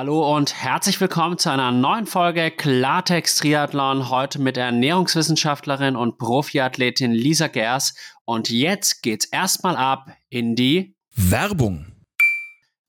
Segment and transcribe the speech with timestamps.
[0.00, 4.08] Hallo und herzlich willkommen zu einer neuen Folge Klartext Triathlon.
[4.08, 7.94] Heute mit Ernährungswissenschaftlerin und Profiathletin Lisa Gers.
[8.24, 11.99] Und jetzt geht's erstmal ab in die Werbung.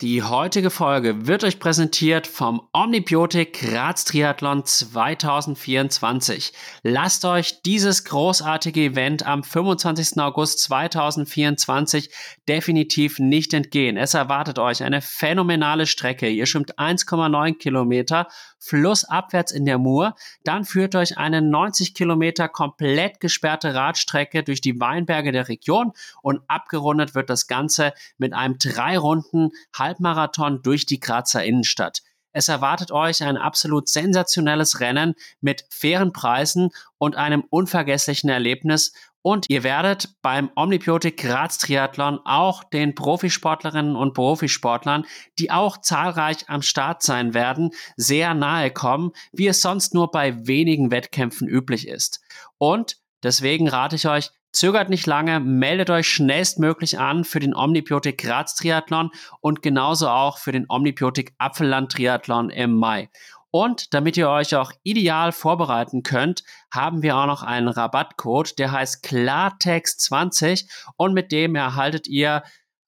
[0.02, 6.54] Die heutige Folge wird euch präsentiert vom Omnibiotik Graz Triathlon 2024.
[6.82, 10.20] Lasst euch dieses großartige Event am 25.
[10.20, 12.10] August 2024
[12.50, 13.96] definitiv nicht entgehen.
[13.96, 16.28] Es erwartet euch eine phänomenale Strecke.
[16.30, 18.28] Ihr schwimmt 1,9 Kilometer
[18.62, 20.16] flussabwärts in der Mur.
[20.46, 26.42] Dann führt euch eine 90 Kilometer komplett gesperrte Radstrecke durch die Weinberge der Region und
[26.48, 32.04] abgerundet wird das Ganze mit einem drei Runden Halbmarathon durch die Grazer Innenstadt.
[32.34, 39.50] Es erwartet euch ein absolut sensationelles Rennen mit fairen Preisen und einem unvergesslichen Erlebnis und
[39.50, 45.06] ihr werdet beim Omnibiotik Graz Triathlon auch den Profisportlerinnen und Profisportlern,
[45.38, 50.48] die auch zahlreich am Start sein werden, sehr nahe kommen, wie es sonst nur bei
[50.48, 52.22] wenigen Wettkämpfen üblich ist.
[52.58, 58.18] Und deswegen rate ich euch, Zögert nicht lange, meldet euch schnellstmöglich an für den Omnibiotik
[58.18, 63.10] Graz Triathlon und genauso auch für den Omnibiotik Apfelland Triathlon im Mai.
[63.52, 68.72] Und damit ihr euch auch ideal vorbereiten könnt, haben wir auch noch einen Rabattcode, der
[68.72, 72.44] heißt Klartext20 und mit dem erhaltet ihr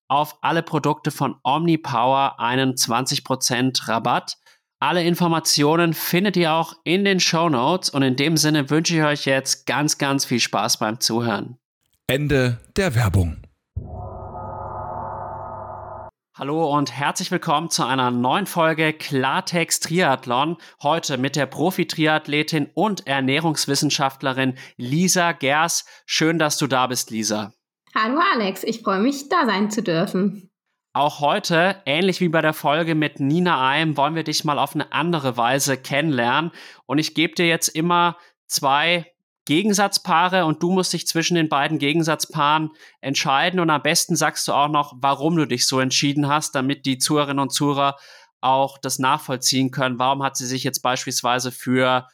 [0.08, 4.38] auf alle Produkte von OmniPower einen 20% Rabatt.
[4.80, 9.04] Alle Informationen findet ihr auch in den Show Notes und in dem Sinne wünsche ich
[9.04, 11.58] euch jetzt ganz, ganz viel Spaß beim Zuhören.
[12.08, 13.38] Ende der Werbung.
[16.36, 20.58] Hallo und herzlich willkommen zu einer neuen Folge Klartext Triathlon.
[20.82, 25.86] Heute mit der Profi-Triathletin und Ernährungswissenschaftlerin Lisa Gers.
[26.08, 27.54] Schön, dass du da bist, Lisa.
[27.94, 30.50] Hallo Alex, ich freue mich, da sein zu dürfen.
[30.94, 34.74] Auch heute, ähnlich wie bei der Folge mit Nina Eim, wollen wir dich mal auf
[34.74, 36.50] eine andere Weise kennenlernen.
[36.88, 39.13] Und ich gebe dir jetzt immer zwei
[39.46, 42.72] Gegensatzpaare und du musst dich zwischen den beiden Gegensatzpaaren
[43.02, 46.86] entscheiden und am besten sagst du auch noch, warum du dich so entschieden hast, damit
[46.86, 47.98] die Zuhörerinnen und Zuhörer
[48.40, 50.00] auch das nachvollziehen können.
[50.00, 52.08] Warum hat sie sich jetzt beispielsweise für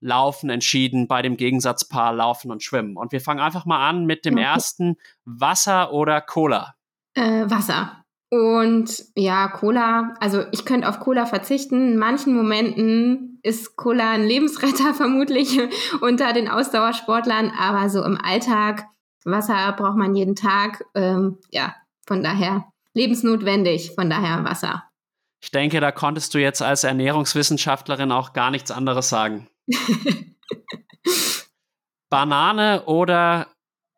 [0.00, 2.96] Laufen entschieden bei dem Gegensatzpaar Laufen und Schwimmen?
[2.96, 4.44] Und wir fangen einfach mal an mit dem okay.
[4.44, 6.74] ersten Wasser oder Cola.
[7.14, 7.99] Äh, Wasser.
[8.30, 11.92] Und ja, Cola, also ich könnte auf Cola verzichten.
[11.92, 15.60] In manchen Momenten ist Cola ein Lebensretter vermutlich
[16.00, 18.86] unter den Ausdauersportlern, aber so im Alltag,
[19.24, 20.84] Wasser braucht man jeden Tag.
[20.94, 21.74] Ähm, ja,
[22.06, 22.64] von daher
[22.94, 24.84] lebensnotwendig, von daher Wasser.
[25.42, 29.48] Ich denke, da konntest du jetzt als Ernährungswissenschaftlerin auch gar nichts anderes sagen.
[32.10, 33.48] Banane oder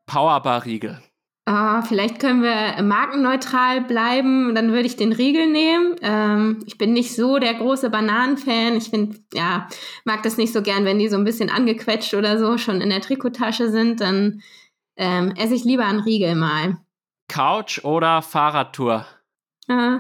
[0.07, 1.03] Powerbar-Riegel?
[1.49, 5.97] Uh, vielleicht können wir markenneutral bleiben, dann würde ich den Riegel nehmen.
[6.01, 8.77] Ähm, ich bin nicht so der große Bananenfan.
[8.77, 9.69] Ich finde, ja,
[10.05, 12.91] mag das nicht so gern, wenn die so ein bisschen angequetscht oder so schon in
[12.91, 14.01] der Trikottasche sind.
[14.01, 14.41] Dann
[14.97, 16.77] ähm, esse ich lieber einen Riegel mal.
[17.27, 19.05] Couch oder Fahrradtour?
[19.69, 19.99] Uh,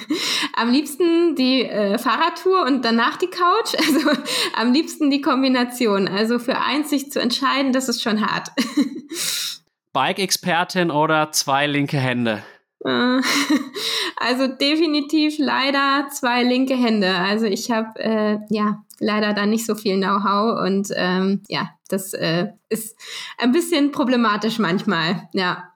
[0.56, 3.74] am liebsten die äh, Fahrradtour und danach die Couch.
[3.76, 4.10] Also
[4.54, 6.08] am liebsten die Kombination.
[6.08, 8.48] Also für eins sich zu entscheiden, das ist schon hart.
[9.98, 12.44] Bike-Expertin oder zwei linke Hände?
[12.84, 13.20] Äh,
[14.16, 17.12] also definitiv leider zwei linke Hände.
[17.16, 22.12] Also ich habe äh, ja leider da nicht so viel Know-how und ähm, ja, das
[22.12, 22.96] äh, ist
[23.38, 25.28] ein bisschen problematisch manchmal.
[25.32, 25.72] Ja.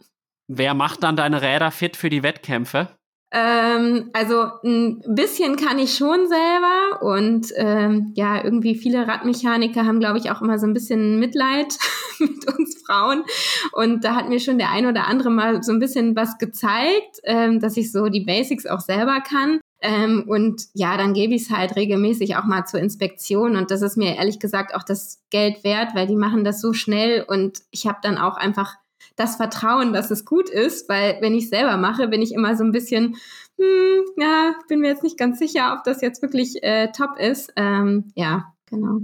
[0.47, 2.97] Wer macht dann deine Räder fit für die Wettkämpfe?
[3.35, 10.01] Ähm, also ein bisschen kann ich schon selber und ähm, ja, irgendwie viele Radmechaniker haben,
[10.01, 11.79] glaube ich, auch immer so ein bisschen Mitleid
[12.19, 13.25] mit uns Frauen.
[13.73, 17.21] Und da hat mir schon der ein oder andere mal so ein bisschen was gezeigt,
[17.25, 19.61] ähm, dass ich so die Basics auch selber kann.
[19.81, 23.57] Ähm, und ja, dann gebe ich es halt regelmäßig auch mal zur Inspektion.
[23.57, 26.73] Und das ist mir ehrlich gesagt auch das Geld wert, weil die machen das so
[26.73, 28.75] schnell und ich habe dann auch einfach
[29.17, 32.65] das Vertrauen, dass es gut ist, weil wenn ich selber mache, bin ich immer so
[32.65, 33.17] ein bisschen,
[33.59, 37.53] hm, ja, bin mir jetzt nicht ganz sicher, ob das jetzt wirklich äh, top ist.
[37.57, 39.01] Ähm, ja, genau.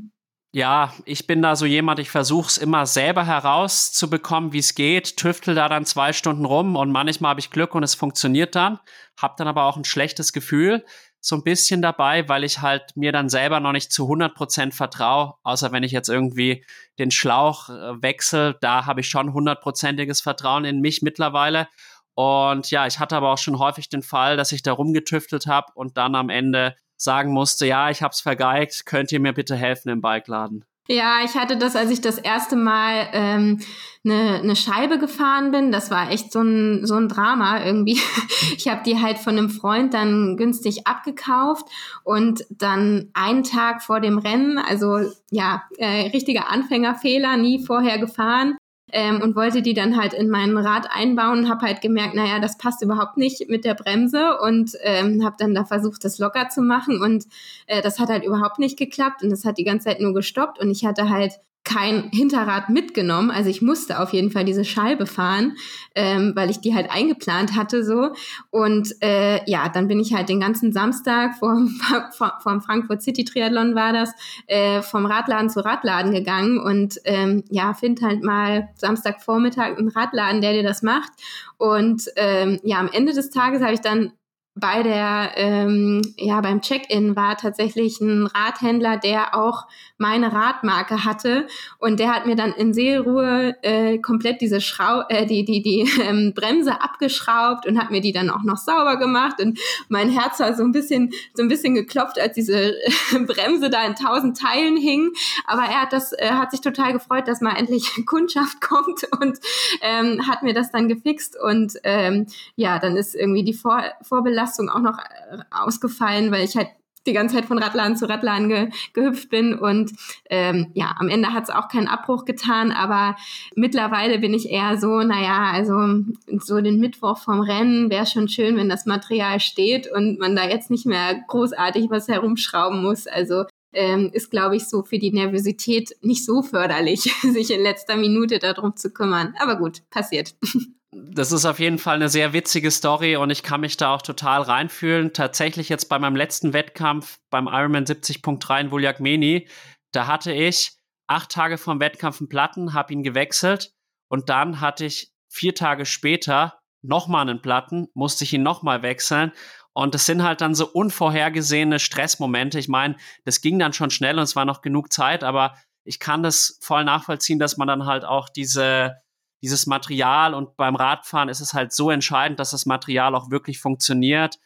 [0.54, 5.18] Ja, ich bin da so jemand, ich versuche es immer selber herauszubekommen, wie es geht,
[5.18, 8.78] tüftel da dann zwei Stunden rum und manchmal habe ich Glück und es funktioniert dann,
[9.20, 10.84] habe dann aber auch ein schlechtes Gefühl
[11.20, 14.74] so ein bisschen dabei, weil ich halt mir dann selber noch nicht zu 100 Prozent
[14.74, 16.64] vertraue, außer wenn ich jetzt irgendwie
[16.98, 21.68] den Schlauch äh, wechsle, da habe ich schon hundertprozentiges Vertrauen in mich mittlerweile.
[22.14, 25.72] Und ja, ich hatte aber auch schon häufig den Fall, dass ich da rumgetüftelt habe
[25.74, 29.54] und dann am Ende sagen musste, ja, ich habe es vergeigt, könnt ihr mir bitte
[29.56, 30.64] helfen im Bikeladen?
[30.90, 33.60] Ja, ich hatte das, als ich das erste Mal ähm,
[34.04, 35.70] eine, eine Scheibe gefahren bin.
[35.70, 38.00] Das war echt so ein, so ein Drama irgendwie.
[38.56, 41.66] Ich habe die halt von einem Freund dann günstig abgekauft
[42.02, 44.98] und dann einen Tag vor dem Rennen, also
[45.30, 48.56] ja, äh, richtiger Anfängerfehler, nie vorher gefahren.
[48.92, 52.38] Ähm, und wollte die dann halt in mein Rad einbauen und habe halt gemerkt, naja,
[52.40, 56.48] das passt überhaupt nicht mit der Bremse und ähm, habe dann da versucht, das locker
[56.48, 57.26] zu machen und
[57.66, 60.58] äh, das hat halt überhaupt nicht geklappt und das hat die ganze Zeit nur gestoppt
[60.58, 61.32] und ich hatte halt
[61.64, 63.30] kein Hinterrad mitgenommen.
[63.30, 65.56] Also ich musste auf jeden Fall diese Scheibe fahren,
[65.94, 68.14] ähm, weil ich die halt eingeplant hatte so.
[68.50, 71.78] Und äh, ja, dann bin ich halt den ganzen Samstag vom,
[72.42, 74.12] vom Frankfurt City Triathlon war das,
[74.46, 80.40] äh, vom Radladen zu Radladen gegangen und ähm, ja, find halt mal Samstagvormittag einen Radladen,
[80.40, 81.10] der dir das macht.
[81.58, 84.12] Und ähm, ja, am Ende des Tages habe ich dann
[84.60, 89.66] bei der, ähm, ja, beim Check-in war tatsächlich ein Radhändler, der auch
[89.98, 91.46] meine Radmarke hatte.
[91.78, 95.90] Und der hat mir dann in Seelruhe äh, komplett diese Schrau äh, die die die
[96.02, 99.40] ähm, Bremse abgeschraubt und hat mir die dann auch noch sauber gemacht.
[99.40, 99.58] Und
[99.88, 102.90] mein Herz war so ein bisschen so ein bisschen geklopft, als diese äh,
[103.26, 105.10] Bremse da in tausend Teilen hing.
[105.46, 109.38] Aber er hat das äh, hat sich total gefreut, dass mal endlich Kundschaft kommt und
[109.82, 111.36] ähm, hat mir das dann gefixt.
[111.38, 116.56] Und ähm, ja, dann ist irgendwie die Vor Vorbelastung auch noch äh, ausgefallen, weil ich
[116.56, 116.68] halt
[117.08, 119.54] die ganze Zeit von Radladen zu Radladen ge, gehüpft bin.
[119.54, 119.92] Und
[120.30, 123.16] ähm, ja, am Ende hat es auch keinen Abbruch getan, aber
[123.56, 126.04] mittlerweile bin ich eher so, naja, also
[126.38, 130.46] so den Mittwoch vom Rennen wäre schon schön, wenn das Material steht und man da
[130.46, 133.06] jetzt nicht mehr großartig was herumschrauben muss.
[133.06, 137.96] Also ähm, ist, glaube ich, so für die Nervosität nicht so förderlich, sich in letzter
[137.96, 139.34] Minute darum zu kümmern.
[139.40, 140.34] Aber gut, passiert.
[140.90, 144.00] Das ist auf jeden Fall eine sehr witzige Story und ich kann mich da auch
[144.00, 145.12] total reinfühlen.
[145.12, 149.48] Tatsächlich jetzt bei meinem letzten Wettkampf beim Ironman 70.3 in Vuljagmeni,
[149.92, 150.72] da hatte ich
[151.06, 153.74] acht Tage vom Wettkampf einen Platten, habe ihn gewechselt
[154.08, 159.32] und dann hatte ich vier Tage später nochmal einen Platten, musste ich ihn nochmal wechseln
[159.74, 162.58] und das sind halt dann so unvorhergesehene Stressmomente.
[162.58, 162.96] Ich meine,
[163.26, 166.58] das ging dann schon schnell und es war noch genug Zeit, aber ich kann das
[166.62, 168.96] voll nachvollziehen, dass man dann halt auch diese
[169.42, 173.60] dieses Material und beim Radfahren ist es halt so entscheidend, dass das Material auch wirklich
[173.60, 174.38] funktioniert,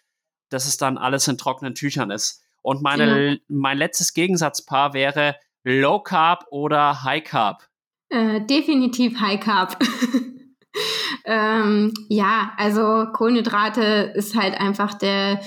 [0.51, 2.43] dass es dann alles in trockenen Tüchern ist.
[2.61, 3.37] Und meine, ja.
[3.49, 7.69] mein letztes Gegensatzpaar wäre Low Carb oder High Carb.
[8.09, 9.79] Äh, definitiv High Carb.
[11.25, 15.41] ähm, ja, also Kohlenhydrate ist halt einfach der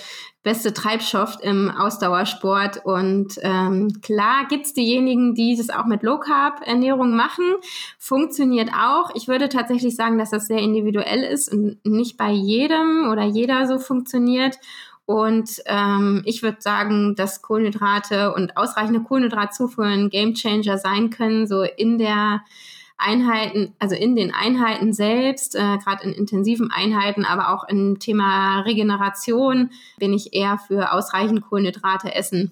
[0.46, 2.86] beste Treibstoff im Ausdauersport.
[2.86, 7.56] Und ähm, klar gibt's diejenigen, die das auch mit Low-Carb-Ernährung machen.
[7.98, 9.10] Funktioniert auch.
[9.16, 13.68] Ich würde tatsächlich sagen, dass das sehr individuell ist und nicht bei jedem oder jeder
[13.68, 14.60] so funktioniert.
[15.08, 21.64] Und ähm, ich würde sagen, dass Kohlenhydrate und ausreichende Kohlenhydratzufuhr ein Gamechanger sein können, so
[21.64, 22.42] in der
[22.98, 28.62] Einheiten, also in den Einheiten selbst, äh, gerade in intensiven Einheiten, aber auch im Thema
[28.62, 32.52] Regeneration bin ich eher für ausreichend Kohlenhydrate essen.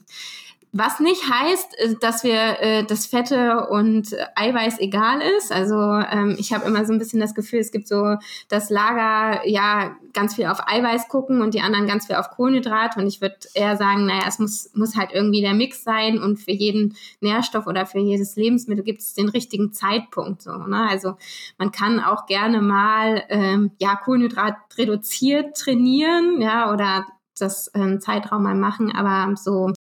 [0.75, 5.52] Was nicht heißt, äh, dass wir äh, das Fette und Eiweiß egal ist.
[5.52, 8.16] Also ähm, ich habe immer so ein bisschen das Gefühl, es gibt so
[8.50, 12.98] das Lager, ja, ganz viel auf Eiweiß gucken und die anderen ganz viel auf Kohlenhydrat.
[12.98, 16.38] Und ich würde eher sagen, naja, es muss, muss halt irgendwie der Mix sein und
[16.38, 20.42] für jeden Nährstoff oder für jedes Lebensmittel gibt es den richtigen Zeitpunkt.
[20.42, 20.88] So, ne?
[20.89, 21.18] Also
[21.60, 27.06] man kann auch gerne mal ähm, ja, Kohlenhydrat reduziert trainieren, ja, oder
[27.38, 29.72] das ähm, Zeitraum mal machen, aber so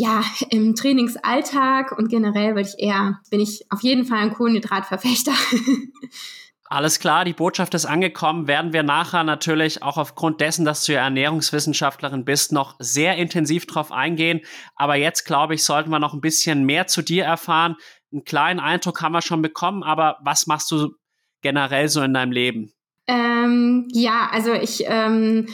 [0.00, 5.32] ja, im Trainingsalltag und generell würde ich eher, bin ich auf jeden Fall ein Kohlenhydratverfechter.
[6.64, 8.46] Alles klar, die Botschaft ist angekommen.
[8.46, 13.66] Werden wir nachher natürlich auch aufgrund dessen, dass du ja Ernährungswissenschaftlerin bist, noch sehr intensiv
[13.66, 14.40] drauf eingehen.
[14.74, 17.76] Aber jetzt, glaube ich, sollten wir noch ein bisschen mehr zu dir erfahren.
[18.10, 20.94] Einen kleinen Eindruck haben wir schon bekommen, aber was machst du
[21.42, 22.72] generell so in deinem Leben?
[23.06, 25.46] Ähm, ja, also ich ähm,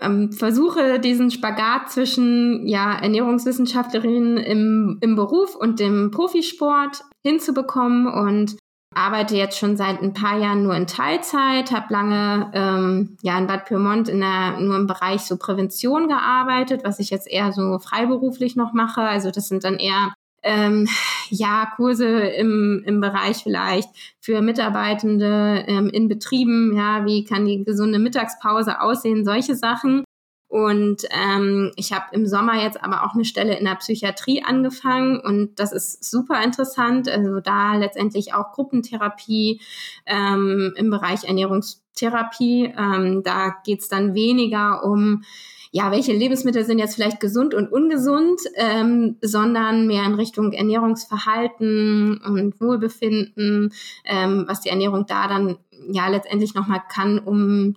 [0.00, 8.56] ähm, versuche diesen Spagat zwischen ja, Ernährungswissenschaftlerin im, im Beruf und dem Profisport hinzubekommen und
[8.94, 13.46] arbeite jetzt schon seit ein paar Jahren nur in Teilzeit, habe lange ähm, ja in
[13.46, 17.78] Bad Pyrmont in der, nur im Bereich so Prävention gearbeitet, was ich jetzt eher so
[17.78, 19.02] freiberuflich noch mache.
[19.02, 20.88] Also das sind dann eher ähm,
[21.30, 23.88] ja, Kurse im, im Bereich vielleicht
[24.20, 30.04] für Mitarbeitende ähm, in Betrieben, ja, wie kann die gesunde Mittagspause aussehen, solche Sachen.
[30.48, 35.20] Und ähm, ich habe im Sommer jetzt aber auch eine Stelle in der Psychiatrie angefangen
[35.20, 37.06] und das ist super interessant.
[37.06, 39.60] Also da letztendlich auch Gruppentherapie
[40.06, 42.72] ähm, im Bereich Ernährungstherapie.
[42.78, 45.22] Ähm, da geht's dann weniger um
[45.70, 52.18] ja, welche Lebensmittel sind jetzt vielleicht gesund und ungesund, ähm, sondern mehr in Richtung Ernährungsverhalten
[52.18, 53.72] und Wohlbefinden,
[54.04, 55.58] ähm, was die Ernährung da dann
[55.90, 57.74] ja letztendlich nochmal kann, um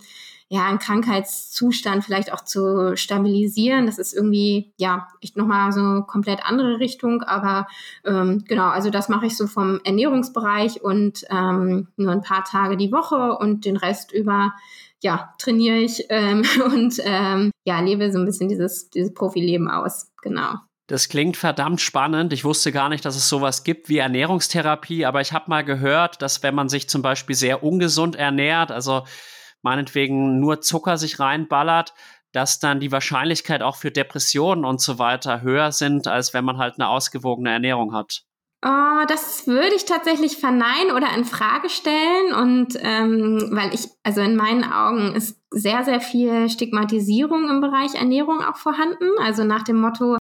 [0.54, 3.86] ja, einen Krankheitszustand vielleicht auch zu stabilisieren.
[3.86, 7.24] Das ist irgendwie, ja, echt nochmal so komplett andere Richtung.
[7.24, 7.68] Aber
[8.04, 12.76] ähm, genau, also das mache ich so vom Ernährungsbereich und ähm, nur ein paar Tage
[12.76, 14.52] die Woche und den Rest über,
[15.02, 20.12] ja, trainiere ich ähm, und ähm, ja, lebe so ein bisschen dieses, dieses Profileben aus.
[20.22, 20.56] Genau.
[20.88, 22.34] Das klingt verdammt spannend.
[22.34, 26.22] Ich wusste gar nicht, dass es sowas gibt wie Ernährungstherapie, aber ich habe mal gehört,
[26.22, 29.06] dass wenn man sich zum Beispiel sehr ungesund ernährt, also
[29.62, 31.94] meinetwegen nur Zucker sich reinballert,
[32.34, 36.58] dass dann die Wahrscheinlichkeit auch für Depressionen und so weiter höher sind, als wenn man
[36.58, 38.24] halt eine ausgewogene Ernährung hat.
[38.64, 42.34] Oh, das würde ich tatsächlich verneinen oder in Frage stellen.
[42.34, 47.96] Und ähm, weil ich, also in meinen Augen ist sehr, sehr viel Stigmatisierung im Bereich
[47.96, 49.10] Ernährung auch vorhanden.
[49.20, 50.18] Also nach dem Motto,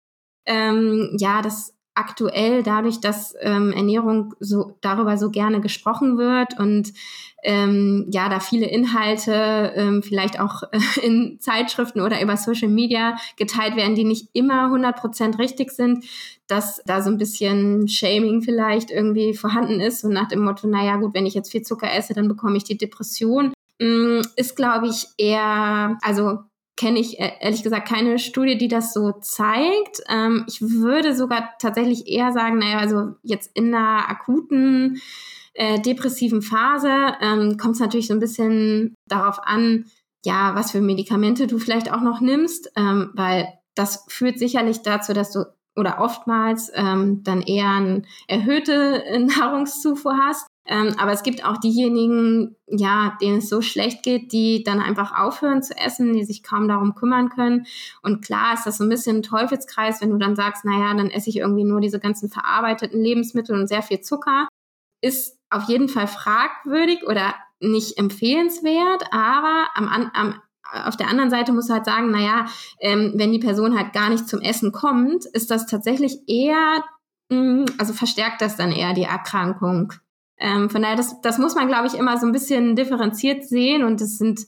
[0.46, 6.92] ähm, ja, das aktuell dadurch, dass ähm, Ernährung so darüber so gerne gesprochen wird und
[7.42, 13.16] ähm, ja, da viele Inhalte ähm, vielleicht auch äh, in Zeitschriften oder über Social Media
[13.36, 16.04] geteilt werden, die nicht immer 100% richtig sind,
[16.46, 20.96] dass da so ein bisschen Shaming vielleicht irgendwie vorhanden ist und nach dem Motto, naja
[20.96, 24.88] gut, wenn ich jetzt viel Zucker esse, dann bekomme ich die Depression, mm, ist, glaube
[24.88, 26.38] ich, eher, also
[26.78, 30.00] kenne ich äh, ehrlich gesagt keine Studie, die das so zeigt.
[30.08, 35.00] Ähm, ich würde sogar tatsächlich eher sagen, naja, also jetzt in einer akuten
[35.54, 36.88] äh, depressiven Phase
[37.20, 39.86] ähm, kommt es natürlich so ein bisschen darauf an,
[40.24, 45.12] ja, was für Medikamente du vielleicht auch noch nimmst, ähm, weil das führt sicherlich dazu,
[45.12, 50.46] dass du oder oftmals ähm, dann eher eine erhöhte Nahrungszufuhr hast.
[50.68, 55.18] Ähm, aber es gibt auch diejenigen, ja, denen es so schlecht geht, die dann einfach
[55.18, 57.66] aufhören zu essen, die sich kaum darum kümmern können.
[58.02, 61.10] Und klar ist das so ein bisschen ein Teufelskreis, wenn du dann sagst, naja, dann
[61.10, 64.46] esse ich irgendwie nur diese ganzen verarbeiteten Lebensmittel und sehr viel Zucker.
[65.00, 70.34] Ist auf jeden Fall fragwürdig oder nicht empfehlenswert, aber am, am
[70.70, 72.44] auf der anderen Seite muss du halt sagen, naja,
[72.80, 76.84] ähm, wenn die Person halt gar nicht zum Essen kommt, ist das tatsächlich eher,
[77.30, 79.94] mh, mm, also verstärkt das dann eher die Erkrankung.
[80.38, 83.82] Ähm, von daher, das, das muss man, glaube ich, immer so ein bisschen differenziert sehen.
[83.84, 84.46] Und das sind,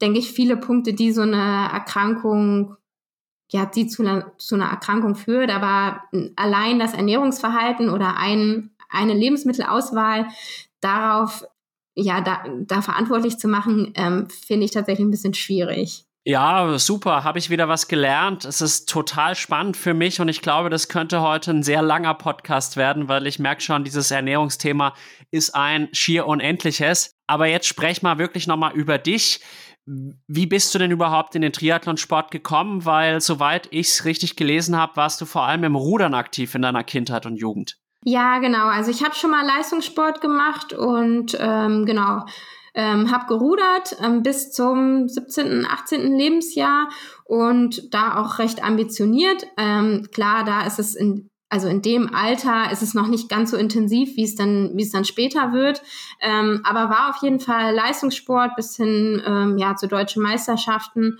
[0.00, 2.76] denke ich, viele Punkte, die so eine Erkrankung,
[3.50, 5.50] ja, die zu einer, zu einer Erkrankung führt.
[5.50, 6.02] Aber
[6.36, 10.28] allein das Ernährungsverhalten oder ein, eine Lebensmittelauswahl
[10.80, 11.44] darauf,
[11.94, 16.07] ja, da, da verantwortlich zu machen, ähm, finde ich tatsächlich ein bisschen schwierig.
[16.28, 18.44] Ja, super, habe ich wieder was gelernt.
[18.44, 22.12] Es ist total spannend für mich und ich glaube, das könnte heute ein sehr langer
[22.12, 24.92] Podcast werden, weil ich merke schon, dieses Ernährungsthema
[25.30, 27.16] ist ein schier unendliches.
[27.26, 29.40] Aber jetzt sprech mal wirklich nochmal über dich.
[29.86, 32.84] Wie bist du denn überhaupt in den Triathlonsport gekommen?
[32.84, 36.60] Weil, soweit ich es richtig gelesen habe, warst du vor allem im Rudern aktiv in
[36.60, 37.78] deiner Kindheit und Jugend.
[38.04, 38.66] Ja, genau.
[38.66, 42.26] Also ich habe schon mal Leistungssport gemacht und ähm, genau
[42.78, 46.16] ähm, habe gerudert ähm, bis zum 17., 18.
[46.16, 46.88] Lebensjahr
[47.24, 49.44] und da auch recht ambitioniert.
[49.58, 53.52] Ähm, klar, da ist es in also in dem Alter ist es noch nicht ganz
[53.52, 55.82] so intensiv, wie es dann, wie es dann später wird.
[56.20, 61.18] Ähm, aber war auf jeden Fall Leistungssport bis hin ähm, ja zu deutschen Meisterschaften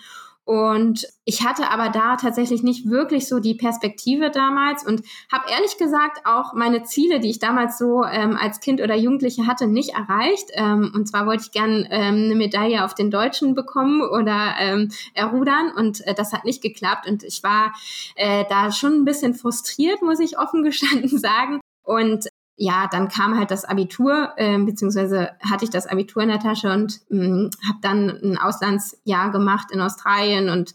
[0.48, 5.76] und ich hatte aber da tatsächlich nicht wirklich so die Perspektive damals und habe ehrlich
[5.76, 9.90] gesagt auch meine Ziele, die ich damals so ähm, als Kind oder Jugendliche hatte, nicht
[9.90, 10.46] erreicht.
[10.54, 14.90] Ähm, und zwar wollte ich gern ähm, eine Medaille auf den Deutschen bekommen oder ähm,
[15.12, 17.06] errudern und äh, das hat nicht geklappt.
[17.06, 17.74] Und ich war
[18.14, 21.60] äh, da schon ein bisschen frustriert, muss ich offen gestanden sagen.
[21.82, 22.26] Und
[22.60, 26.72] ja, dann kam halt das Abitur, äh, beziehungsweise hatte ich das Abitur in der Tasche
[26.72, 30.74] und ähm, habe dann ein Auslandsjahr gemacht in Australien und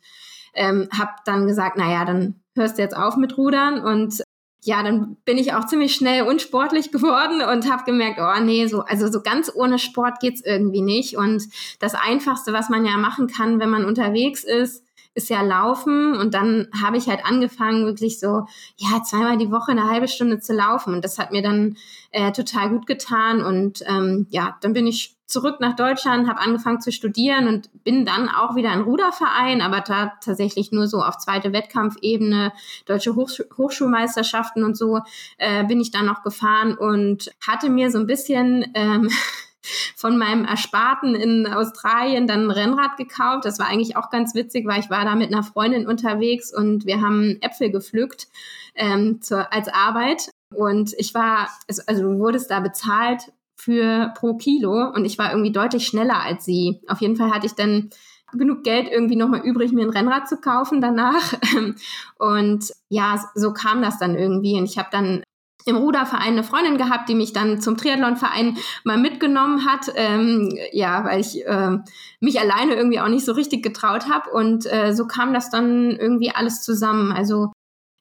[0.54, 3.82] ähm, habe dann gesagt, naja, dann hörst du jetzt auf mit Rudern.
[3.82, 4.24] Und
[4.62, 8.82] ja, dann bin ich auch ziemlich schnell unsportlich geworden und habe gemerkt, oh nee, so
[8.82, 11.18] also so ganz ohne Sport geht's irgendwie nicht.
[11.18, 11.44] Und
[11.80, 16.34] das einfachste, was man ja machen kann, wenn man unterwegs ist, ist ja Laufen und
[16.34, 18.46] dann habe ich halt angefangen, wirklich so,
[18.78, 20.94] ja, zweimal die Woche eine halbe Stunde zu laufen.
[20.94, 21.78] Und das hat mir dann
[22.12, 23.44] äh, total gut getan.
[23.44, 28.06] Und ähm, ja, dann bin ich zurück nach Deutschland, habe angefangen zu studieren und bin
[28.06, 32.52] dann auch wieder in Ruderverein, aber da tatsächlich nur so auf zweite Wettkampfebene,
[32.86, 35.00] deutsche Hochsch Hochschulmeisterschaften und so
[35.38, 39.10] äh, bin ich dann noch gefahren und hatte mir so ein bisschen ähm,
[39.96, 43.46] von meinem Ersparten in Australien dann ein Rennrad gekauft.
[43.46, 46.86] Das war eigentlich auch ganz witzig, weil ich war da mit einer Freundin unterwegs und
[46.86, 48.28] wir haben Äpfel gepflückt
[48.76, 50.30] ähm, zur, als Arbeit.
[50.54, 51.50] Und ich war,
[51.88, 56.46] also, du wurdest da bezahlt für pro Kilo und ich war irgendwie deutlich schneller als
[56.46, 56.82] sie.
[56.88, 57.90] Auf jeden Fall hatte ich dann
[58.38, 61.34] genug Geld irgendwie nochmal übrig, mir ein Rennrad zu kaufen danach.
[62.18, 64.58] Und ja, so kam das dann irgendwie.
[64.58, 65.24] Und ich habe dann
[65.66, 71.04] im Ruderverein eine Freundin gehabt, die mich dann zum Triathlonverein mal mitgenommen hat, ähm, ja,
[71.06, 71.78] weil ich äh,
[72.20, 75.92] mich alleine irgendwie auch nicht so richtig getraut habe und äh, so kam das dann
[75.92, 77.12] irgendwie alles zusammen.
[77.12, 77.52] Also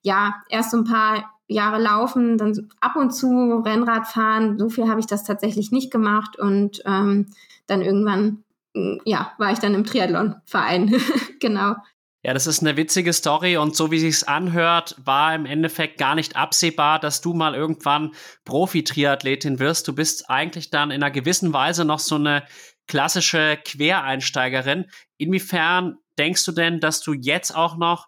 [0.03, 4.59] ja, erst so ein paar Jahre laufen, dann ab und zu Rennrad fahren.
[4.59, 7.27] So viel habe ich das tatsächlich nicht gemacht und ähm,
[7.67, 10.95] dann irgendwann, mm, ja, war ich dann im Triathlon-Verein.
[11.41, 11.77] genau.
[12.25, 16.15] Ja, das ist eine witzige Story und so wie sich's anhört, war im Endeffekt gar
[16.15, 18.15] nicht absehbar, dass du mal irgendwann
[18.45, 19.89] Profi-Triathletin wirst.
[19.89, 22.45] Du bist eigentlich dann in einer gewissen Weise noch so eine
[22.87, 24.87] klassische Quereinsteigerin.
[25.19, 28.07] Inwiefern denkst du denn, dass du jetzt auch noch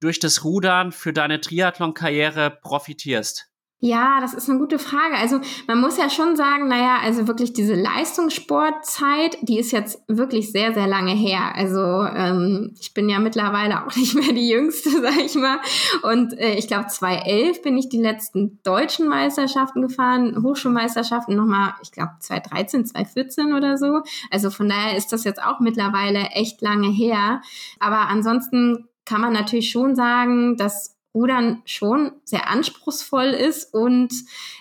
[0.00, 3.50] durch das Rudern für deine Triathlon-Karriere profitierst?
[3.80, 5.16] Ja, das ist eine gute Frage.
[5.16, 10.50] Also man muss ja schon sagen, naja, also wirklich diese Leistungssportzeit, die ist jetzt wirklich
[10.50, 11.54] sehr, sehr lange her.
[11.54, 15.60] Also ähm, ich bin ja mittlerweile auch nicht mehr die Jüngste, sag ich mal.
[16.02, 21.92] Und äh, ich glaube, 2011 bin ich die letzten deutschen Meisterschaften gefahren, Hochschulmeisterschaften nochmal, ich
[21.92, 24.02] glaube 2013, 2014 oder so.
[24.32, 27.42] Also von daher ist das jetzt auch mittlerweile echt lange her.
[27.78, 34.12] Aber ansonsten kann man natürlich schon sagen, dass Rudern schon sehr anspruchsvoll ist und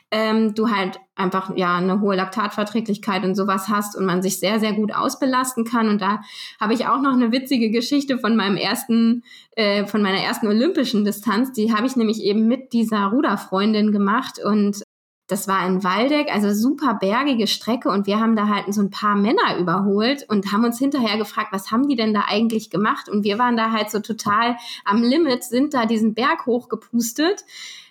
[0.09, 4.59] ähm, du halt einfach ja eine hohe Laktatverträglichkeit und sowas hast und man sich sehr
[4.59, 5.89] sehr gut ausbelasten kann.
[5.89, 6.21] Und da
[6.59, 9.23] habe ich auch noch eine witzige Geschichte von meinem ersten
[9.55, 11.51] äh, von meiner ersten olympischen Distanz.
[11.51, 14.81] Die habe ich nämlich eben mit dieser Ruderfreundin gemacht und
[15.27, 18.89] das war in Waldeck, also super bergige Strecke und wir haben da halt so ein
[18.89, 23.09] paar Männer überholt und haben uns hinterher gefragt, was haben die denn da eigentlich gemacht?
[23.09, 24.55] Und wir waren da halt so total
[24.85, 27.43] am Limit, sind da diesen Berg hochgepustet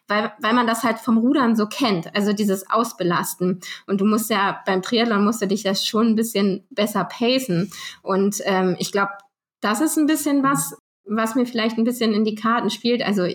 [0.09, 3.61] weil, weil man das halt vom Rudern so kennt, also dieses Ausbelasten.
[3.87, 7.71] Und du musst ja beim Triathlon musst du dich das schon ein bisschen besser pacen.
[8.03, 9.11] Und ähm, ich glaube,
[9.61, 13.03] das ist ein bisschen was, was mir vielleicht ein bisschen in die Karten spielt.
[13.03, 13.27] Also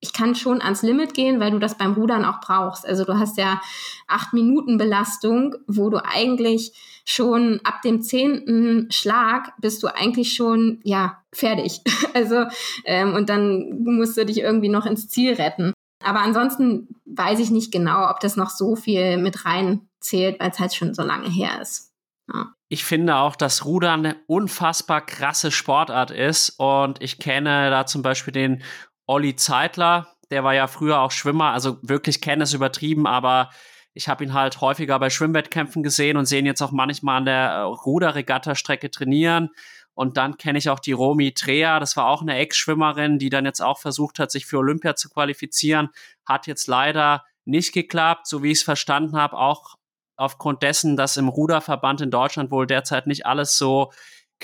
[0.00, 2.86] ich kann schon ans Limit gehen, weil du das beim Rudern auch brauchst.
[2.86, 3.60] Also du hast ja
[4.06, 6.72] acht Minuten Belastung, wo du eigentlich
[7.06, 11.80] schon ab dem zehnten Schlag bist du eigentlich schon ja fertig.
[12.14, 12.44] Also
[12.84, 15.72] ähm, und dann musst du dich irgendwie noch ins Ziel retten.
[16.04, 20.60] Aber ansonsten weiß ich nicht genau, ob das noch so viel mit reinzählt, weil es
[20.60, 21.92] halt schon so lange her ist.
[22.32, 22.54] Ja.
[22.68, 28.02] Ich finde auch, dass Rudern eine unfassbar krasse Sportart ist und ich kenne da zum
[28.02, 28.62] Beispiel den
[29.06, 33.50] Olli Zeitler, der war ja früher auch Schwimmer, also wirklich kenne es übertrieben, aber
[33.92, 37.50] ich habe ihn halt häufiger bei Schwimmwettkämpfen gesehen und sehen jetzt auch manchmal an der
[37.50, 39.50] äh, Ruderregatta-Strecke trainieren.
[39.94, 43.44] Und dann kenne ich auch die Romy Trea, das war auch eine Ex-Schwimmerin, die dann
[43.44, 45.90] jetzt auch versucht hat, sich für Olympia zu qualifizieren.
[46.26, 49.76] Hat jetzt leider nicht geklappt, so wie ich es verstanden habe, auch
[50.16, 53.92] aufgrund dessen, dass im Ruderverband in Deutschland wohl derzeit nicht alles so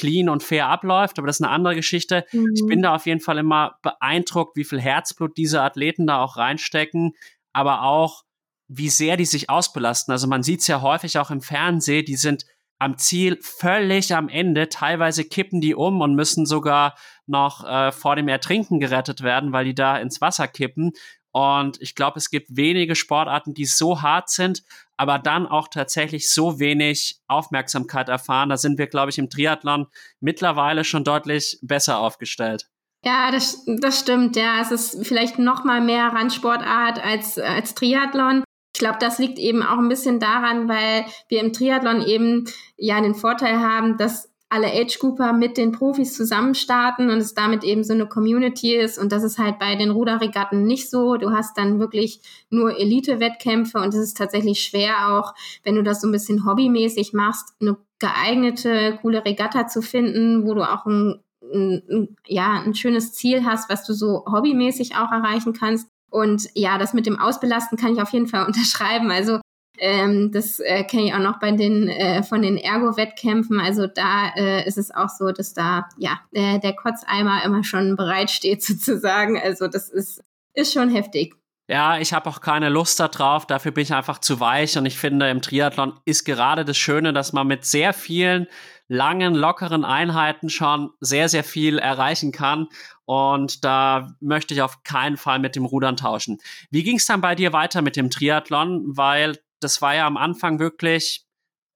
[0.01, 2.25] clean und fair abläuft, aber das ist eine andere Geschichte.
[2.33, 2.53] Mhm.
[2.55, 6.37] Ich bin da auf jeden Fall immer beeindruckt, wie viel Herzblut diese Athleten da auch
[6.37, 7.13] reinstecken,
[7.53, 8.23] aber auch,
[8.67, 10.13] wie sehr die sich ausbelasten.
[10.13, 12.47] Also man sieht es ja häufig auch im Fernsehen, die sind
[12.79, 14.71] am Ziel völlig am Ende.
[14.71, 16.95] Teilweise kippen die um und müssen sogar
[17.27, 20.93] noch äh, vor dem Ertrinken gerettet werden, weil die da ins Wasser kippen.
[21.33, 24.63] Und ich glaube, es gibt wenige Sportarten, die so hart sind,
[25.01, 28.51] aber dann auch tatsächlich so wenig Aufmerksamkeit erfahren.
[28.51, 29.87] Da sind wir, glaube ich, im Triathlon
[30.21, 32.69] mittlerweile schon deutlich besser aufgestellt.
[33.03, 34.37] Ja, das, das stimmt.
[34.37, 38.45] Ja, es ist vielleicht noch mal mehr Randsportart als, als Triathlon.
[38.75, 42.45] Ich glaube, das liegt eben auch ein bisschen daran, weil wir im Triathlon eben
[42.77, 47.63] ja den Vorteil haben, dass alle Age-Grouper mit den Profis zusammen starten und es damit
[47.63, 48.99] eben so eine Community ist.
[48.99, 51.17] Und das ist halt bei den Ruderregatten nicht so.
[51.17, 56.01] Du hast dann wirklich nur Elite-Wettkämpfe und es ist tatsächlich schwer auch, wenn du das
[56.01, 61.21] so ein bisschen hobbymäßig machst, eine geeignete, coole Regatta zu finden, wo du auch ein,
[61.55, 65.87] ein, ja, ein schönes Ziel hast, was du so hobbymäßig auch erreichen kannst.
[66.11, 69.13] Und ja, das mit dem Ausbelasten kann ich auf jeden Fall unterschreiben.
[69.13, 69.39] Also
[69.81, 73.59] ähm, das äh, kenne ich auch noch bei den äh, von den Ergo-Wettkämpfen.
[73.59, 78.63] Also da äh, ist es auch so, dass da ja der, Kotzeimer immer schon bereitsteht
[78.63, 79.41] sozusagen.
[79.41, 80.23] Also das ist
[80.55, 81.35] ist schon heftig.
[81.69, 83.47] Ja, ich habe auch keine Lust darauf.
[83.47, 84.77] Dafür bin ich einfach zu weich.
[84.77, 88.49] Und ich finde, im Triathlon ist gerade das Schöne, dass man mit sehr vielen
[88.89, 92.67] langen, lockeren Einheiten schon sehr, sehr viel erreichen kann.
[93.05, 96.39] Und da möchte ich auf keinen Fall mit dem Rudern tauschen.
[96.73, 98.83] Wie ging es dann bei dir weiter mit dem Triathlon?
[98.87, 101.25] Weil das war ja am Anfang wirklich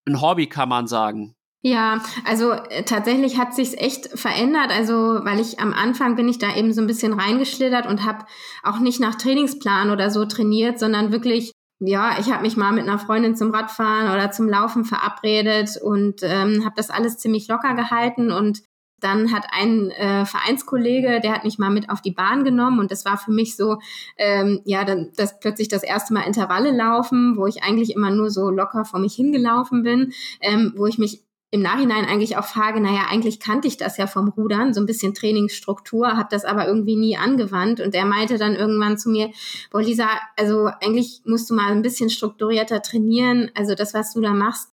[0.06, 1.34] ein Hobby, kann man sagen.
[1.66, 4.70] Ja, also äh, tatsächlich hat sich's echt verändert.
[4.70, 4.94] Also,
[5.24, 8.26] weil ich am Anfang bin ich da eben so ein bisschen reingeschlittert und habe
[8.62, 12.86] auch nicht nach Trainingsplan oder so trainiert, sondern wirklich, ja, ich habe mich mal mit
[12.86, 17.74] einer Freundin zum Radfahren oder zum Laufen verabredet und ähm, habe das alles ziemlich locker
[17.74, 18.60] gehalten und
[19.00, 22.90] dann hat ein äh, Vereinskollege, der hat mich mal mit auf die Bahn genommen und
[22.90, 23.78] das war für mich so,
[24.16, 28.30] ähm, ja, dann das plötzlich das erste Mal Intervalle laufen, wo ich eigentlich immer nur
[28.30, 32.80] so locker vor mich hingelaufen bin, ähm, wo ich mich im Nachhinein eigentlich auch frage,
[32.80, 36.66] naja, eigentlich kannte ich das ja vom Rudern, so ein bisschen Trainingsstruktur, habe das aber
[36.66, 37.78] irgendwie nie angewandt.
[37.78, 39.30] Und er meinte dann irgendwann zu mir,
[39.70, 43.52] boah, Lisa, also eigentlich musst du mal ein bisschen strukturierter trainieren.
[43.54, 44.73] Also das, was du da machst,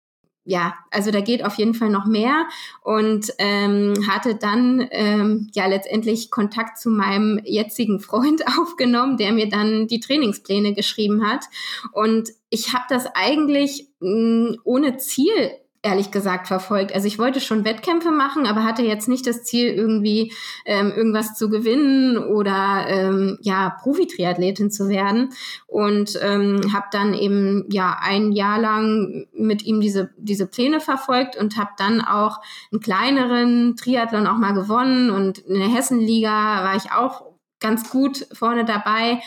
[0.45, 2.47] ja, also da geht auf jeden Fall noch mehr
[2.81, 9.49] und ähm, hatte dann ähm, ja letztendlich Kontakt zu meinem jetzigen Freund aufgenommen, der mir
[9.49, 11.45] dann die Trainingspläne geschrieben hat.
[11.91, 15.51] Und ich habe das eigentlich mh, ohne Ziel
[15.85, 16.93] ehrlich gesagt verfolgt.
[16.93, 20.33] Also ich wollte schon Wettkämpfe machen, aber hatte jetzt nicht das Ziel, irgendwie
[20.65, 25.29] ähm, irgendwas zu gewinnen oder ähm, ja Profi-Triathletin zu werden.
[25.67, 31.37] Und ähm, habe dann eben ja ein Jahr lang mit ihm diese diese Pläne verfolgt
[31.37, 36.75] und habe dann auch einen kleineren Triathlon auch mal gewonnen und in der Hessenliga war
[36.75, 37.23] ich auch
[37.59, 39.21] ganz gut vorne dabei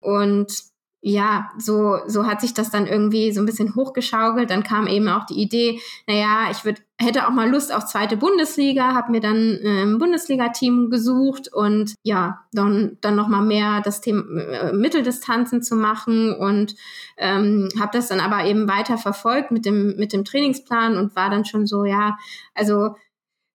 [0.00, 0.69] und
[1.02, 4.50] ja, so, so hat sich das dann irgendwie so ein bisschen hochgeschaukelt.
[4.50, 8.18] Dann kam eben auch die Idee, naja, ich würd, hätte auch mal Lust auf zweite
[8.18, 14.02] Bundesliga, habe mir dann äh, ein Bundesliga-Team gesucht und ja, dann, dann nochmal mehr das
[14.02, 16.74] Thema äh, Mitteldistanzen zu machen und
[17.16, 21.30] ähm, habe das dann aber eben weiter verfolgt mit dem, mit dem Trainingsplan und war
[21.30, 22.18] dann schon so, ja,
[22.54, 22.94] also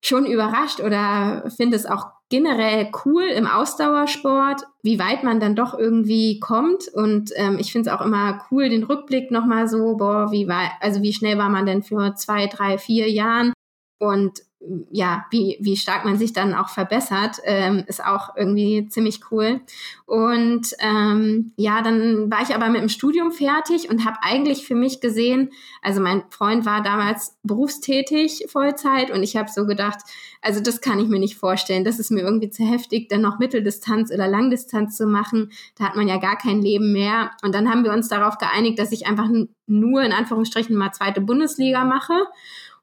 [0.04, 5.78] schon überrascht oder finde es auch generell cool im Ausdauersport, wie weit man dann doch
[5.78, 6.88] irgendwie kommt.
[6.88, 10.72] Und ähm, ich finde es auch immer cool, den Rückblick nochmal so, boah, wie weit,
[10.82, 13.54] also wie schnell war man denn für zwei, drei, vier Jahren?
[14.00, 14.42] Und
[14.92, 19.62] ja, wie, wie stark man sich dann auch verbessert, ähm, ist auch irgendwie ziemlich cool.
[20.06, 24.76] Und ähm, ja, dann war ich aber mit dem Studium fertig und habe eigentlich für
[24.76, 25.52] mich gesehen,
[25.82, 30.00] also mein Freund war damals berufstätig Vollzeit und ich habe so gedacht,
[30.42, 33.40] also das kann ich mir nicht vorstellen, das ist mir irgendwie zu heftig, dann noch
[33.40, 35.52] Mitteldistanz oder Langdistanz zu machen.
[35.76, 37.32] Da hat man ja gar kein Leben mehr.
[37.42, 39.28] Und dann haben wir uns darauf geeinigt, dass ich einfach
[39.66, 42.14] nur in Anführungsstrichen mal zweite Bundesliga mache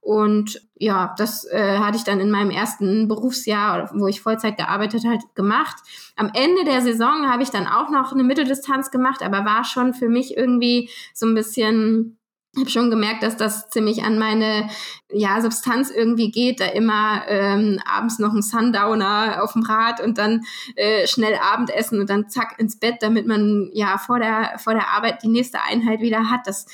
[0.02, 5.04] und ja, das äh, hatte ich dann in meinem ersten Berufsjahr, wo ich Vollzeit gearbeitet
[5.06, 5.76] hat, gemacht.
[6.16, 9.94] Am Ende der Saison habe ich dann auch noch eine Mitteldistanz gemacht, aber war schon
[9.94, 12.18] für mich irgendwie so ein bisschen
[12.58, 14.68] habe schon gemerkt, dass das ziemlich an meine
[15.10, 20.18] ja, Substanz irgendwie geht, da immer ähm, abends noch ein Sundowner auf dem Rad und
[20.18, 20.42] dann
[20.76, 24.88] äh, schnell Abendessen und dann zack ins Bett, damit man ja vor der vor der
[24.88, 26.46] Arbeit die nächste Einheit wieder hat.
[26.46, 26.66] Das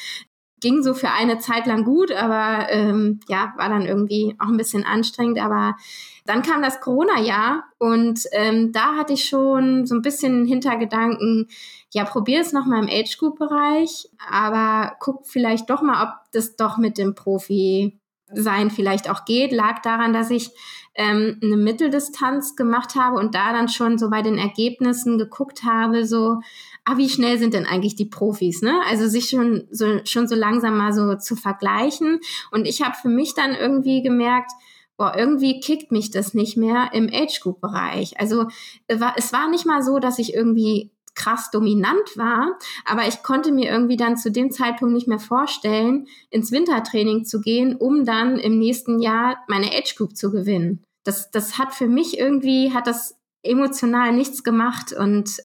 [0.61, 4.57] ging so für eine Zeit lang gut, aber ähm, ja, war dann irgendwie auch ein
[4.57, 5.39] bisschen anstrengend.
[5.39, 5.77] Aber
[6.25, 11.49] dann kam das Corona-Jahr und ähm, da hatte ich schon so ein bisschen Hintergedanken,
[11.91, 16.99] ja, probier es nochmal im Age-Group-Bereich, aber guck vielleicht doch mal, ob das doch mit
[16.99, 17.99] dem Profi
[18.31, 20.51] sein vielleicht auch geht, lag daran, dass ich
[20.95, 26.05] ähm, eine Mitteldistanz gemacht habe und da dann schon so bei den Ergebnissen geguckt habe,
[26.05, 26.41] so,
[26.89, 28.81] ah, wie schnell sind denn eigentlich die Profis, ne?
[28.87, 32.21] Also sich schon so, schon so langsam mal so zu vergleichen.
[32.51, 34.51] Und ich habe für mich dann irgendwie gemerkt,
[34.97, 38.19] boah, irgendwie kickt mich das nicht mehr im Age-Group-Bereich.
[38.19, 38.47] Also
[38.87, 43.71] es war nicht mal so, dass ich irgendwie krass dominant war, aber ich konnte mir
[43.71, 48.59] irgendwie dann zu dem Zeitpunkt nicht mehr vorstellen, ins Wintertraining zu gehen, um dann im
[48.59, 50.85] nächsten Jahr meine Age Group zu gewinnen.
[51.05, 55.39] Das, das hat für mich irgendwie, hat das emotional nichts gemacht und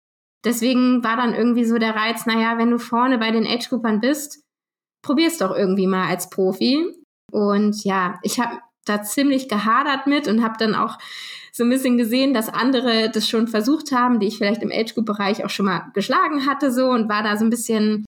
[0.44, 4.42] deswegen war dann irgendwie so der Reiz, naja, wenn du vorne bei den Age-Groupern bist,
[5.02, 6.86] probier's doch irgendwie mal als Profi.
[7.32, 10.98] Und ja, ich habe da ziemlich gehadert mit und habe dann auch
[11.52, 15.44] so ein bisschen gesehen, dass andere das schon versucht haben, die ich vielleicht im Age-Group-Bereich
[15.44, 18.04] auch schon mal geschlagen hatte so und war da so ein bisschen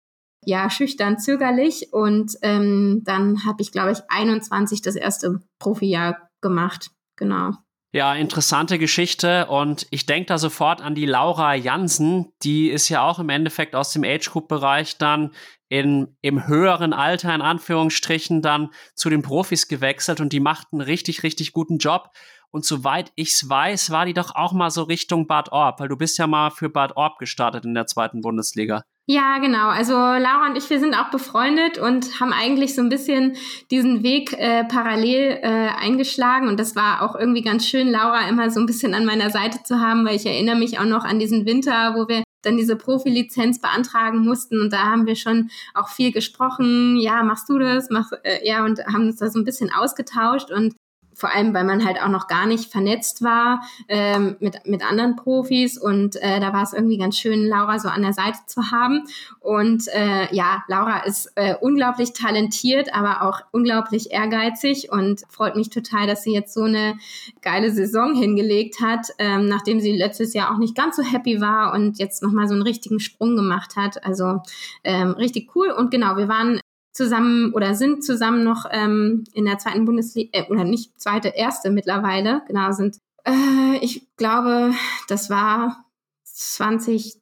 [0.45, 6.91] ja schüchtern, zögerlich und ähm, dann habe ich glaube ich 21 das erste Profijahr gemacht,
[7.17, 7.53] genau.
[7.91, 9.47] Ja, interessante Geschichte.
[9.47, 13.75] Und ich denke da sofort an die Laura Jansen, die ist ja auch im Endeffekt
[13.75, 15.31] aus dem Age Group Bereich dann
[15.69, 20.21] in, im höheren Alter in Anführungsstrichen dann zu den Profis gewechselt.
[20.21, 22.09] Und die macht einen richtig, richtig guten Job.
[22.51, 25.97] Und soweit ich's weiß, war die doch auch mal so Richtung Bad Orb, weil du
[25.97, 28.83] bist ja mal für Bad Orb gestartet in der zweiten Bundesliga.
[29.11, 29.69] Ja, genau.
[29.69, 33.35] Also Laura und ich, wir sind auch befreundet und haben eigentlich so ein bisschen
[33.71, 36.47] diesen Weg äh, parallel äh, eingeschlagen.
[36.47, 39.63] Und das war auch irgendwie ganz schön, Laura immer so ein bisschen an meiner Seite
[39.63, 42.75] zu haben, weil ich erinnere mich auch noch an diesen Winter, wo wir dann diese
[42.75, 44.61] Profilizenz beantragen mussten.
[44.61, 46.95] Und da haben wir schon auch viel gesprochen.
[46.99, 47.89] Ja, machst du das?
[47.89, 50.51] Mach, äh, ja, und haben uns da so ein bisschen ausgetauscht.
[50.51, 50.75] Und
[51.19, 55.15] vor allem, weil man halt auch noch gar nicht vernetzt war ähm, mit, mit anderen
[55.15, 58.71] Profis und äh, da war es irgendwie ganz schön, Laura so an der Seite zu
[58.71, 59.03] haben.
[59.39, 65.69] Und äh, ja, Laura ist äh, unglaublich talentiert, aber auch unglaublich ehrgeizig und freut mich
[65.69, 66.97] total, dass sie jetzt so eine
[67.41, 71.73] geile Saison hingelegt hat, ähm, nachdem sie letztes Jahr auch nicht ganz so happy war
[71.73, 74.05] und jetzt nochmal so einen richtigen Sprung gemacht hat.
[74.05, 74.41] Also
[74.83, 75.71] ähm, richtig cool.
[75.71, 76.61] Und genau, wir waren
[76.99, 81.69] zusammen oder sind zusammen noch ähm, in der zweiten Bundesliga, äh, oder nicht zweite, erste
[81.69, 84.73] mittlerweile, genau, sind, äh, ich glaube,
[85.07, 85.85] das war
[86.25, 87.21] 2020,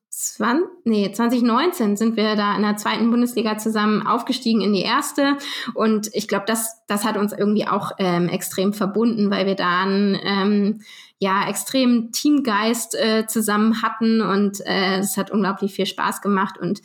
[0.84, 5.38] nee, 2019 sind wir da in der zweiten Bundesliga zusammen aufgestiegen in die erste.
[5.76, 10.18] Und ich glaube, das, das hat uns irgendwie auch ähm, extrem verbunden, weil wir dann
[10.24, 10.82] ähm,
[11.20, 16.82] ja extrem Teamgeist äh, zusammen hatten und äh, es hat unglaublich viel Spaß gemacht und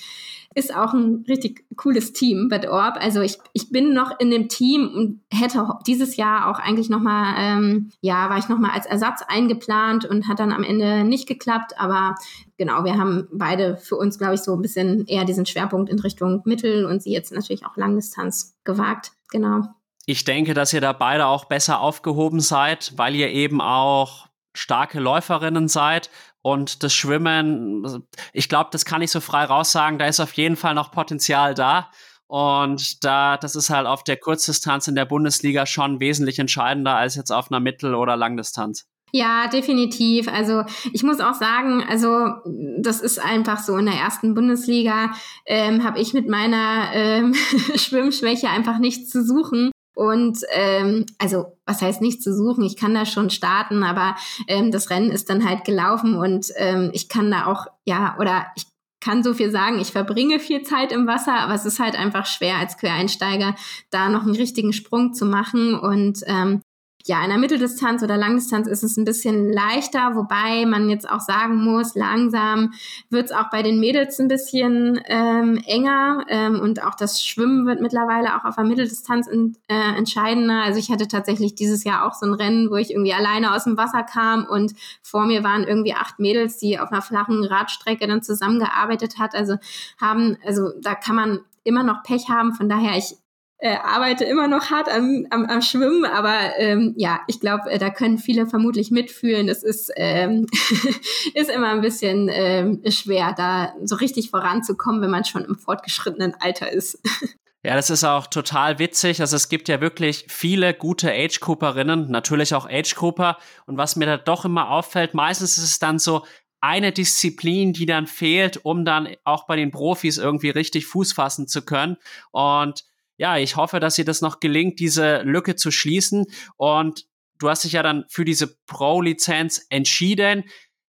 [0.55, 2.97] ist auch ein richtig cooles Team, Bad Orb.
[3.01, 7.35] Also ich, ich bin noch in dem Team und hätte dieses Jahr auch eigentlich nochmal,
[7.38, 11.73] ähm, ja, war ich nochmal als Ersatz eingeplant und hat dann am Ende nicht geklappt.
[11.79, 12.16] Aber
[12.59, 15.99] genau, wir haben beide für uns, glaube ich, so ein bisschen eher diesen Schwerpunkt in
[15.99, 19.12] Richtung Mittel und sie jetzt natürlich auch Langdistanz gewagt.
[19.31, 19.68] Genau.
[20.07, 25.01] Ich denke, dass ihr da beide auch besser aufgehoben seid, weil ihr eben auch starke
[25.01, 26.11] Läuferinnen seid
[26.43, 30.57] und das Schwimmen, ich glaube, das kann ich so frei raussagen, da ist auf jeden
[30.57, 31.91] Fall noch Potenzial da.
[32.27, 37.15] Und da, das ist halt auf der Kurzdistanz in der Bundesliga schon wesentlich entscheidender als
[37.15, 38.87] jetzt auf einer Mittel- oder Langdistanz.
[39.12, 40.27] Ja, definitiv.
[40.29, 42.31] Also ich muss auch sagen, also
[42.79, 45.12] das ist einfach so in der ersten Bundesliga
[45.45, 47.35] ähm, habe ich mit meiner ähm,
[47.77, 49.71] Schwimmschwäche einfach nichts zu suchen.
[49.94, 52.64] Und ähm, also, was heißt nicht zu suchen?
[52.64, 54.16] Ich kann da schon starten, aber
[54.48, 58.46] ähm, das Rennen ist dann halt gelaufen und ähm, ich kann da auch, ja, oder
[58.57, 58.64] ich
[59.02, 62.24] kann so viel sagen, ich verbringe viel Zeit im Wasser, aber es ist halt einfach
[62.24, 63.55] schwer als Quereinsteiger
[63.90, 65.74] da noch einen richtigen Sprung zu machen.
[65.74, 66.62] Und ähm,
[67.05, 71.21] ja, in der Mitteldistanz oder Langdistanz ist es ein bisschen leichter, wobei man jetzt auch
[71.21, 72.73] sagen muss, langsam
[73.11, 77.67] wird es auch bei den Mädels ein bisschen ähm, enger ähm, und auch das Schwimmen
[77.67, 80.62] wird mittlerweile auch auf der Mitteldistanz in, äh, entscheidender.
[80.62, 83.65] Also ich hatte tatsächlich dieses Jahr auch so ein Rennen, wo ich irgendwie alleine aus
[83.65, 88.07] dem Wasser kam und vor mir waren irgendwie acht Mädels, die auf einer flachen Radstrecke
[88.07, 89.35] dann zusammengearbeitet hat.
[89.35, 89.57] Also
[90.01, 92.53] haben, also da kann man immer noch Pech haben.
[92.53, 93.17] Von daher, ich
[93.62, 97.79] äh, arbeite immer noch hart am, am, am Schwimmen, aber ähm, ja, ich glaube, äh,
[97.79, 99.48] da können viele vermutlich mitfühlen.
[99.48, 100.48] Es ist, ähm,
[101.35, 106.35] ist immer ein bisschen ähm, schwer, da so richtig voranzukommen, wenn man schon im fortgeschrittenen
[106.40, 107.01] Alter ist.
[107.64, 109.20] Ja, das ist auch total witzig.
[109.20, 113.38] Also es gibt ja wirklich viele gute Age-Grouperinnen, natürlich auch Age-Grouper.
[113.66, 116.25] Und was mir da doch immer auffällt, meistens ist es dann so
[116.61, 121.46] eine Disziplin, die dann fehlt, um dann auch bei den Profis irgendwie richtig Fuß fassen
[121.46, 121.98] zu können.
[122.33, 122.83] Und
[123.23, 126.27] ja, ich hoffe, dass ihr das noch gelingt, diese Lücke zu schließen.
[126.57, 127.07] Und
[127.39, 130.43] du hast dich ja dann für diese Pro-Lizenz entschieden.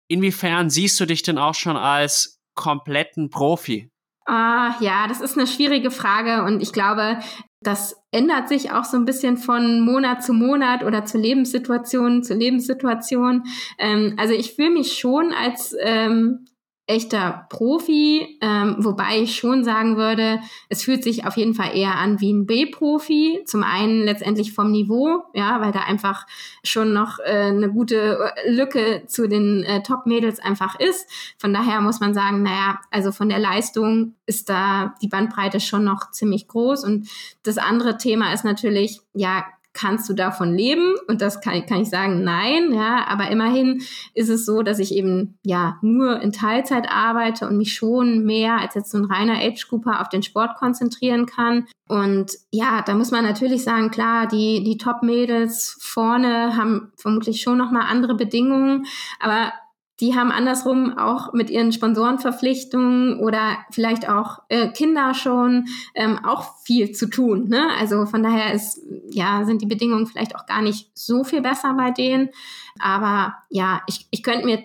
[0.07, 3.91] Inwiefern siehst du dich denn auch schon als kompletten Profi?
[4.27, 7.19] Ah, ja, das ist eine schwierige Frage und ich glaube,
[7.63, 12.35] das ändert sich auch so ein bisschen von Monat zu Monat oder zur Lebenssituation zu
[12.35, 13.43] Lebenssituation.
[13.77, 16.47] Ähm, also ich fühle mich schon als ähm,
[16.91, 21.95] echter Profi, ähm, wobei ich schon sagen würde, es fühlt sich auf jeden Fall eher
[21.95, 23.43] an wie ein B-Profi.
[23.47, 26.27] Zum einen letztendlich vom Niveau, ja, weil da einfach
[26.65, 31.09] schon noch äh, eine gute Lücke zu den äh, Top-Mädels einfach ist.
[31.39, 35.85] Von daher muss man sagen, naja, also von der Leistung ist da die Bandbreite schon
[35.85, 36.85] noch ziemlich groß.
[36.85, 37.09] Und
[37.45, 40.95] das andere Thema ist natürlich, ja, kannst du davon leben?
[41.07, 43.83] Und das kann, kann ich sagen, nein, ja, aber immerhin
[44.15, 48.59] ist es so, dass ich eben ja nur in Teilzeit arbeite und mich schon mehr
[48.61, 51.67] als jetzt so ein reiner Age Grouper auf den Sport konzentrieren kann.
[51.89, 57.59] Und ja, da muss man natürlich sagen, klar, die, die Top-Mädels vorne haben vermutlich schon
[57.59, 58.87] nochmal andere Bedingungen,
[59.19, 59.53] aber
[60.01, 66.59] die haben andersrum auch mit ihren Sponsorenverpflichtungen oder vielleicht auch äh, Kinder schon ähm, auch
[66.65, 67.49] viel zu tun.
[67.49, 67.69] Ne?
[67.79, 71.75] Also von daher ist, ja, sind die Bedingungen vielleicht auch gar nicht so viel besser
[71.75, 72.31] bei denen.
[72.79, 74.63] Aber ja, ich, ich könnte mir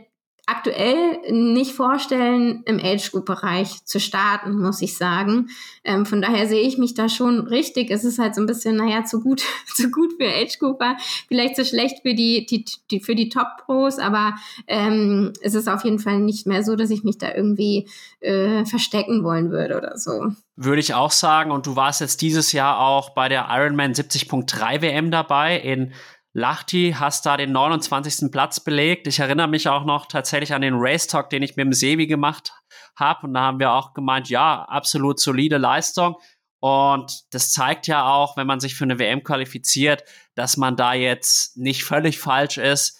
[0.47, 5.49] aktuell nicht vorstellen, im Age-Group-Bereich zu starten, muss ich sagen.
[5.83, 7.89] Ähm, von daher sehe ich mich da schon richtig.
[7.89, 9.43] Es ist halt so ein bisschen, naja, zu gut,
[9.75, 14.35] zu gut für Age-Grouper, vielleicht zu schlecht für die, die, die für die Top-Pros, aber
[14.67, 17.87] ähm, es ist auf jeden Fall nicht mehr so, dass ich mich da irgendwie
[18.19, 20.31] äh, verstecken wollen würde oder so.
[20.57, 21.51] Würde ich auch sagen.
[21.51, 25.91] Und du warst jetzt dieses Jahr auch bei der Ironman 70.3 WM dabei in
[26.37, 28.29] Lachti, hast da den 29.
[28.29, 29.07] Platz belegt.
[29.07, 32.07] Ich erinnere mich auch noch tatsächlich an den Race Talk, den ich mit dem Sebi
[32.07, 32.51] gemacht
[32.97, 33.27] habe.
[33.27, 36.17] Und da haben wir auch gemeint, ja, absolut solide Leistung.
[36.59, 40.93] Und das zeigt ja auch, wenn man sich für eine WM qualifiziert, dass man da
[40.93, 42.99] jetzt nicht völlig falsch ist,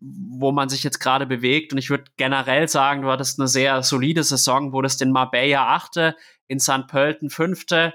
[0.00, 1.72] wo man sich jetzt gerade bewegt.
[1.74, 6.16] Und ich würde generell sagen, du hattest eine sehr solide Saison, wurdest in Marbella Achte,
[6.48, 6.86] in St.
[6.86, 7.92] Pölten Fünfte,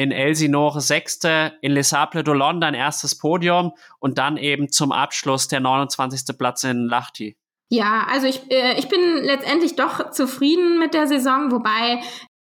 [0.00, 5.46] in Elsinore Sechste, in Les Sables d'Olonne dein erstes Podium und dann eben zum Abschluss
[5.46, 6.38] der 29.
[6.38, 7.36] Platz in Lahti.
[7.68, 12.00] Ja, also ich, äh, ich bin letztendlich doch zufrieden mit der Saison, wobei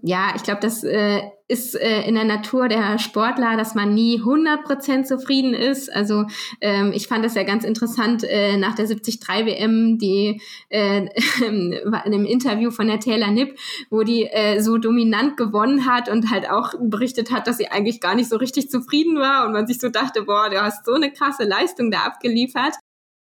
[0.01, 4.19] ja, ich glaube, das äh, ist äh, in der Natur der Sportler, dass man nie
[4.19, 5.91] 100% zufrieden ist.
[5.91, 6.25] Also
[6.59, 11.07] ähm, ich fand das ja ganz interessant äh, nach der 73 WM, die äh,
[11.45, 13.57] in einem Interview von der Taylor Nipp,
[13.89, 18.01] wo die äh, so dominant gewonnen hat und halt auch berichtet hat, dass sie eigentlich
[18.01, 20.93] gar nicht so richtig zufrieden war und man sich so dachte, boah, du hast so
[20.93, 22.73] eine krasse Leistung da abgeliefert.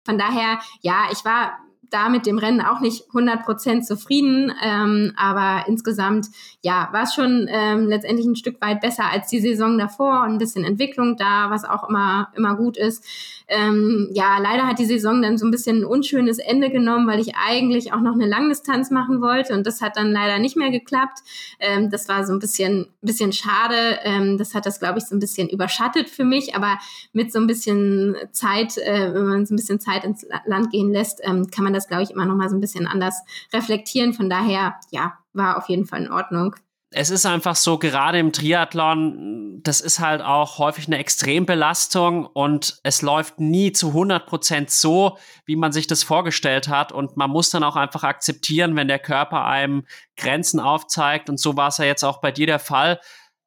[0.05, 1.59] Von daher, ja, ich war
[1.93, 6.27] da mit dem Rennen auch nicht 100% zufrieden, ähm, aber insgesamt,
[6.61, 10.31] ja, war es schon ähm, letztendlich ein Stück weit besser als die Saison davor und
[10.31, 13.05] ein bisschen Entwicklung da, was auch immer, immer gut ist.
[13.47, 17.19] Ähm, ja, leider hat die Saison dann so ein bisschen ein unschönes Ende genommen, weil
[17.19, 20.71] ich eigentlich auch noch eine Langdistanz machen wollte und das hat dann leider nicht mehr
[20.71, 21.19] geklappt.
[21.59, 23.99] Ähm, das war so ein bisschen, bisschen schade.
[24.03, 26.77] Ähm, das hat das, glaube ich, so ein bisschen überschattet für mich, aber
[27.11, 30.91] mit so ein bisschen Zeit, äh, wenn man so ein bisschen Zeit ins Land gehen
[30.91, 33.21] lässt, ähm, kann man das, glaube ich, immer noch mal so ein bisschen anders
[33.53, 34.13] reflektieren.
[34.13, 36.55] Von daher, ja, war auf jeden Fall in Ordnung
[36.93, 42.79] es ist einfach so, gerade im Triathlon, das ist halt auch häufig eine Extrembelastung und
[42.83, 46.91] es läuft nie zu 100 Prozent so, wie man sich das vorgestellt hat.
[46.91, 49.85] Und man muss dann auch einfach akzeptieren, wenn der Körper einem
[50.17, 51.29] Grenzen aufzeigt.
[51.29, 52.99] Und so war es ja jetzt auch bei dir der Fall,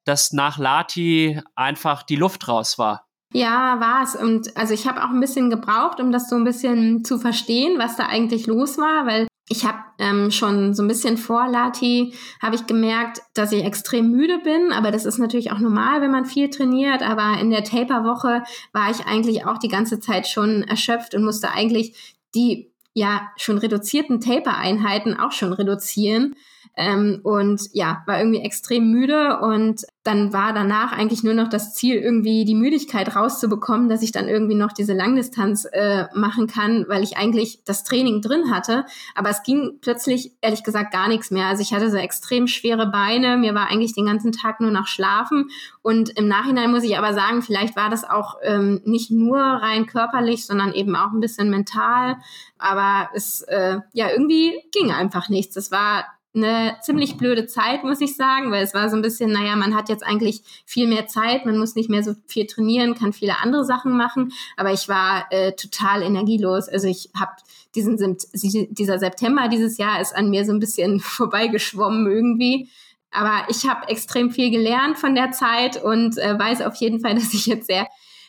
[0.05, 3.07] dass nach Lati einfach die Luft raus war.
[3.33, 4.15] Ja, war es.
[4.15, 7.77] Und also ich habe auch ein bisschen gebraucht, um das so ein bisschen zu verstehen,
[7.77, 12.13] was da eigentlich los war, weil ich habe ähm, schon so ein bisschen vor Lati,
[12.41, 16.11] habe ich gemerkt, dass ich extrem müde bin, aber das ist natürlich auch normal, wenn
[16.11, 20.63] man viel trainiert, aber in der Taper-Woche war ich eigentlich auch die ganze Zeit schon
[20.63, 26.35] erschöpft und musste eigentlich die ja schon reduzierten Taper-Einheiten auch schon reduzieren.
[26.75, 31.73] Ähm, und ja, war irgendwie extrem müde und dann war danach eigentlich nur noch das
[31.73, 36.85] Ziel, irgendwie die Müdigkeit rauszubekommen, dass ich dann irgendwie noch diese Langdistanz äh, machen kann,
[36.87, 38.85] weil ich eigentlich das Training drin hatte.
[39.15, 41.47] Aber es ging plötzlich, ehrlich gesagt, gar nichts mehr.
[41.47, 44.87] Also ich hatte so extrem schwere Beine, mir war eigentlich den ganzen Tag nur nach
[44.87, 45.49] Schlafen.
[45.81, 49.87] Und im Nachhinein muss ich aber sagen, vielleicht war das auch ähm, nicht nur rein
[49.87, 52.15] körperlich, sondern eben auch ein bisschen mental.
[52.57, 55.57] Aber es, äh, ja, irgendwie ging einfach nichts.
[55.57, 56.05] Es war
[56.37, 59.75] eine ziemlich blöde Zeit, muss ich sagen, weil es war so ein bisschen, naja, man
[59.75, 63.39] hat jetzt eigentlich viel mehr Zeit, man muss nicht mehr so viel trainieren, kann viele
[63.39, 66.69] andere Sachen machen, aber ich war äh, total energielos.
[66.69, 67.31] Also ich habe
[67.75, 68.17] diesen
[68.71, 72.69] dieser September dieses Jahr ist an mir so ein bisschen vorbeigeschwommen irgendwie.
[73.11, 77.15] Aber ich habe extrem viel gelernt von der Zeit und äh, weiß auf jeden Fall,
[77.15, 77.87] dass ich jetzt sehr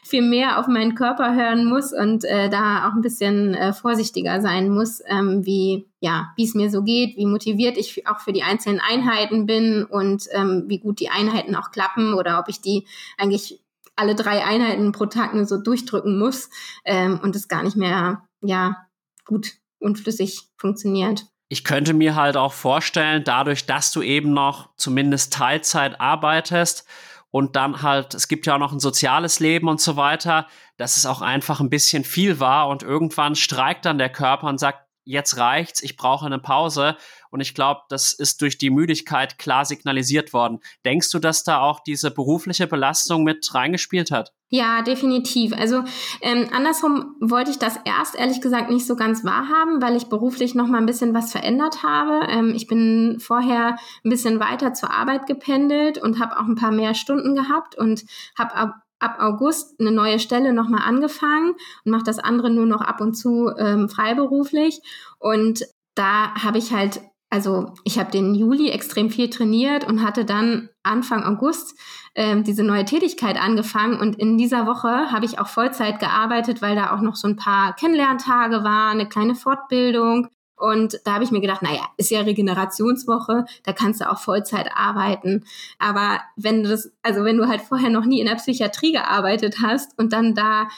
[0.09, 4.41] viel mehr auf meinen Körper hören muss und äh, da auch ein bisschen äh, vorsichtiger
[4.41, 8.33] sein muss, ähm, wie ja, wie es mir so geht, wie motiviert ich auch für
[8.33, 12.61] die einzelnen Einheiten bin und ähm, wie gut die Einheiten auch klappen oder ob ich
[12.61, 13.61] die eigentlich
[13.97, 16.51] alle drei Einheiten pro Tag nur so durchdrücken muss
[16.85, 18.77] ähm, und es gar nicht mehr ja
[19.25, 21.27] gut und flüssig funktioniert.
[21.51, 26.87] Ich könnte mir halt auch vorstellen, dadurch, dass du eben noch zumindest Teilzeit arbeitest,
[27.31, 30.97] und dann halt, es gibt ja auch noch ein soziales Leben und so weiter, dass
[30.97, 34.88] es auch einfach ein bisschen viel war und irgendwann streikt dann der Körper und sagt,
[35.09, 36.97] jetzt reicht's, ich brauche eine Pause.
[37.31, 40.61] Und ich glaube, das ist durch die Müdigkeit klar signalisiert worden.
[40.85, 44.33] Denkst du, dass da auch diese berufliche Belastung mit reingespielt hat?
[44.51, 45.53] Ja, definitiv.
[45.53, 45.85] Also
[46.23, 50.55] ähm, andersrum wollte ich das erst ehrlich gesagt nicht so ganz wahrhaben, weil ich beruflich
[50.55, 52.27] noch mal ein bisschen was verändert habe.
[52.31, 56.73] Ähm, ich bin vorher ein bisschen weiter zur Arbeit gependelt und habe auch ein paar
[56.73, 58.05] mehr Stunden gehabt und
[58.39, 62.81] habe ab, August eine neue Stelle noch mal angefangen und mache das andere nur noch
[62.81, 64.81] ab und zu ähm, freiberuflich.
[65.19, 70.25] Und da habe ich halt also ich habe den Juli extrem viel trainiert und hatte
[70.25, 71.79] dann Anfang August
[72.15, 76.75] äh, diese neue Tätigkeit angefangen und in dieser Woche habe ich auch Vollzeit gearbeitet, weil
[76.75, 80.29] da auch noch so ein paar Kennenlerntage waren, eine kleine Fortbildung
[80.59, 84.71] und da habe ich mir gedacht, naja, ist ja Regenerationswoche, da kannst du auch Vollzeit
[84.75, 85.45] arbeiten.
[85.79, 89.57] Aber wenn du das, also wenn du halt vorher noch nie in der Psychiatrie gearbeitet
[89.63, 90.69] hast und dann da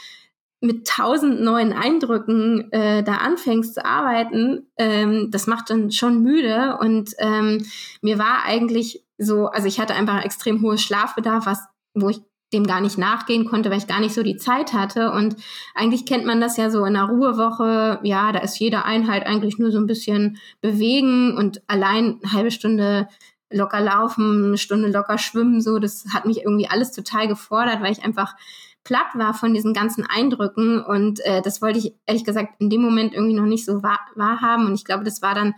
[0.61, 6.76] mit tausend neuen Eindrücken äh, da anfängst zu arbeiten, ähm, das macht dann schon müde.
[6.81, 7.64] Und ähm,
[8.03, 11.64] mir war eigentlich so, also ich hatte einfach extrem hohes Schlafbedarf, was,
[11.95, 12.20] wo ich
[12.53, 15.12] dem gar nicht nachgehen konnte, weil ich gar nicht so die Zeit hatte.
[15.12, 15.36] Und
[15.74, 19.59] eigentlich kennt man das ja so in einer Ruhewoche, ja, da ist jede Einheit eigentlich
[19.59, 23.09] nur so ein bisschen bewegen und allein eine halbe Stunde
[23.53, 25.78] locker laufen, eine Stunde locker schwimmen, so.
[25.78, 28.34] Das hat mich irgendwie alles total gefordert, weil ich einfach
[28.84, 32.80] platt war von diesen ganzen Eindrücken und äh, das wollte ich ehrlich gesagt in dem
[32.80, 35.55] Moment irgendwie noch nicht so wahr, wahrhaben und ich glaube, das war dann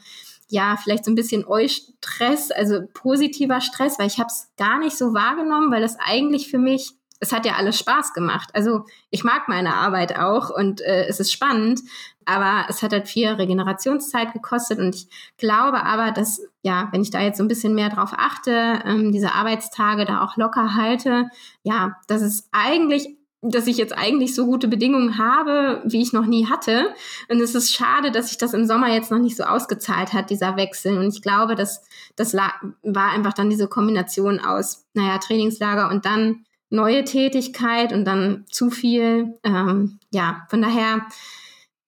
[0.52, 4.98] ja, vielleicht so ein bisschen Eustress, also positiver Stress, weil ich habe es gar nicht
[4.98, 8.50] so wahrgenommen, weil das eigentlich für mich, es hat ja alles Spaß gemacht.
[8.52, 11.80] Also ich mag meine Arbeit auch und äh, es ist spannend,
[12.26, 17.10] aber es hat halt viel Regenerationszeit gekostet und ich glaube aber, dass, ja, wenn ich
[17.10, 21.30] da jetzt so ein bisschen mehr drauf achte, ähm, diese Arbeitstage da auch locker halte,
[21.62, 26.26] ja, dass es eigentlich dass ich jetzt eigentlich so gute Bedingungen habe, wie ich noch
[26.26, 26.94] nie hatte.
[27.28, 30.30] Und es ist schade, dass sich das im Sommer jetzt noch nicht so ausgezahlt hat,
[30.30, 30.96] dieser Wechsel.
[30.96, 31.84] Und ich glaube, dass
[32.14, 38.44] das war einfach dann diese Kombination aus, naja, Trainingslager und dann neue Tätigkeit und dann
[38.48, 39.38] zu viel.
[39.42, 41.06] Ähm, ja, von daher,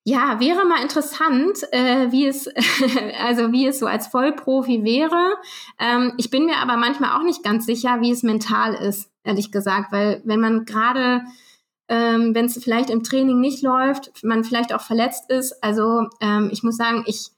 [0.04, 2.46] ja, wäre mal interessant, äh, wie es,
[3.24, 5.34] also wie es so als Vollprofi wäre.
[5.78, 9.50] Ähm, ich bin mir aber manchmal auch nicht ganz sicher, wie es mental ist, ehrlich
[9.50, 11.22] gesagt, weil wenn man gerade
[11.88, 15.62] ähm, wenn es vielleicht im Training nicht läuft, man vielleicht auch verletzt ist.
[15.62, 17.28] Also ähm, ich muss sagen, ich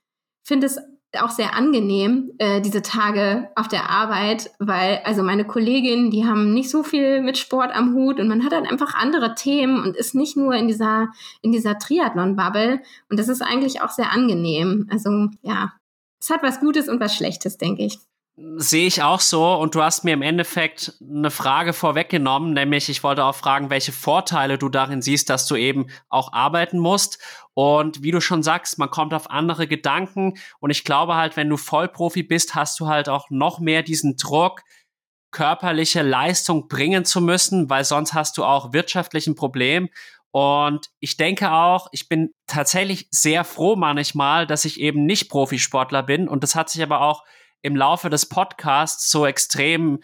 [0.45, 0.79] finde es
[1.19, 6.55] auch sehr angenehm, äh, diese Tage auf der Arbeit, weil also meine Kolleginnen, die haben
[6.55, 9.97] nicht so viel mit Sport am Hut und man hat dann einfach andere Themen und
[9.97, 11.09] ist nicht nur in dieser,
[11.43, 12.81] in dieser Triathlon-Bubble.
[13.11, 14.89] Und das ist eigentlich auch sehr angenehm.
[14.91, 15.73] Also ja,
[16.21, 17.99] es hat was Gutes und was Schlechtes, denke ich.
[18.39, 23.03] Sehe ich auch so und du hast mir im Endeffekt eine Frage vorweggenommen, nämlich ich
[23.03, 27.19] wollte auch fragen, welche Vorteile du darin siehst, dass du eben auch arbeiten musst.
[27.55, 31.49] Und wie du schon sagst, man kommt auf andere Gedanken und ich glaube halt, wenn
[31.49, 34.61] du Vollprofi bist, hast du halt auch noch mehr diesen Druck,
[35.31, 39.89] körperliche Leistung bringen zu müssen, weil sonst hast du auch wirtschaftlichen Problem.
[40.31, 46.03] Und ich denke auch, ich bin tatsächlich sehr froh manchmal, dass ich eben nicht Profisportler
[46.03, 47.23] bin und das hat sich aber auch
[47.67, 49.99] im Laufe des Podcasts so extrem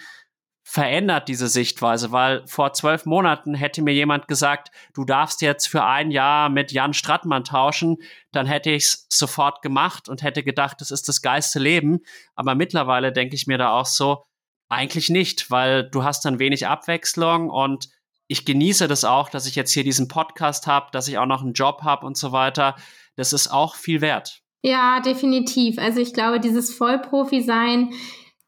[0.64, 5.84] verändert, diese Sichtweise, weil vor zwölf Monaten hätte mir jemand gesagt, du darfst jetzt für
[5.84, 7.98] ein Jahr mit Jan Strattmann tauschen,
[8.32, 12.00] dann hätte ich es sofort gemacht und hätte gedacht, das ist das geilste Leben.
[12.34, 14.24] Aber mittlerweile denke ich mir da auch so,
[14.68, 17.90] eigentlich nicht, weil du hast dann wenig Abwechslung und
[18.26, 21.42] ich genieße das auch, dass ich jetzt hier diesen Podcast habe, dass ich auch noch
[21.42, 22.74] einen Job habe und so weiter.
[23.14, 24.41] Das ist auch viel wert.
[24.62, 25.78] Ja, definitiv.
[25.78, 27.92] Also ich glaube, dieses Vollprofi-Sein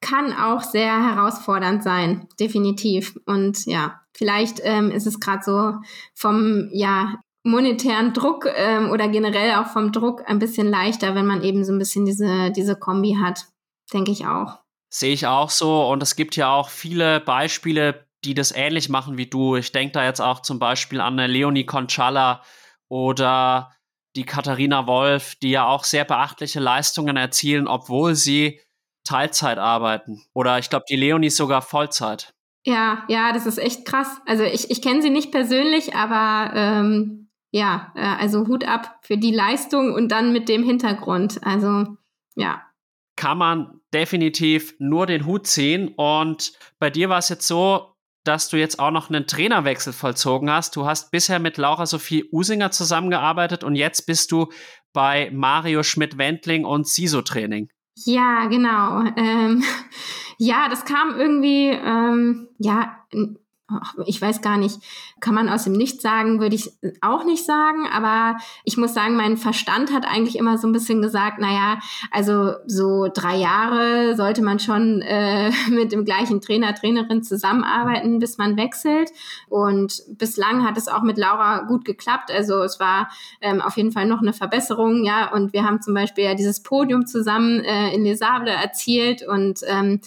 [0.00, 3.18] kann auch sehr herausfordernd sein, definitiv.
[3.26, 5.74] Und ja, vielleicht ähm, ist es gerade so
[6.14, 11.42] vom ja monetären Druck ähm, oder generell auch vom Druck ein bisschen leichter, wenn man
[11.42, 13.46] eben so ein bisschen diese diese Kombi hat,
[13.92, 14.60] denke ich auch.
[14.90, 15.88] Sehe ich auch so.
[15.88, 19.56] Und es gibt ja auch viele Beispiele, die das ähnlich machen wie du.
[19.56, 22.42] Ich denke da jetzt auch zum Beispiel an eine Leonie Conchala
[22.88, 23.72] oder
[24.16, 28.60] die Katharina Wolf, die ja auch sehr beachtliche Leistungen erzielen, obwohl sie
[29.04, 30.22] Teilzeit arbeiten.
[30.32, 32.34] Oder ich glaube, die Leonie sogar Vollzeit.
[32.64, 34.08] Ja, ja, das ist echt krass.
[34.26, 39.18] Also ich, ich kenne sie nicht persönlich, aber ähm, ja, äh, also Hut ab für
[39.18, 41.44] die Leistung und dann mit dem Hintergrund.
[41.44, 41.86] Also
[42.34, 42.62] ja.
[43.16, 45.88] Kann man definitiv nur den Hut ziehen.
[45.96, 47.93] Und bei dir war es jetzt so,
[48.24, 50.76] dass du jetzt auch noch einen Trainerwechsel vollzogen hast.
[50.76, 54.50] Du hast bisher mit Laura Sophie Usinger zusammengearbeitet und jetzt bist du
[54.92, 57.68] bei Mario Schmidt-Wendling und CISO-Training.
[58.06, 59.04] Ja, genau.
[59.16, 59.62] Ähm,
[60.38, 62.96] ja, das kam irgendwie, ähm, ja,
[64.06, 64.78] ich weiß gar nicht,
[65.20, 69.16] kann man aus dem Nichts sagen, würde ich auch nicht sagen, aber ich muss sagen,
[69.16, 71.78] mein Verstand hat eigentlich immer so ein bisschen gesagt, naja,
[72.10, 78.38] also so drei Jahre sollte man schon äh, mit dem gleichen Trainer, Trainerin zusammenarbeiten, bis
[78.38, 79.10] man wechselt.
[79.48, 82.30] Und bislang hat es auch mit Laura gut geklappt.
[82.30, 83.08] Also es war
[83.40, 85.32] ähm, auf jeden Fall noch eine Verbesserung, ja.
[85.32, 89.60] Und wir haben zum Beispiel ja dieses Podium zusammen äh, in Les Sables erzielt und
[89.66, 90.00] ähm,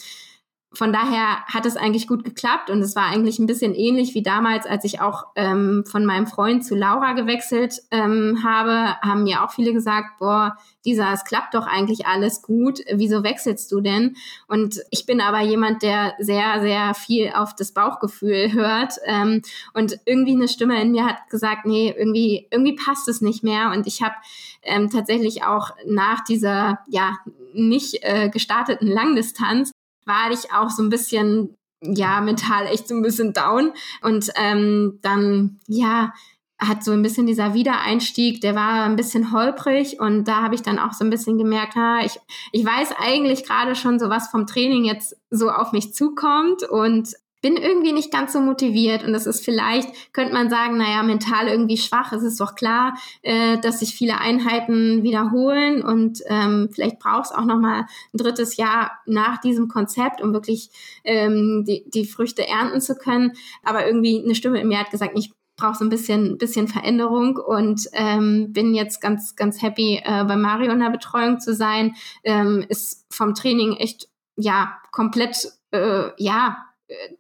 [0.78, 4.22] von daher hat es eigentlich gut geklappt und es war eigentlich ein bisschen ähnlich wie
[4.22, 9.44] damals, als ich auch ähm, von meinem Freund zu Laura gewechselt ähm, habe, haben mir
[9.44, 10.56] auch viele gesagt, boah,
[10.86, 14.18] Lisa, es klappt doch eigentlich alles gut, wieso wechselst du denn?
[14.48, 19.42] Und ich bin aber jemand, der sehr, sehr viel auf das Bauchgefühl hört ähm,
[19.74, 23.72] und irgendwie eine Stimme in mir hat gesagt, nee, irgendwie, irgendwie passt es nicht mehr
[23.72, 24.16] und ich habe
[24.62, 27.18] ähm, tatsächlich auch nach dieser, ja,
[27.54, 29.72] nicht äh, gestarteten Langdistanz
[30.08, 33.74] war ich auch so ein bisschen, ja, mental echt so ein bisschen down.
[34.02, 36.14] Und ähm, dann, ja,
[36.60, 40.64] hat so ein bisschen dieser Wiedereinstieg, der war ein bisschen holprig und da habe ich
[40.64, 42.20] dann auch so ein bisschen gemerkt, ha, ich,
[42.52, 47.14] ich weiß eigentlich gerade schon so, was vom Training jetzt so auf mich zukommt und
[47.42, 51.48] bin irgendwie nicht ganz so motiviert und das ist vielleicht, könnte man sagen, naja, mental
[51.48, 52.12] irgendwie schwach.
[52.12, 57.32] Es ist doch klar, äh, dass sich viele Einheiten wiederholen und ähm, vielleicht braucht es
[57.32, 60.70] auch nochmal ein drittes Jahr nach diesem Konzept, um wirklich
[61.04, 63.34] ähm, die, die Früchte ernten zu können.
[63.64, 67.38] Aber irgendwie eine Stimme in mir hat gesagt, ich brauche so ein bisschen, bisschen Veränderung
[67.38, 71.96] und ähm, bin jetzt ganz, ganz happy, äh, bei Mario in der Betreuung zu sein.
[72.24, 76.67] Ähm, ist vom Training echt, ja, komplett, äh, ja,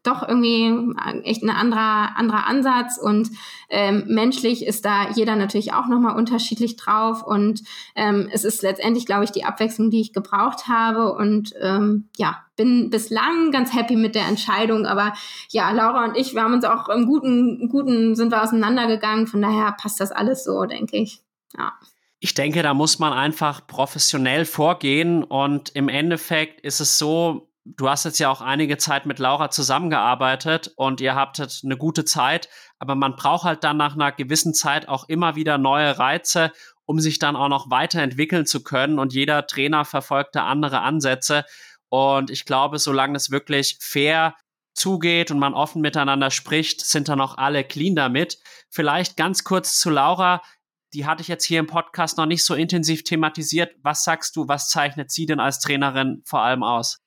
[0.03, 2.97] doch irgendwie echt ein anderer, anderer Ansatz.
[2.97, 3.29] Und
[3.69, 7.23] ähm, menschlich ist da jeder natürlich auch nochmal unterschiedlich drauf.
[7.23, 7.63] Und
[7.95, 11.13] ähm, es ist letztendlich, glaube ich, die Abwechslung, die ich gebraucht habe.
[11.13, 15.13] Und ähm, ja, bin bislang ganz happy mit der Entscheidung, aber
[15.49, 19.41] ja, Laura und ich, wir haben uns auch im Guten, Guten sind wir auseinandergegangen, von
[19.41, 21.21] daher passt das alles so, denke ich,
[21.57, 21.73] ja.
[22.19, 25.23] Ich denke, da muss man einfach professionell vorgehen.
[25.23, 29.49] Und im Endeffekt ist es so, du hast jetzt ja auch einige Zeit mit Laura
[29.49, 32.49] zusammengearbeitet und ihr habtet eine gute Zeit,
[32.79, 36.51] aber man braucht halt dann nach einer gewissen Zeit auch immer wieder neue Reize,
[36.85, 41.45] um sich dann auch noch weiterentwickeln zu können und jeder Trainer verfolgt da andere Ansätze
[41.89, 44.35] und ich glaube, solange es wirklich fair
[44.73, 48.39] zugeht und man offen miteinander spricht, sind dann auch alle clean damit.
[48.69, 50.41] Vielleicht ganz kurz zu Laura.
[50.93, 53.75] Die hatte ich jetzt hier im Podcast noch nicht so intensiv thematisiert.
[53.81, 56.99] Was sagst du, was zeichnet sie denn als Trainerin vor allem aus?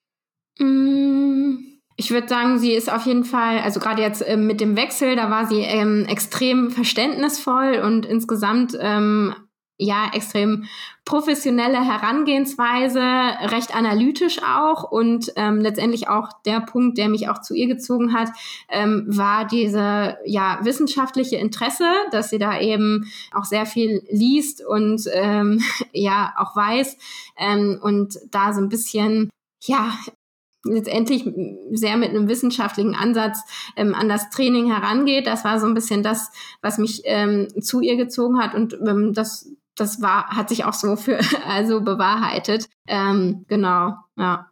[0.61, 1.57] Mm,
[1.97, 5.17] ich würde sagen, sie ist auf jeden Fall, also gerade jetzt ähm, mit dem Wechsel,
[5.17, 9.35] da war sie ähm, extrem verständnisvoll und insgesamt ähm,
[9.79, 10.65] ja extrem
[11.05, 17.55] professionelle Herangehensweise, recht analytisch auch und ähm, letztendlich auch der Punkt, der mich auch zu
[17.55, 18.29] ihr gezogen hat,
[18.69, 25.03] ähm, war diese ja wissenschaftliche Interesse, dass sie da eben auch sehr viel liest und
[25.13, 26.99] ähm, ja auch weiß
[27.39, 29.31] ähm, und da so ein bisschen
[29.63, 29.93] ja,
[30.65, 31.25] letztendlich
[31.73, 33.41] sehr mit einem wissenschaftlichen Ansatz
[33.77, 35.27] ähm, an das Training herangeht.
[35.27, 36.31] Das war so ein bisschen das,
[36.61, 40.75] was mich ähm, zu ihr gezogen hat und ähm, das das war hat sich auch
[40.75, 42.69] so für also bewahrheitet.
[42.87, 44.47] Ähm, genau, ja.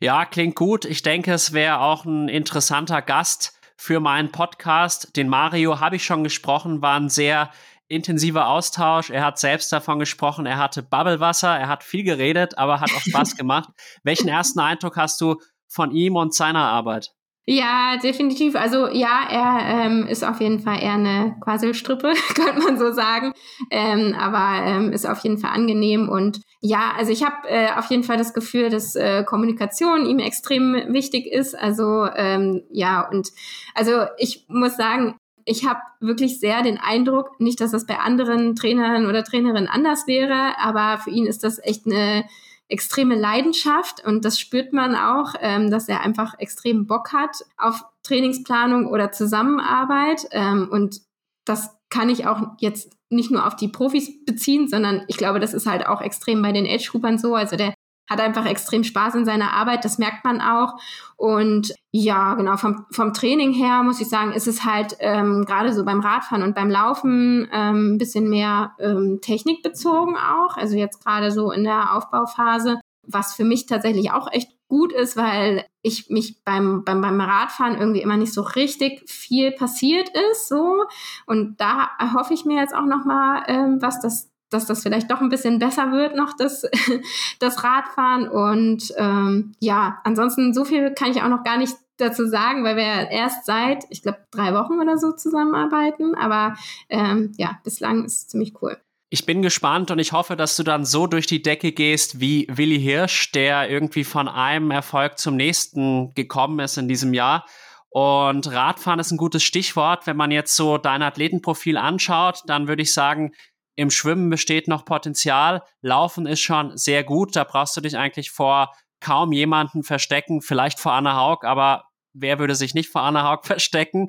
[0.00, 0.84] Ja, klingt gut.
[0.84, 5.16] Ich denke, es wäre auch ein interessanter Gast für meinen Podcast.
[5.16, 7.50] Den Mario habe ich schon gesprochen, war ein sehr
[7.88, 9.10] intensiver Austausch.
[9.10, 13.00] Er hat selbst davon gesprochen, er hatte Bubblewasser, er hat viel geredet, aber hat auch
[13.00, 13.70] Spaß gemacht.
[14.02, 15.36] Welchen ersten Eindruck hast du
[15.74, 17.12] von ihm und seiner Arbeit.
[17.46, 18.56] Ja, definitiv.
[18.56, 23.32] Also ja, er ähm, ist auf jeden Fall eher eine Quasselstrippe, könnte man so sagen.
[23.70, 26.08] Ähm, aber ähm, ist auf jeden Fall angenehm.
[26.08, 30.20] Und ja, also ich habe äh, auf jeden Fall das Gefühl, dass äh, Kommunikation ihm
[30.20, 31.54] extrem wichtig ist.
[31.54, 33.28] Also ähm, ja, und
[33.74, 38.56] also ich muss sagen, ich habe wirklich sehr den Eindruck, nicht, dass das bei anderen
[38.56, 42.24] Trainern oder Trainerinnen anders wäre, aber für ihn ist das echt eine
[42.68, 47.84] extreme Leidenschaft und das spürt man auch, ähm, dass er einfach extrem Bock hat auf
[48.02, 51.00] Trainingsplanung oder Zusammenarbeit ähm, und
[51.44, 55.54] das kann ich auch jetzt nicht nur auf die Profis beziehen, sondern ich glaube, das
[55.54, 57.34] ist halt auch extrem bei den Age-Groupern so.
[57.34, 57.73] Also der
[58.08, 60.74] hat einfach extrem Spaß in seiner Arbeit, das merkt man auch.
[61.16, 65.72] Und ja, genau, vom, vom Training her muss ich sagen, ist es halt ähm, gerade
[65.72, 70.56] so beim Radfahren und beim Laufen ähm, ein bisschen mehr ähm, technikbezogen auch.
[70.56, 75.16] Also jetzt gerade so in der Aufbauphase, was für mich tatsächlich auch echt gut ist,
[75.16, 80.48] weil ich mich beim, beim, beim Radfahren irgendwie immer nicht so richtig viel passiert ist,
[80.48, 80.84] so.
[81.26, 85.20] Und da erhoffe ich mir jetzt auch nochmal, ähm, was das dass das vielleicht doch
[85.20, 86.62] ein bisschen besser wird noch, das,
[87.40, 88.28] das Radfahren.
[88.28, 92.76] Und ähm, ja, ansonsten so viel kann ich auch noch gar nicht dazu sagen, weil
[92.76, 96.14] wir erst seit, ich glaube, drei Wochen oder so zusammenarbeiten.
[96.14, 96.54] Aber
[96.88, 98.78] ähm, ja, bislang ist es ziemlich cool.
[99.10, 102.48] Ich bin gespannt und ich hoffe, dass du dann so durch die Decke gehst wie
[102.50, 107.44] Willi Hirsch, der irgendwie von einem Erfolg zum nächsten gekommen ist in diesem Jahr.
[107.90, 110.08] Und Radfahren ist ein gutes Stichwort.
[110.08, 113.34] Wenn man jetzt so dein Athletenprofil anschaut, dann würde ich sagen,
[113.76, 115.62] im Schwimmen besteht noch Potenzial.
[115.80, 117.36] Laufen ist schon sehr gut.
[117.36, 120.42] Da brauchst du dich eigentlich vor kaum jemanden verstecken.
[120.42, 124.08] Vielleicht vor Anna Haug, aber wer würde sich nicht vor Anna Haug verstecken?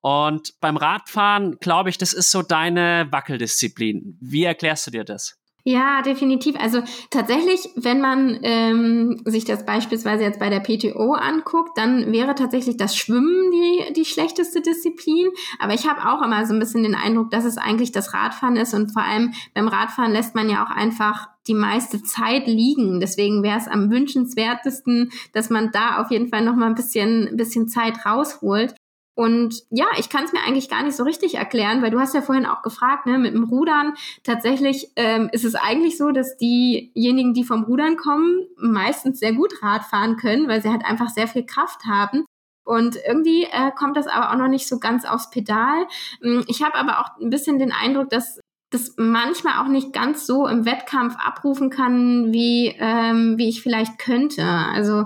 [0.00, 4.18] Und beim Radfahren, glaube ich, das ist so deine Wackeldisziplin.
[4.20, 5.38] Wie erklärst du dir das?
[5.64, 6.56] Ja, definitiv.
[6.58, 12.34] Also tatsächlich, wenn man ähm, sich das beispielsweise jetzt bei der PTO anguckt, dann wäre
[12.34, 15.28] tatsächlich das Schwimmen die, die schlechteste Disziplin.
[15.60, 18.56] Aber ich habe auch immer so ein bisschen den Eindruck, dass es eigentlich das Radfahren
[18.56, 18.74] ist.
[18.74, 22.98] Und vor allem beim Radfahren lässt man ja auch einfach die meiste Zeit liegen.
[22.98, 27.28] Deswegen wäre es am wünschenswertesten, dass man da auf jeden Fall noch mal ein bisschen,
[27.28, 28.74] ein bisschen Zeit rausholt.
[29.14, 32.14] Und ja, ich kann es mir eigentlich gar nicht so richtig erklären, weil du hast
[32.14, 33.94] ja vorhin auch gefragt, ne, mit dem Rudern.
[34.24, 39.62] Tatsächlich ähm, ist es eigentlich so, dass diejenigen, die vom Rudern kommen, meistens sehr gut
[39.62, 42.24] Rad fahren können, weil sie halt einfach sehr viel Kraft haben.
[42.64, 45.86] Und irgendwie äh, kommt das aber auch noch nicht so ganz aufs Pedal.
[46.22, 48.40] Hm, ich habe aber auch ein bisschen den Eindruck, dass
[48.70, 53.98] das manchmal auch nicht ganz so im Wettkampf abrufen kann, wie, ähm, wie ich vielleicht
[53.98, 54.44] könnte.
[54.44, 55.04] Also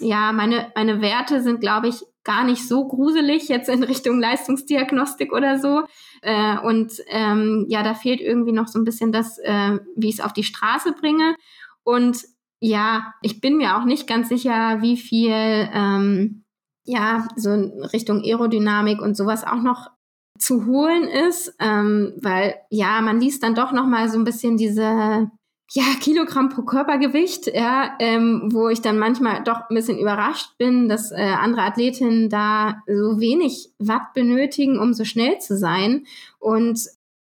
[0.00, 5.32] ja, meine, meine Werte sind, glaube ich, gar nicht so gruselig jetzt in Richtung Leistungsdiagnostik
[5.32, 5.84] oder so.
[6.20, 10.16] Äh, und ähm, ja, da fehlt irgendwie noch so ein bisschen das, äh, wie ich
[10.16, 11.36] es auf die Straße bringe.
[11.84, 12.22] Und
[12.60, 16.44] ja, ich bin mir auch nicht ganz sicher, wie viel ähm,
[16.84, 19.90] ja so in Richtung Aerodynamik und sowas auch noch
[20.38, 24.58] zu holen ist, ähm, weil ja, man liest dann doch noch mal so ein bisschen
[24.58, 25.30] diese
[25.70, 30.88] ja, Kilogramm pro Körpergewicht, ja, ähm, wo ich dann manchmal doch ein bisschen überrascht bin,
[30.88, 36.06] dass äh, andere Athletinnen da so wenig Watt benötigen, um so schnell zu sein.
[36.38, 36.80] Und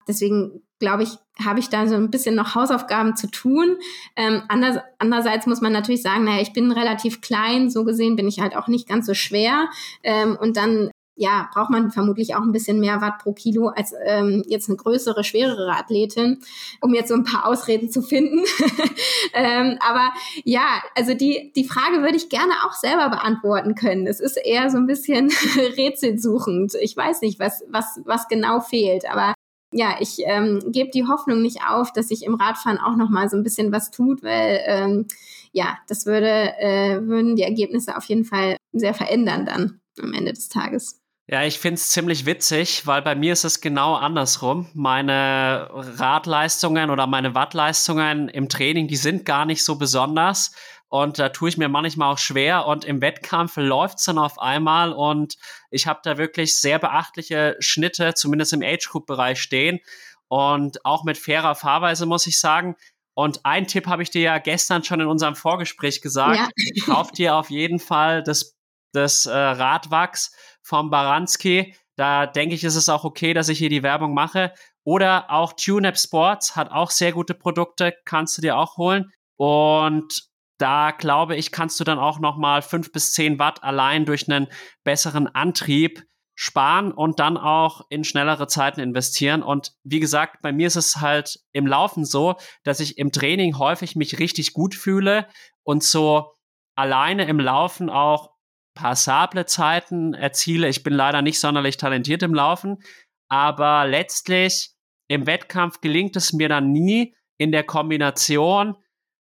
[0.08, 3.78] deswegen glaube ich, habe ich da so ein bisschen noch Hausaufgaben zu tun.
[4.16, 8.28] Ähm, anders, andererseits muss man natürlich sagen, naja, ich bin relativ klein, so gesehen bin
[8.28, 9.70] ich halt auch nicht ganz so schwer.
[10.04, 13.94] Ähm, und dann ja, braucht man vermutlich auch ein bisschen mehr Watt pro Kilo als
[14.06, 16.40] ähm, jetzt eine größere, schwerere Athletin,
[16.82, 18.44] um jetzt so ein paar Ausreden zu finden.
[19.34, 20.12] ähm, aber
[20.44, 24.08] ja, also die, die Frage würde ich gerne auch selber beantworten können.
[24.08, 25.32] Es ist eher so ein bisschen
[25.78, 26.74] rätselsuchend.
[26.82, 29.34] Ich weiß nicht, was, was, was genau fehlt, aber
[29.72, 33.30] ja, ich ähm, gebe die Hoffnung nicht auf, dass sich im Radfahren auch noch mal
[33.30, 35.08] so ein bisschen was tut, weil ähm,
[35.52, 40.34] ja, das würde äh, würden die Ergebnisse auf jeden Fall sehr verändern dann am Ende
[40.34, 41.02] des Tages.
[41.28, 44.70] Ja, ich find's ziemlich witzig, weil bei mir ist es genau andersrum.
[44.76, 50.52] Meine Radleistungen oder meine Wattleistungen im Training, die sind gar nicht so besonders.
[50.88, 52.68] Und da tue ich mir manchmal auch schwer.
[52.68, 54.94] Und im Wettkampf läuft's dann auf einmal.
[54.94, 55.36] Und
[55.72, 59.80] ich habe da wirklich sehr beachtliche Schnitte, zumindest im Age-Group-Bereich stehen.
[60.28, 62.76] Und auch mit fairer Fahrweise muss ich sagen.
[63.16, 66.38] Und ein Tipp habe ich dir ja gestern schon in unserem Vorgespräch gesagt.
[66.38, 66.86] Ja.
[66.86, 68.56] Kauf dir auf jeden Fall das,
[68.94, 70.36] das äh, Radwachs
[70.66, 71.76] vom Baranski.
[71.96, 74.52] Da denke ich, ist es auch okay, dass ich hier die Werbung mache.
[74.84, 79.12] Oder auch TuneApp Sports hat auch sehr gute Produkte, kannst du dir auch holen.
[79.38, 84.30] Und da glaube ich, kannst du dann auch nochmal fünf bis zehn Watt allein durch
[84.30, 84.48] einen
[84.84, 86.04] besseren Antrieb
[86.34, 89.42] sparen und dann auch in schnellere Zeiten investieren.
[89.42, 93.58] Und wie gesagt, bei mir ist es halt im Laufen so, dass ich im Training
[93.58, 95.28] häufig mich richtig gut fühle
[95.64, 96.34] und so
[96.76, 98.35] alleine im Laufen auch
[98.76, 100.70] passable Zeiten erziele.
[100.70, 102.84] Ich bin leider nicht sonderlich talentiert im Laufen,
[103.30, 104.72] aber letztlich
[105.08, 108.76] im Wettkampf gelingt es mir dann nie in der Kombination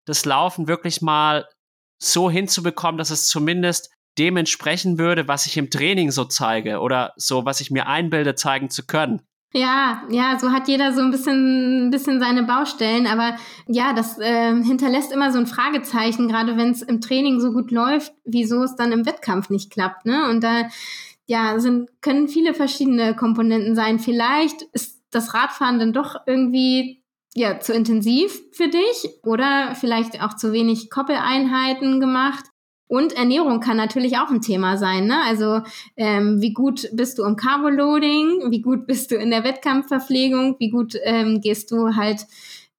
[0.07, 1.47] das Laufen wirklich mal
[2.03, 7.13] so hinzubekommen, dass es zumindest dem entsprechen würde, was ich im Training so zeige oder
[7.17, 9.23] so, was ich mir einbilde, zeigen zu können.
[9.53, 13.37] Ja, ja, so hat jeder so ein bisschen, ein bisschen seine Baustellen, aber
[13.67, 17.73] ja, das äh, hinterlässt immer so ein Fragezeichen, gerade wenn es im Training so gut
[17.73, 20.29] läuft, wieso es dann im Wettkampf nicht klappt, ne?
[20.31, 20.69] Und da
[21.27, 23.99] ja, sind können viele verschiedene Komponenten sein.
[23.99, 27.03] Vielleicht ist das Radfahren dann doch irgendwie
[27.35, 32.45] ja zu intensiv für dich oder vielleicht auch zu wenig Koppeleinheiten gemacht.
[32.91, 35.07] Und Ernährung kann natürlich auch ein Thema sein.
[35.07, 35.17] Ne?
[35.25, 35.61] Also
[35.97, 40.71] ähm, wie gut bist du im Carboloading, wie gut bist du in der Wettkampfverpflegung, wie
[40.71, 42.27] gut ähm, gehst du halt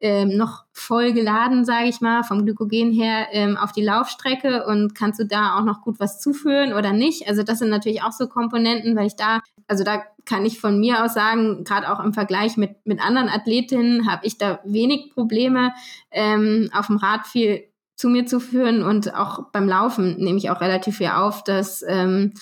[0.01, 4.95] ähm, noch voll geladen, sage ich mal, vom Glykogen her ähm, auf die Laufstrecke und
[4.95, 7.30] kannst du da auch noch gut was zuführen oder nicht?
[7.30, 9.39] Also das sind natürlich auch so Komponenten, weil ich da,
[9.70, 13.30] also da kann ich von mir aus sagen, gerade auch im Vergleich mit, mit anderen
[13.30, 15.72] Athletinnen habe ich da wenig Probleme,
[16.12, 17.70] ähm, auf dem Rad viel
[18.02, 21.86] zu mir zu führen und auch beim Laufen nehme ich auch relativ viel auf, dass
[21.88, 22.34] ähm,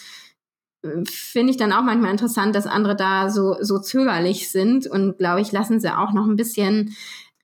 [1.03, 5.41] finde ich dann auch manchmal interessant, dass andere da so, so zögerlich sind und glaube
[5.41, 6.95] ich, lassen sie auch noch ein bisschen,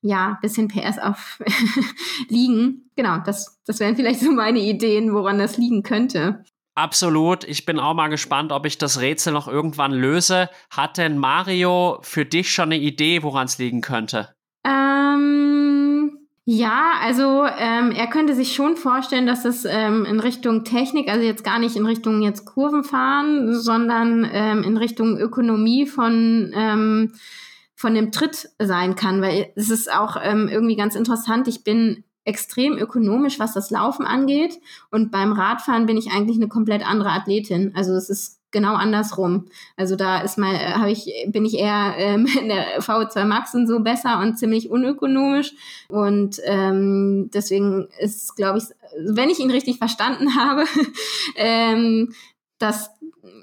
[0.01, 1.43] ja, bisschen PS auf
[2.29, 2.89] liegen.
[2.95, 6.45] Genau, das, das wären vielleicht so meine Ideen, woran das liegen könnte.
[6.73, 7.43] Absolut.
[7.43, 10.49] Ich bin auch mal gespannt, ob ich das Rätsel noch irgendwann löse.
[10.69, 14.33] Hat denn Mario für dich schon eine Idee, woran es liegen könnte?
[14.65, 15.54] Ähm,
[16.47, 21.25] ja, also ähm, er könnte sich schon vorstellen, dass es ähm, in Richtung Technik, also
[21.25, 27.13] jetzt gar nicht in Richtung jetzt Kurvenfahren, sondern ähm, in Richtung Ökonomie von ähm,
[27.73, 31.47] von dem Tritt sein kann, weil es ist auch ähm, irgendwie ganz interessant.
[31.47, 34.59] Ich bin extrem ökonomisch, was das Laufen angeht.
[34.91, 37.73] Und beim Radfahren bin ich eigentlich eine komplett andere Athletin.
[37.75, 39.47] Also es ist genau andersrum.
[39.75, 43.53] Also da ist mal, äh, habe ich, bin ich eher ähm, in der V2 Max
[43.53, 45.53] und so besser und ziemlich unökonomisch.
[45.89, 48.63] Und ähm, deswegen ist, glaube ich,
[48.97, 50.63] wenn ich ihn richtig verstanden habe,
[51.35, 52.13] ähm,
[52.57, 52.91] dass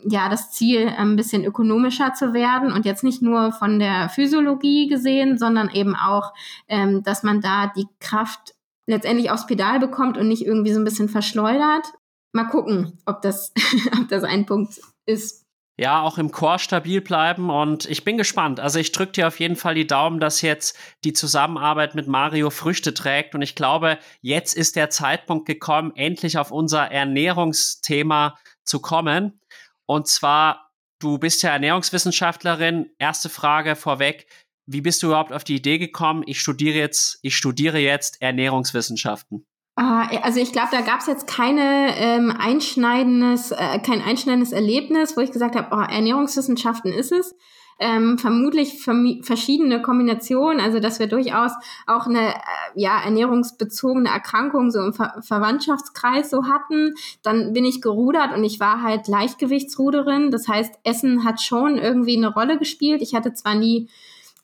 [0.04, 4.88] ja das Ziel ein bisschen ökonomischer zu werden und jetzt nicht nur von der Physiologie
[4.88, 6.32] gesehen, sondern eben auch,
[6.68, 8.54] ähm, dass man da die Kraft
[8.86, 11.92] letztendlich aufs Pedal bekommt und nicht irgendwie so ein bisschen verschleudert.
[12.34, 13.52] mal gucken, ob das,
[14.00, 15.42] ob das ein Punkt ist.
[15.78, 18.60] Ja, auch im Chor stabil bleiben und ich bin gespannt.
[18.60, 22.50] Also ich drücke dir auf jeden Fall die Daumen, dass jetzt die Zusammenarbeit mit Mario
[22.50, 28.80] Früchte trägt und ich glaube, jetzt ist der Zeitpunkt gekommen, endlich auf unser Ernährungsthema zu
[28.80, 29.40] kommen.
[29.86, 32.90] Und zwar, du bist ja Ernährungswissenschaftlerin.
[32.98, 34.26] Erste Frage vorweg.
[34.66, 36.22] Wie bist du überhaupt auf die Idee gekommen?
[36.26, 39.46] Ich studiere jetzt, ich studiere jetzt Ernährungswissenschaften.
[39.74, 45.16] Ah, also ich glaube, da gab es jetzt keine ähm, einschneidendes, äh, kein einschneidendes Erlebnis,
[45.16, 47.34] wo ich gesagt habe, oh, Ernährungswissenschaften ist es.
[47.78, 48.84] Ähm, vermutlich
[49.22, 51.52] verschiedene Kombinationen, also dass wir durchaus
[51.86, 52.34] auch eine äh,
[52.74, 56.94] ja, ernährungsbezogene Erkrankung so im Ver Verwandtschaftskreis so hatten.
[57.22, 60.30] Dann bin ich gerudert und ich war halt Leichtgewichtsruderin.
[60.30, 63.00] Das heißt, Essen hat schon irgendwie eine Rolle gespielt.
[63.00, 63.88] Ich hatte zwar nie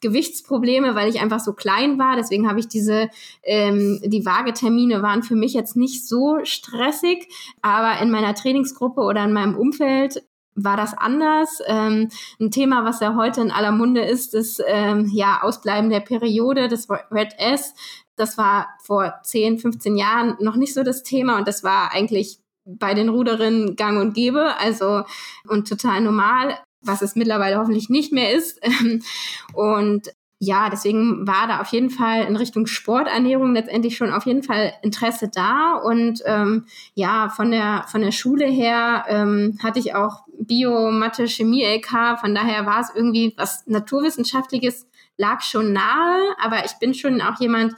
[0.00, 2.16] Gewichtsprobleme, weil ich einfach so klein war.
[2.16, 3.08] Deswegen habe ich diese,
[3.42, 7.28] ähm, die Waagetermine waren für mich jetzt nicht so stressig,
[7.62, 10.22] aber in meiner Trainingsgruppe oder in meinem Umfeld
[10.54, 11.60] war das anders.
[11.66, 12.08] Ähm,
[12.40, 16.68] ein Thema, was ja heute in aller Munde ist, ist ähm, ja Ausbleiben der Periode,
[16.68, 17.74] das Red S.
[18.16, 22.40] Das war vor 10, 15 Jahren noch nicht so das Thema und das war eigentlich
[22.64, 25.04] bei den Ruderinnen gang und gäbe, also
[25.48, 28.60] und total normal was es mittlerweile hoffentlich nicht mehr ist.
[29.54, 30.08] Und
[30.40, 34.72] ja, deswegen war da auf jeden Fall in Richtung Sporternährung letztendlich schon auf jeden Fall
[34.82, 35.74] Interesse da.
[35.74, 41.26] Und ähm, ja, von der, von der Schule her ähm, hatte ich auch Bio, Mathe,
[41.26, 42.20] Chemie, LK.
[42.20, 46.20] Von daher war es irgendwie was Naturwissenschaftliches, lag schon nahe.
[46.40, 47.74] Aber ich bin schon auch jemand,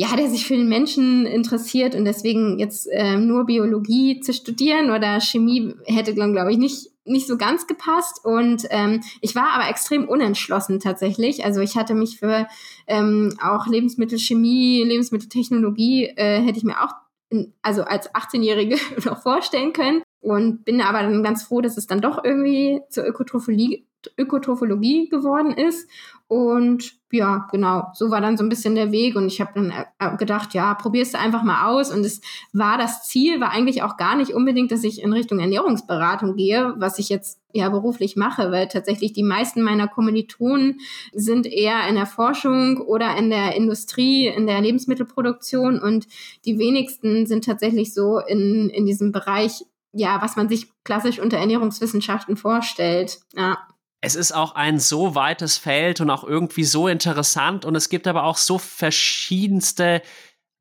[0.00, 4.92] ja, der sich für den Menschen interessiert und deswegen jetzt äh, nur Biologie zu studieren
[4.92, 9.68] oder Chemie hätte, glaube ich, nicht nicht so ganz gepasst und ähm, ich war aber
[9.68, 11.44] extrem unentschlossen tatsächlich.
[11.44, 12.46] Also ich hatte mich für
[12.86, 16.92] ähm, auch Lebensmittelchemie, Lebensmitteltechnologie äh, hätte ich mir auch
[17.30, 21.88] in, also als 18-Jährige noch vorstellen können und bin aber dann ganz froh, dass es
[21.88, 25.88] dann doch irgendwie zur Ökotrophologie, Ökotrophologie geworden ist.
[26.28, 29.16] Und ja, genau, so war dann so ein bisschen der Weg.
[29.16, 31.90] Und ich habe dann äh, gedacht, ja, probierst du einfach mal aus.
[31.90, 32.20] Und es
[32.52, 36.74] war das Ziel, war eigentlich auch gar nicht unbedingt, dass ich in Richtung Ernährungsberatung gehe,
[36.76, 40.80] was ich jetzt ja beruflich mache, weil tatsächlich die meisten meiner Kommilitonen
[41.14, 45.80] sind eher in der Forschung oder in der Industrie, in der Lebensmittelproduktion.
[45.80, 46.06] Und
[46.44, 51.38] die wenigsten sind tatsächlich so in, in diesem Bereich, ja, was man sich klassisch unter
[51.38, 53.20] Ernährungswissenschaften vorstellt.
[53.34, 53.56] Ja
[54.00, 58.06] es ist auch ein so weites Feld und auch irgendwie so interessant und es gibt
[58.06, 60.02] aber auch so verschiedenste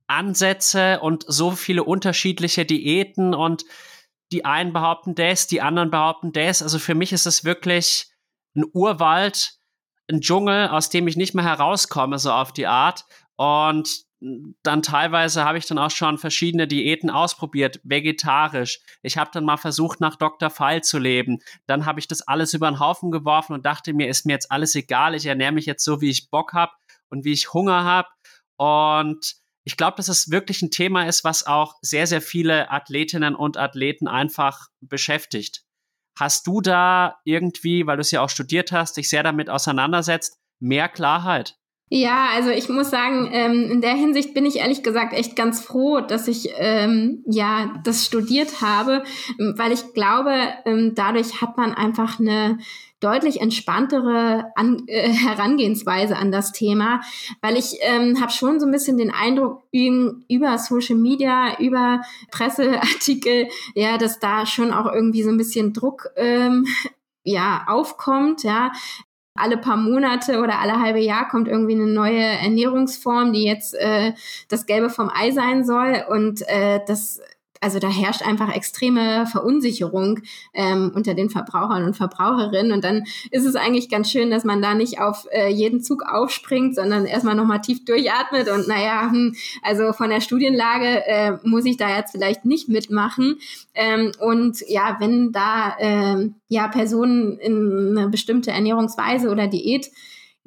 [0.07, 3.65] Ansätze und so viele unterschiedliche Diäten und
[4.31, 6.61] die einen behaupten das, die anderen behaupten das.
[6.61, 8.07] Also für mich ist es wirklich
[8.55, 9.53] ein Urwald,
[10.09, 13.05] ein Dschungel, aus dem ich nicht mehr herauskomme, so auf die Art.
[13.35, 18.79] Und dann teilweise habe ich dann auch schon verschiedene Diäten ausprobiert, vegetarisch.
[19.03, 20.49] Ich habe dann mal versucht, nach Dr.
[20.49, 21.39] Pfeil zu leben.
[21.67, 24.51] Dann habe ich das alles über den Haufen geworfen und dachte mir, ist mir jetzt
[24.51, 25.13] alles egal.
[25.13, 26.71] Ich ernähre mich jetzt so, wie ich Bock habe
[27.09, 28.07] und wie ich Hunger habe.
[28.57, 33.35] Und ich glaube, dass es wirklich ein Thema ist, was auch sehr, sehr viele Athletinnen
[33.35, 35.63] und Athleten einfach beschäftigt.
[36.17, 40.39] Hast du da irgendwie, weil du es ja auch studiert hast, dich sehr damit auseinandersetzt,
[40.59, 41.57] mehr Klarheit?
[41.89, 45.61] Ja, also ich muss sagen, ähm, in der Hinsicht bin ich ehrlich gesagt echt ganz
[45.61, 49.03] froh, dass ich ähm, ja das studiert habe,
[49.37, 50.33] weil ich glaube,
[50.65, 52.57] ähm, dadurch hat man einfach eine
[52.99, 56.99] deutlich entspanntere an, äh, Herangehensweise an das Thema,
[57.41, 63.47] weil ich ähm, habe schon so ein bisschen den Eindruck über Social Media, über Presseartikel,
[63.75, 66.65] ja, dass da schon auch irgendwie so ein bisschen Druck ähm,
[67.23, 68.71] ja aufkommt, ja,
[69.37, 74.13] alle paar Monate oder alle halbe Jahr kommt irgendwie eine neue Ernährungsform, die jetzt äh,
[74.49, 76.03] das Gelbe vom Ei sein soll.
[76.09, 77.21] Und äh, das
[77.61, 80.19] also da herrscht einfach extreme Verunsicherung
[80.53, 82.71] ähm, unter den Verbrauchern und Verbraucherinnen.
[82.71, 86.03] Und dann ist es eigentlich ganz schön, dass man da nicht auf äh, jeden Zug
[86.03, 91.65] aufspringt, sondern erstmal nochmal tief durchatmet und naja, hm, also von der Studienlage äh, muss
[91.65, 93.39] ich da jetzt vielleicht nicht mitmachen.
[93.73, 99.91] Ähm, und ja, wenn da äh, ja Personen in eine bestimmte Ernährungsweise oder Diät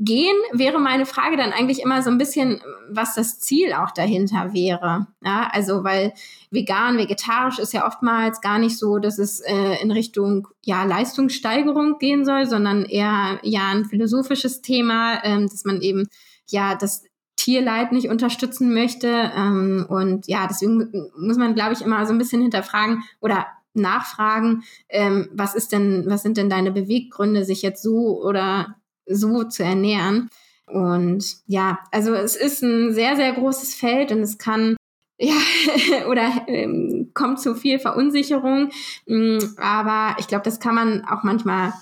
[0.02, 4.54] gehen, wäre meine Frage dann eigentlich immer so ein bisschen, was das Ziel auch dahinter
[4.54, 5.06] wäre.
[5.22, 6.14] Ja, also weil
[6.50, 11.98] vegan, vegetarisch ist ja oftmals gar nicht so, dass es äh, in Richtung ja Leistungssteigerung
[11.98, 16.08] gehen soll, sondern eher ja ein philosophisches Thema, ähm, dass man eben
[16.46, 17.04] ja das
[17.36, 19.30] Tierleid nicht unterstützen möchte.
[19.36, 24.64] Ähm, und ja, deswegen muss man, glaube ich, immer so ein bisschen hinterfragen oder nachfragen,
[24.88, 28.79] ähm, was ist denn, was sind denn deine Beweggründe, sich jetzt so oder
[29.10, 30.30] so zu ernähren.
[30.66, 34.76] Und ja, also es ist ein sehr, sehr großes Feld und es kann
[35.20, 38.70] ja, oder ähm, kommt zu viel Verunsicherung.
[39.06, 41.74] Mm, aber ich glaube, das kann man auch manchmal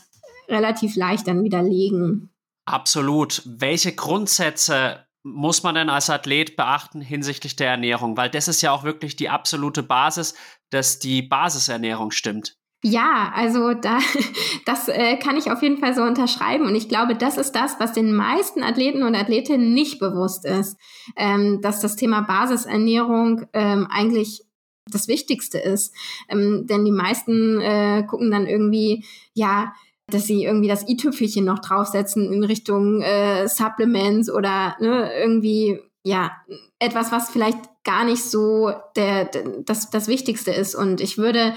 [0.48, 2.30] relativ leicht dann widerlegen.
[2.64, 3.42] Absolut.
[3.46, 8.16] Welche Grundsätze muss man denn als Athlet beachten hinsichtlich der Ernährung?
[8.16, 10.34] Weil das ist ja auch wirklich die absolute Basis,
[10.70, 12.56] dass die Basisernährung stimmt.
[12.84, 13.98] Ja, also da,
[14.66, 16.66] das äh, kann ich auf jeden Fall so unterschreiben.
[16.66, 20.78] Und ich glaube, das ist das, was den meisten Athleten und Athletinnen nicht bewusst ist,
[21.16, 24.44] ähm, dass das Thema Basisernährung ähm, eigentlich
[24.86, 25.92] das Wichtigste ist.
[26.28, 29.04] Ähm, denn die meisten äh, gucken dann irgendwie,
[29.34, 29.72] ja,
[30.06, 36.32] dass sie irgendwie das i-Tüpfelchen noch draufsetzen in Richtung äh, Supplements oder ne, irgendwie ja
[36.78, 40.74] etwas, was vielleicht gar nicht so der, der das das Wichtigste ist.
[40.74, 41.54] Und ich würde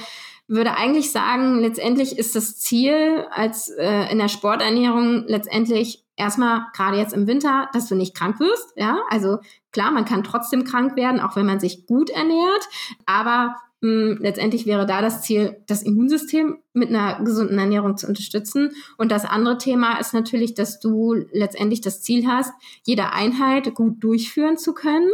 [0.52, 6.98] würde eigentlich sagen, letztendlich ist das Ziel als äh, in der Sporternährung letztendlich erstmal gerade
[6.98, 8.74] jetzt im Winter, dass du nicht krank wirst.
[8.76, 9.40] Ja, also
[9.72, 12.68] klar, man kann trotzdem krank werden, auch wenn man sich gut ernährt,
[13.06, 18.72] aber mh, letztendlich wäre da das Ziel, das Immunsystem mit einer gesunden Ernährung zu unterstützen.
[18.98, 24.04] Und das andere Thema ist natürlich, dass du letztendlich das Ziel hast, jede Einheit gut
[24.04, 25.10] durchführen zu können.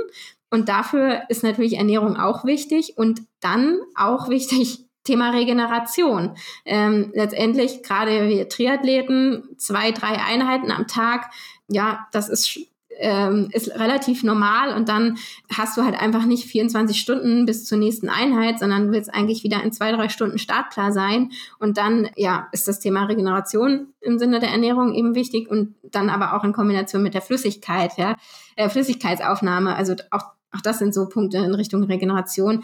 [0.49, 6.35] Und dafür ist natürlich Ernährung auch wichtig und dann auch wichtig, Thema Regeneration.
[6.65, 11.31] Ähm, letztendlich gerade wir Triathleten, zwei, drei Einheiten am Tag,
[11.69, 12.59] ja, das ist
[12.99, 15.17] ähm, ist relativ normal und dann
[15.55, 19.43] hast du halt einfach nicht 24 Stunden bis zur nächsten Einheit, sondern du willst eigentlich
[19.43, 24.17] wieder in zwei, drei Stunden startklar sein und dann, ja, ist das Thema Regeneration im
[24.17, 28.15] Sinne der Ernährung eben wichtig und dann aber auch in Kombination mit der Flüssigkeit, ja,
[28.55, 32.63] äh, Flüssigkeitsaufnahme, also auch, auch das sind so Punkte in Richtung Regeneration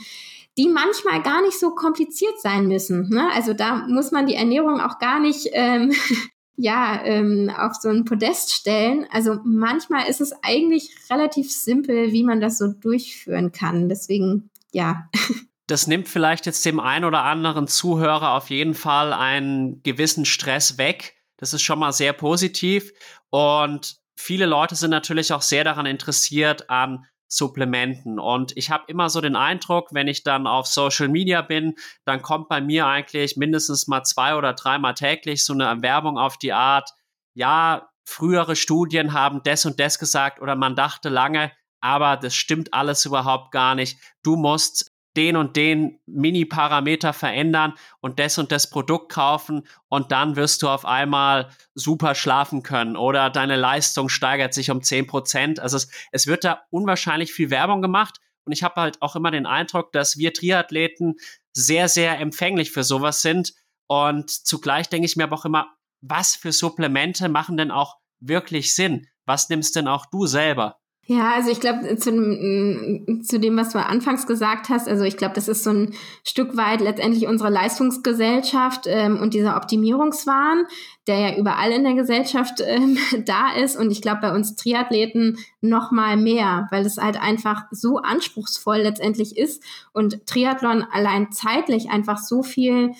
[0.57, 3.09] die manchmal gar nicht so kompliziert sein müssen.
[3.09, 3.29] Ne?
[3.33, 5.93] Also da muss man die Ernährung auch gar nicht ähm,
[6.55, 9.07] ja ähm, auf so ein Podest stellen.
[9.11, 13.89] Also manchmal ist es eigentlich relativ simpel, wie man das so durchführen kann.
[13.89, 15.09] Deswegen ja.
[15.67, 20.77] Das nimmt vielleicht jetzt dem einen oder anderen Zuhörer auf jeden Fall einen gewissen Stress
[20.77, 21.15] weg.
[21.37, 22.91] Das ist schon mal sehr positiv.
[23.29, 27.05] Und viele Leute sind natürlich auch sehr daran interessiert, an
[27.35, 28.19] Supplementen.
[28.19, 31.75] Und ich habe immer so den Eindruck, wenn ich dann auf Social Media bin,
[32.05, 36.37] dann kommt bei mir eigentlich mindestens mal zwei oder dreimal täglich so eine Erwerbung auf
[36.37, 36.91] die Art,
[37.33, 42.73] ja, frühere Studien haben das und das gesagt oder man dachte lange, aber das stimmt
[42.73, 43.97] alles überhaupt gar nicht.
[44.23, 50.35] Du musst den und den Mini-Parameter verändern und das und das Produkt kaufen und dann
[50.35, 55.59] wirst du auf einmal super schlafen können oder deine Leistung steigert sich um 10 Prozent.
[55.59, 59.31] Also es, es wird da unwahrscheinlich viel Werbung gemacht und ich habe halt auch immer
[59.31, 61.15] den Eindruck, dass wir Triathleten
[61.53, 63.53] sehr, sehr empfänglich für sowas sind
[63.87, 68.75] und zugleich denke ich mir aber auch immer, was für Supplemente machen denn auch wirklich
[68.75, 69.07] Sinn?
[69.25, 70.79] Was nimmst denn auch du selber?
[71.05, 75.17] Ja, also ich glaube, zu, mm, zu dem, was du anfangs gesagt hast, also ich
[75.17, 75.93] glaube, das ist so ein
[76.23, 80.65] Stück weit letztendlich unsere Leistungsgesellschaft ähm, und dieser Optimierungswahn,
[81.05, 83.75] der ja überall in der Gesellschaft ähm, da ist.
[83.75, 88.77] Und ich glaube, bei uns Triathleten noch mal mehr, weil es halt einfach so anspruchsvoll
[88.77, 92.93] letztendlich ist und Triathlon allein zeitlich einfach so viel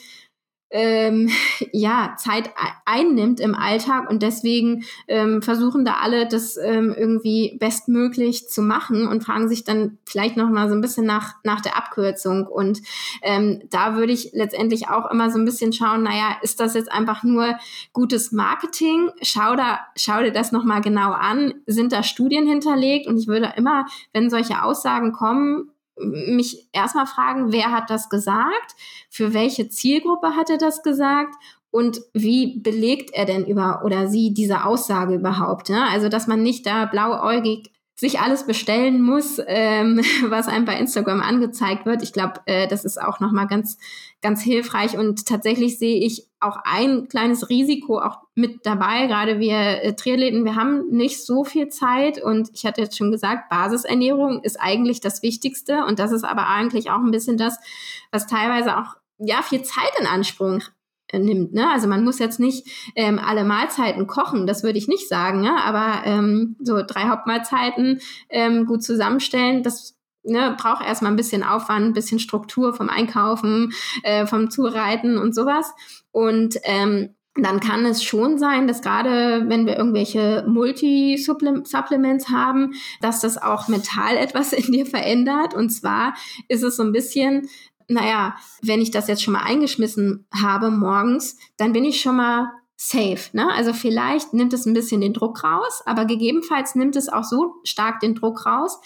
[0.74, 1.30] ähm,
[1.72, 2.50] ja, Zeit
[2.86, 9.08] einnimmt im Alltag und deswegen ähm, versuchen da alle das ähm, irgendwie bestmöglich zu machen
[9.08, 12.82] und fragen sich dann vielleicht noch mal so ein bisschen nach nach der Abkürzung und
[13.22, 16.92] ähm, da würde ich letztendlich auch immer so ein bisschen schauen, naja, ist das jetzt
[16.92, 17.58] einfach nur
[17.94, 19.10] gutes Marketing?
[19.22, 21.54] Schau da, schau dir das noch mal genau an.
[21.66, 23.08] Sind da Studien hinterlegt?
[23.08, 28.76] Und ich würde immer, wenn solche Aussagen kommen, mich erstmal fragen, wer hat das gesagt,
[29.10, 31.36] für welche Zielgruppe hat er das gesagt
[31.72, 35.70] und wie belegt er denn über oder sie diese Aussage überhaupt?
[35.70, 35.88] Ne?
[35.90, 37.72] Also, dass man nicht da blauäugig
[38.04, 42.04] sich alles bestellen muss, ähm, was einem bei Instagram angezeigt wird.
[42.04, 43.78] Ich glaube, äh, das ist auch nochmal ganz,
[44.22, 44.98] ganz hilfreich.
[44.98, 49.08] Und tatsächlich sehe ich auch ein kleines Risiko auch mit dabei.
[49.08, 52.22] Gerade wir äh, Triathleten, wir haben nicht so viel Zeit.
[52.22, 55.86] Und ich hatte jetzt schon gesagt, Basisernährung ist eigentlich das Wichtigste.
[55.86, 57.58] Und das ist aber eigentlich auch ein bisschen das,
[58.12, 60.60] was teilweise auch ja, viel Zeit in Anspruch
[61.20, 61.54] nimmt.
[61.54, 61.70] Ne?
[61.70, 65.64] Also man muss jetzt nicht ähm, alle Mahlzeiten kochen, das würde ich nicht sagen, ne?
[65.64, 68.00] aber ähm, so drei Hauptmahlzeiten
[68.30, 73.74] ähm, gut zusammenstellen, das ne, braucht erstmal ein bisschen Aufwand, ein bisschen Struktur vom Einkaufen,
[74.04, 75.74] äh, vom Zureiten und sowas.
[76.12, 83.22] Und ähm, dann kann es schon sein, dass gerade wenn wir irgendwelche Multi-Supplements haben, dass
[83.22, 85.54] das auch mental etwas in dir verändert.
[85.54, 86.14] Und zwar
[86.48, 87.50] ist es so ein bisschen,
[87.88, 92.52] naja, wenn ich das jetzt schon mal eingeschmissen habe morgens, dann bin ich schon mal
[92.76, 93.30] safe.
[93.34, 93.48] Ne?
[93.54, 97.56] Also vielleicht nimmt es ein bisschen den Druck raus, aber gegebenenfalls nimmt es auch so
[97.64, 98.80] stark den Druck raus,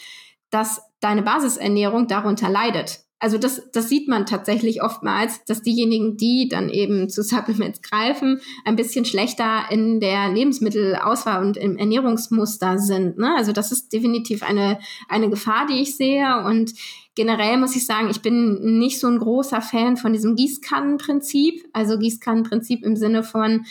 [0.50, 3.00] dass deine Basisernährung darunter leidet.
[3.20, 8.40] Also das, das sieht man tatsächlich oftmals, dass diejenigen, die dann eben zu Supplements greifen,
[8.64, 13.18] ein bisschen schlechter in der Lebensmittelauswahl und im Ernährungsmuster sind.
[13.18, 13.34] Ne?
[13.36, 14.78] Also das ist definitiv eine,
[15.08, 16.44] eine Gefahr, die ich sehe.
[16.44, 16.74] Und
[17.18, 21.68] generell muss ich sagen, ich bin nicht so ein großer Fan von diesem Gießkannenprinzip.
[21.72, 23.66] Also Gießkannenprinzip im Sinne von,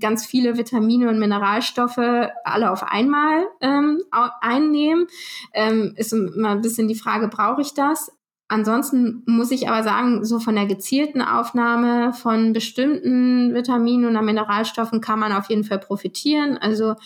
[0.00, 1.98] ganz viele Vitamine und Mineralstoffe
[2.44, 4.00] alle auf einmal ähm,
[4.40, 5.06] einnehmen.
[5.52, 8.12] Ähm, ist immer ein bisschen die Frage, brauche ich das?
[8.52, 15.00] Ansonsten muss ich aber sagen, so von der gezielten Aufnahme von bestimmten Vitaminen oder Mineralstoffen
[15.00, 16.58] kann man auf jeden Fall profitieren.
[16.58, 16.96] Also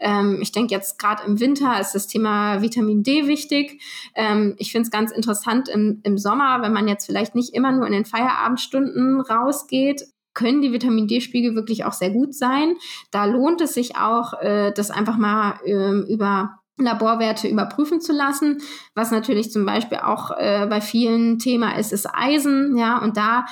[0.00, 3.82] ähm, ich denke jetzt gerade im Winter ist das Thema Vitamin D wichtig.
[4.14, 7.70] Ähm, ich finde es ganz interessant im, im Sommer, wenn man jetzt vielleicht nicht immer
[7.70, 12.76] nur in den Feierabendstunden rausgeht, können die Vitamin D-Spiegel wirklich auch sehr gut sein.
[13.10, 18.58] Da lohnt es sich auch, äh, das einfach mal äh, über Laborwerte überprüfen zu lassen.
[18.94, 22.76] Was natürlich zum Beispiel auch äh, bei vielen Thema ist, ist Eisen.
[22.76, 23.46] Ja, und da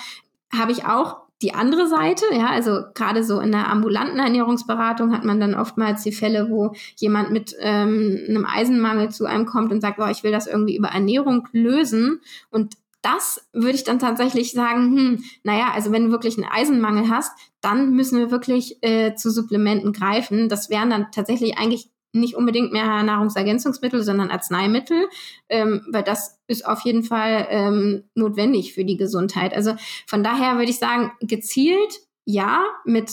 [0.52, 5.24] habe ich auch die andere Seite, ja, also gerade so in der ambulanten Ernährungsberatung hat
[5.24, 9.80] man dann oftmals die Fälle, wo jemand mit ähm, einem Eisenmangel zu einem kommt und
[9.80, 12.20] sagt, oh, ich will das irgendwie über Ernährung lösen.
[12.50, 17.10] Und das würde ich dann tatsächlich sagen, hm, naja, also wenn du wirklich einen Eisenmangel
[17.10, 20.48] hast, dann müssen wir wirklich äh, zu Supplementen greifen.
[20.48, 25.08] Das wären dann tatsächlich eigentlich nicht unbedingt mehr Nahrungsergänzungsmittel, sondern Arzneimittel,
[25.48, 29.54] ähm, weil das ist auf jeden Fall ähm, notwendig für die Gesundheit.
[29.54, 29.74] Also
[30.06, 33.10] von daher würde ich sagen, gezielt ja, mit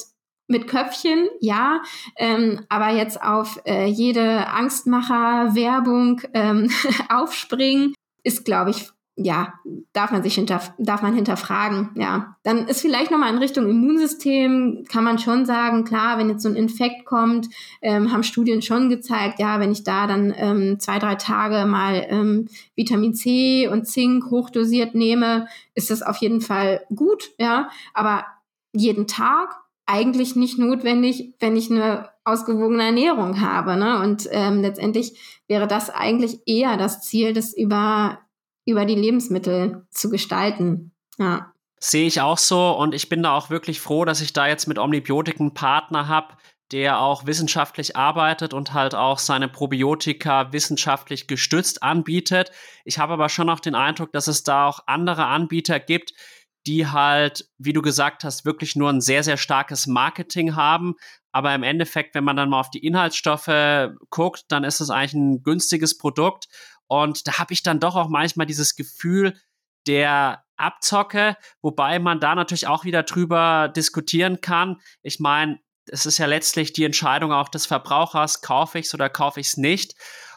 [0.52, 1.84] mit Köpfchen, ja,
[2.18, 6.72] ähm, aber jetzt auf äh, jede Angstmacher-Werbung ähm,
[7.10, 7.94] aufspringen,
[8.24, 8.90] ist, glaube ich,
[9.22, 9.54] ja,
[9.92, 12.38] darf man sich hinter, darf man hinterfragen, ja.
[12.44, 16.50] Dann ist vielleicht nochmal in Richtung Immunsystem, kann man schon sagen, klar, wenn jetzt so
[16.50, 17.50] ein Infekt kommt,
[17.82, 22.06] ähm, haben Studien schon gezeigt, ja, wenn ich da dann ähm, zwei, drei Tage mal
[22.10, 27.70] ähm, Vitamin C und Zink hochdosiert nehme, ist das auf jeden Fall gut, ja.
[27.94, 28.26] Aber
[28.74, 29.56] jeden Tag
[29.86, 34.00] eigentlich nicht notwendig, wenn ich eine ausgewogene Ernährung habe, ne?
[34.02, 38.20] Und ähm, letztendlich wäre das eigentlich eher das Ziel, das über
[38.66, 40.92] über die Lebensmittel zu gestalten.
[41.18, 41.54] Ja.
[41.80, 44.68] Sehe ich auch so und ich bin da auch wirklich froh, dass ich da jetzt
[44.68, 46.36] mit Omnibiotik einen Partner habe,
[46.72, 52.52] der auch wissenschaftlich arbeitet und halt auch seine Probiotika wissenschaftlich gestützt anbietet.
[52.86, 56.14] Ich habe aber schon auch den Eindruck, dass es da auch andere Anbieter gibt,
[56.68, 60.96] die halt, wie du gesagt hast, wirklich nur ein sehr, sehr starkes Marketing haben.
[61.32, 65.14] Aber im Endeffekt, wenn man dann mal auf die Inhaltsstoffe guckt, dann ist es eigentlich
[65.14, 66.48] ein günstiges Produkt.
[66.90, 69.40] Und da habe ich dann doch auch manchmal dieses Gefühl
[69.88, 74.82] der Abzocke, wobei man da natürlich auch wieder drüber diskutieren kann.
[75.04, 79.08] Ich meine, es ist ja letztlich die Entscheidung auch des Verbrauchers, kaufe ich es oder
[79.08, 79.94] kaufe ich es nicht.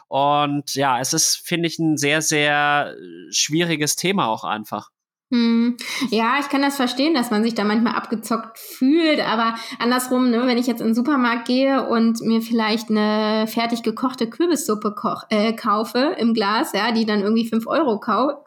[0.07, 2.95] Und ja, es ist, finde ich, ein sehr, sehr
[3.31, 4.89] schwieriges Thema auch einfach.
[5.33, 5.77] Hm.
[6.11, 10.45] Ja, ich kann das verstehen, dass man sich da manchmal abgezockt fühlt, aber andersrum, ne,
[10.45, 15.23] wenn ich jetzt in den Supermarkt gehe und mir vielleicht eine fertig gekochte Kürbissuppe koch,
[15.31, 17.99] äh, kaufe im Glas, ja, die dann irgendwie fünf Euro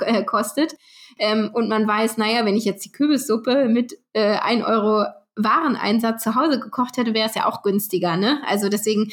[0.02, 0.76] äh, kostet,
[1.18, 5.06] ähm, und man weiß, naja, wenn ich jetzt die Kürbissuppe mit äh, 1 Euro
[5.36, 8.16] Wareneinsatz zu Hause gekocht hätte, wäre es ja auch günstiger.
[8.16, 8.40] Ne?
[8.46, 9.10] Also deswegen,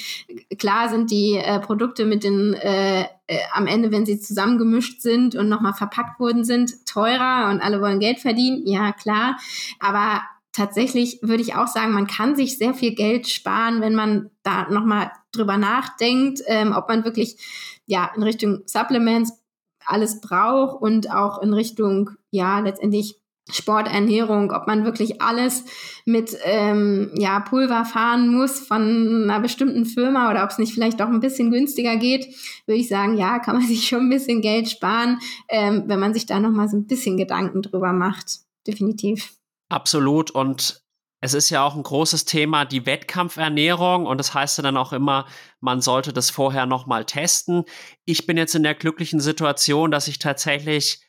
[0.58, 5.36] klar sind die äh, Produkte mit den, äh, äh, am Ende, wenn sie zusammengemischt sind
[5.36, 8.66] und nochmal verpackt worden sind, teurer und alle wollen Geld verdienen.
[8.66, 9.38] Ja, klar.
[9.80, 10.22] Aber
[10.54, 14.70] tatsächlich würde ich auch sagen, man kann sich sehr viel Geld sparen, wenn man da
[14.70, 17.38] nochmal drüber nachdenkt, ähm, ob man wirklich
[17.86, 19.34] ja in Richtung Supplements
[19.86, 23.20] alles braucht und auch in Richtung, ja, letztendlich
[23.52, 25.66] Sporternährung, ob man wirklich alles
[26.06, 31.00] mit ähm, ja, Pulver fahren muss von einer bestimmten Firma oder ob es nicht vielleicht
[31.00, 32.28] doch ein bisschen günstiger geht,
[32.66, 35.20] würde ich sagen, ja, kann man sich schon ein bisschen Geld sparen,
[35.50, 38.40] ähm, wenn man sich da nochmal so ein bisschen Gedanken drüber macht.
[38.66, 39.34] Definitiv.
[39.70, 40.32] Absolut.
[40.32, 40.84] Und
[41.20, 44.06] es ist ja auch ein großes Thema, die Wettkampfernährung.
[44.06, 45.26] Und das heißt ja dann auch immer,
[45.60, 47.64] man sollte das vorher nochmal testen.
[48.06, 51.00] Ich bin jetzt in der glücklichen Situation, dass ich tatsächlich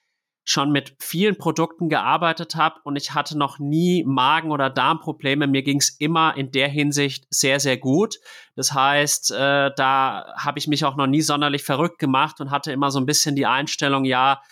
[0.44, 5.46] schon mit vielen Produkten gearbeitet habe und ich hatte noch nie Magen- oder Darmprobleme.
[5.46, 8.16] Mir ging es immer in der Hinsicht sehr, sehr gut.
[8.54, 12.72] Das heißt, äh, da habe ich mich auch noch nie sonderlich verrückt gemacht und hatte
[12.72, 14.42] immer so ein bisschen die Einstellung, ja,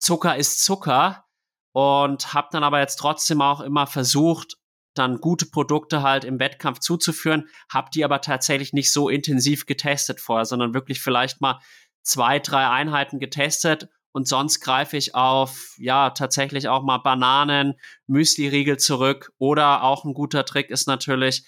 [0.00, 1.24] Zucker ist Zucker
[1.72, 4.56] und habe dann aber jetzt trotzdem auch immer versucht,
[4.94, 10.20] dann gute Produkte halt im Wettkampf zuzuführen, habe die aber tatsächlich nicht so intensiv getestet
[10.20, 11.60] vorher, sondern wirklich vielleicht mal
[12.02, 17.74] zwei, drei Einheiten getestet und sonst greife ich auf, ja, tatsächlich auch mal Bananen,
[18.06, 19.32] Müsli-Riegel zurück.
[19.38, 21.44] Oder auch ein guter Trick ist natürlich,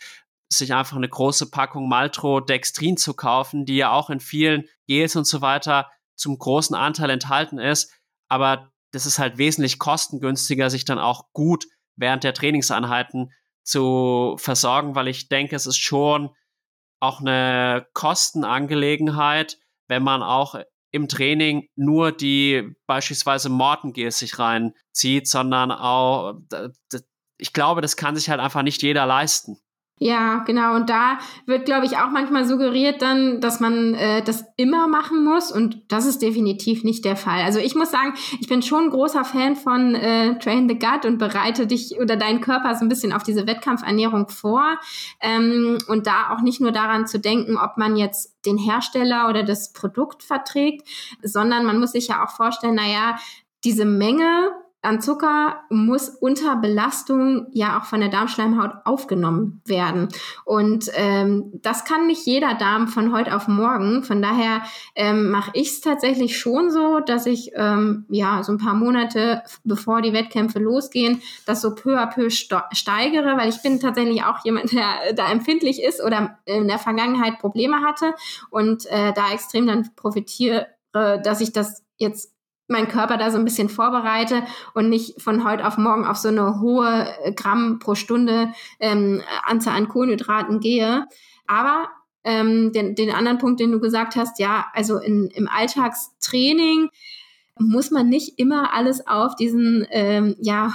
[0.49, 5.27] sich einfach eine große Packung Maltodextrin zu kaufen, die ja auch in vielen Gels und
[5.27, 7.93] so weiter zum großen Anteil enthalten ist,
[8.29, 13.33] aber das ist halt wesentlich kostengünstiger, sich dann auch gut während der Trainingseinheiten
[13.65, 16.31] zu versorgen, weil ich denke, es ist schon
[17.01, 19.59] auch eine Kostenangelegenheit,
[19.89, 20.55] wenn man auch
[20.95, 26.35] im Training nur die beispielsweise Mortengels sich reinzieht, sondern auch,
[27.37, 29.59] ich glaube, das kann sich halt einfach nicht jeder leisten.
[30.05, 30.75] Ja, genau.
[30.75, 35.25] Und da wird, glaube ich, auch manchmal suggeriert dann, dass man äh, das immer machen
[35.25, 35.51] muss.
[35.51, 37.41] Und das ist definitiv nicht der Fall.
[37.41, 41.07] Also ich muss sagen, ich bin schon ein großer Fan von äh, Train the Gut
[41.07, 44.79] und bereite dich oder deinen Körper so ein bisschen auf diese Wettkampfernährung vor.
[45.23, 49.43] Ähm, und da auch nicht nur daran zu denken, ob man jetzt den Hersteller oder
[49.43, 50.87] das Produkt verträgt,
[51.23, 53.17] sondern man muss sich ja auch vorstellen, naja,
[53.65, 54.53] diese Menge
[54.85, 60.09] an Zucker muss unter Belastung ja auch von der Darmschleimhaut aufgenommen werden.
[60.45, 64.03] Und ähm, das kann nicht jeder Darm von heute auf morgen.
[64.03, 64.63] Von daher
[64.95, 69.43] ähm, mache ich es tatsächlich schon so, dass ich ähm, ja so ein paar Monate
[69.65, 74.45] bevor die Wettkämpfe losgehen, das so peu à peu steigere, weil ich bin tatsächlich auch
[74.45, 78.15] jemand, der da empfindlich ist oder in der Vergangenheit Probleme hatte
[78.51, 82.34] und äh, da extrem dann profitiere, dass ich das jetzt
[82.69, 84.43] meinen Körper da so ein bisschen vorbereite
[84.75, 89.23] und nicht von heute auf morgen auf so eine hohe äh, Gramm pro Stunde ähm,
[89.45, 91.07] Anzahl an Kohlenhydraten gehe.
[91.47, 91.89] Aber
[92.25, 96.89] ähm, den, den anderen Punkt, den du gesagt hast, ja, also in, im Alltagstraining
[97.59, 100.73] muss man nicht immer alles auf diesen ähm, ja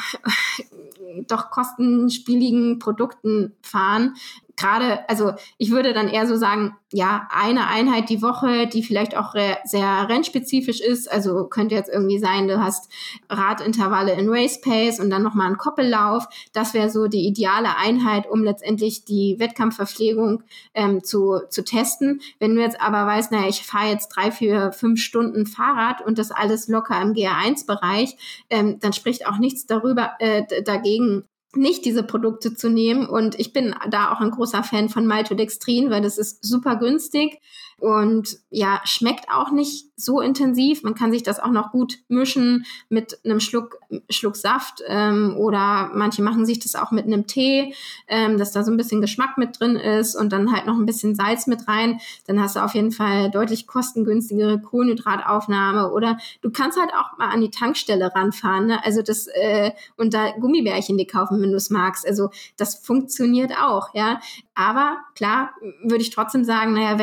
[1.28, 4.16] doch kostenspieligen Produkten fahren
[4.60, 9.16] gerade, also ich würde dann eher so sagen, ja, eine Einheit die Woche, die vielleicht
[9.16, 9.34] auch
[9.64, 11.10] sehr rennspezifisch ist.
[11.12, 12.91] Also könnte jetzt irgendwie sein, du hast
[13.30, 16.28] Radintervalle in Race Pace und dann nochmal einen Koppellauf.
[16.51, 20.43] Das wäre so die ideale Einheit, um letztendlich die Wettkampfverpflegung
[20.74, 22.22] ähm, zu, zu testen.
[22.39, 26.18] Wenn du jetzt aber weißt, naja, ich fahre jetzt drei, vier, fünf Stunden Fahrrad und
[26.18, 28.18] das alles locker im GR1-Bereich,
[28.49, 31.24] ähm, dann spricht auch nichts darüber äh, dagegen,
[31.56, 33.08] nicht diese Produkte zu nehmen.
[33.08, 37.39] Und ich bin da auch ein großer Fan von Maltodextrin, weil das ist super günstig
[37.80, 40.84] und ja, schmeckt auch nicht so intensiv.
[40.84, 43.78] Man kann sich das auch noch gut mischen mit einem Schluck,
[44.10, 47.74] Schluck Saft ähm, oder manche machen sich das auch mit einem Tee,
[48.08, 50.86] ähm, dass da so ein bisschen Geschmack mit drin ist und dann halt noch ein
[50.86, 52.00] bisschen Salz mit rein.
[52.28, 57.30] Dann hast du auf jeden Fall deutlich kostengünstigere Kohlenhydrataufnahme oder du kannst halt auch mal
[57.30, 58.68] an die Tankstelle ranfahren.
[58.68, 58.86] Ne?
[58.86, 62.08] Also das äh, und da Gummibärchen die kaufen, wenn du es magst.
[62.08, 64.22] Also das funktioniert auch, ja.
[64.56, 65.52] Aber klar
[65.84, 67.00] würde ich trotzdem sagen, naja,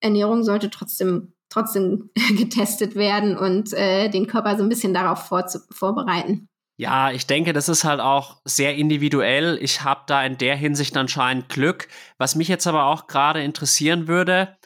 [0.00, 5.28] Wettkampfernährung sollte trotzdem trotzdem getestet werden und äh, den Körper so ein bisschen darauf
[5.72, 6.48] vorbereiten.
[6.76, 9.58] Ja, ich denke, das ist halt auch sehr individuell.
[9.60, 11.88] Ich habe da in der Hinsicht anscheinend Glück.
[12.18, 14.56] Was mich jetzt aber auch gerade interessieren würde,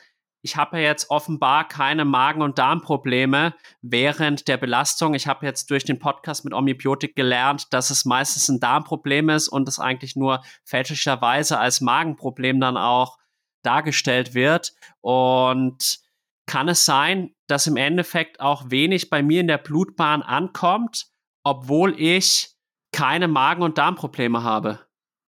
[0.43, 5.15] ich habe ja jetzt offenbar keine Magen- und Darmprobleme während der Belastung.
[5.15, 9.49] Ich habe jetzt durch den Podcast mit Omnibiotik gelernt, dass es meistens ein Darmproblem ist
[9.49, 13.17] und es eigentlich nur fälschlicherweise als Magenproblem dann auch
[13.65, 14.73] dargestellt wird.
[15.01, 15.99] Und
[16.47, 21.07] kann es sein, dass im Endeffekt auch wenig bei mir in der Blutbahn ankommt,
[21.43, 22.51] obwohl ich
[22.93, 24.81] keine Magen- und Darmprobleme habe?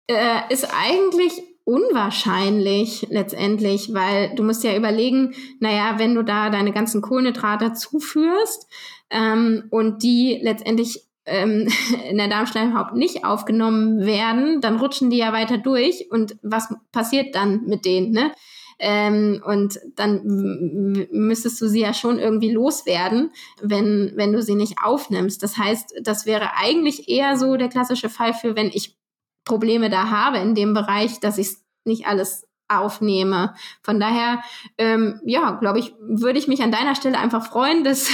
[0.09, 6.71] Äh, ist eigentlich unwahrscheinlich letztendlich, weil du musst ja überlegen, naja, wenn du da deine
[6.71, 8.67] ganzen Kohlenhydrate zuführst
[9.09, 11.67] ähm, und die letztendlich ähm,
[12.09, 17.35] in der Darmschleimhaut nicht aufgenommen werden, dann rutschen die ja weiter durch und was passiert
[17.35, 18.31] dann mit denen, ne?
[18.83, 20.23] Ähm, und dann
[21.11, 23.29] müsstest du sie ja schon irgendwie loswerden,
[23.61, 25.43] wenn, wenn du sie nicht aufnimmst.
[25.43, 28.97] Das heißt, das wäre eigentlich eher so der klassische Fall für, wenn ich
[29.45, 32.47] Probleme da habe in dem Bereich, dass ich nicht alles
[32.77, 33.53] aufnehme.
[33.83, 34.41] Von daher,
[34.77, 38.07] ähm, ja, glaube ich, würde ich mich an deiner Stelle einfach freuen, dass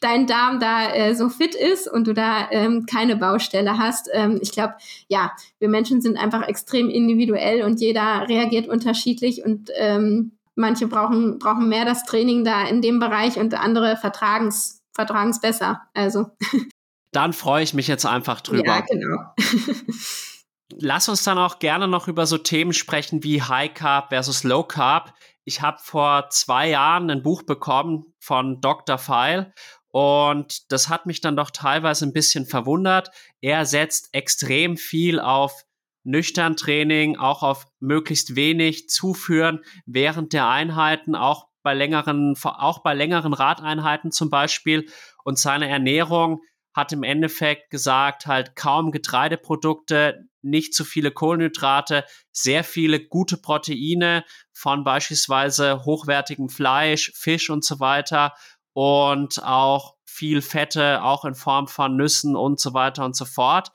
[0.00, 4.08] dein Darm da äh, so fit ist und du da ähm, keine Baustelle hast.
[4.12, 4.74] Ähm, ich glaube,
[5.08, 11.38] ja, wir Menschen sind einfach extrem individuell und jeder reagiert unterschiedlich und ähm, manche brauchen,
[11.38, 15.82] brauchen mehr das Training da in dem Bereich und andere vertragen es besser.
[15.94, 16.30] Also.
[17.12, 18.66] Dann freue ich mich jetzt einfach drüber.
[18.66, 19.18] Ja, genau.
[20.72, 24.64] Lass uns dann auch gerne noch über so Themen sprechen wie High Carb versus Low
[24.64, 25.14] Carb.
[25.44, 28.96] Ich habe vor zwei Jahren ein Buch bekommen von Dr.
[28.96, 29.52] Feil
[29.90, 33.10] und das hat mich dann doch teilweise ein bisschen verwundert.
[33.40, 35.64] Er setzt extrem viel auf
[36.02, 42.94] nüchtern Training, auch auf möglichst wenig zuführen während der Einheiten, auch bei längeren, auch bei
[42.94, 44.86] längeren Radeinheiten zum Beispiel.
[45.22, 46.40] Und seine Ernährung
[46.74, 54.24] hat im Endeffekt gesagt, halt kaum Getreideprodukte, nicht zu viele Kohlenhydrate, sehr viele gute Proteine
[54.52, 58.34] von beispielsweise hochwertigem Fleisch, Fisch und so weiter
[58.72, 63.70] und auch viel Fette, auch in Form von Nüssen und so weiter und so fort.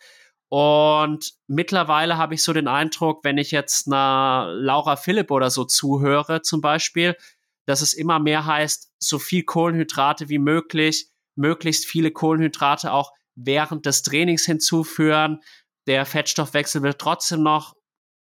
[0.49, 5.63] Und mittlerweile habe ich so den Eindruck, wenn ich jetzt einer Laura Philipp oder so
[5.63, 7.15] zuhöre, zum Beispiel,
[7.65, 13.85] dass es immer mehr heißt, so viel Kohlenhydrate wie möglich, möglichst viele Kohlenhydrate auch während
[13.85, 15.39] des Trainings hinzuführen.
[15.87, 17.73] Der Fettstoffwechsel wird trotzdem noch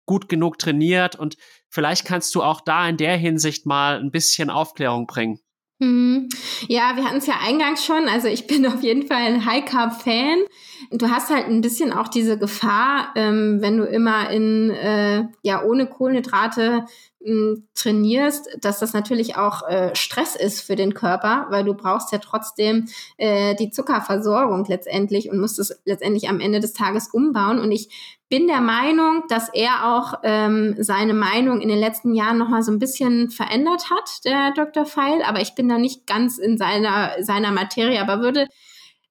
[0.05, 1.35] gut genug trainiert und
[1.69, 5.39] vielleicht kannst du auch da in der Hinsicht mal ein bisschen Aufklärung bringen.
[5.79, 6.27] Mhm.
[6.67, 8.07] Ja, wir hatten es ja eingangs schon.
[8.07, 10.39] Also ich bin auf jeden Fall ein High Carb Fan.
[10.91, 15.63] Du hast halt ein bisschen auch diese Gefahr, ähm, wenn du immer in äh, ja
[15.63, 16.85] ohne Kohlenhydrate
[17.75, 22.19] trainierst, dass das natürlich auch äh, Stress ist für den Körper, weil du brauchst ja
[22.19, 22.87] trotzdem
[23.17, 27.59] äh, die Zuckerversorgung letztendlich und musst es letztendlich am Ende des Tages umbauen.
[27.59, 27.89] Und ich
[28.29, 32.63] bin der Meinung, dass er auch ähm, seine Meinung in den letzten Jahren noch mal
[32.63, 34.85] so ein bisschen verändert hat, der Dr.
[34.85, 35.21] Feil.
[35.23, 38.47] Aber ich bin da nicht ganz in seiner, seiner Materie, aber würde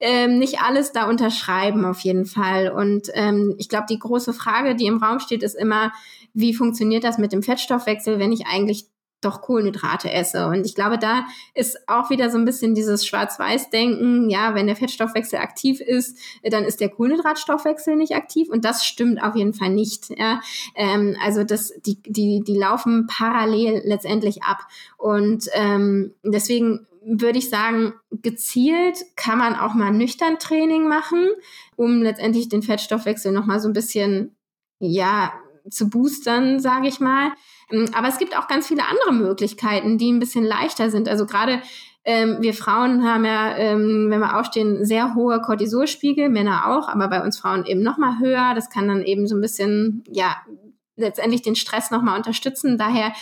[0.01, 2.71] ähm, nicht alles da unterschreiben auf jeden Fall.
[2.71, 5.93] Und ähm, ich glaube, die große Frage, die im Raum steht, ist immer,
[6.37, 8.87] wie funktioniert das mit dem Fettstoffwechsel, wenn ich eigentlich
[9.23, 10.47] doch Kohlenhydrate esse.
[10.47, 14.77] Und ich glaube, da ist auch wieder so ein bisschen dieses Schwarz-Weiß-Denken, ja, wenn der
[14.77, 18.51] Fettstoffwechsel aktiv ist, dann ist der Kohlenhydratstoffwechsel nicht aktiv.
[18.51, 20.11] Und das stimmt auf jeden Fall nicht.
[20.11, 20.41] Ja.
[20.75, 24.59] Ähm, also das, die, die, die laufen parallel letztendlich ab.
[24.99, 31.29] Und ähm, deswegen würde ich sagen, gezielt kann man auch mal nüchtern Training machen,
[31.77, 34.37] um letztendlich den Fettstoffwechsel nochmal so ein bisschen,
[34.79, 35.33] ja,
[35.71, 37.33] zu boostern, sage ich mal.
[37.71, 41.09] Ähm, aber es gibt auch ganz viele andere Möglichkeiten, die ein bisschen leichter sind.
[41.09, 41.63] Also gerade
[42.05, 47.09] ähm, wir Frauen haben ja, ähm, wenn wir aufstehen, sehr hohe Cortisolspiegel, Männer auch, aber
[47.09, 48.53] bei uns Frauen eben noch mal höher.
[48.55, 50.37] Das kann dann eben so ein bisschen, ja,
[50.95, 52.79] letztendlich den Stress noch mal unterstützen.
[52.79, 53.13] Daher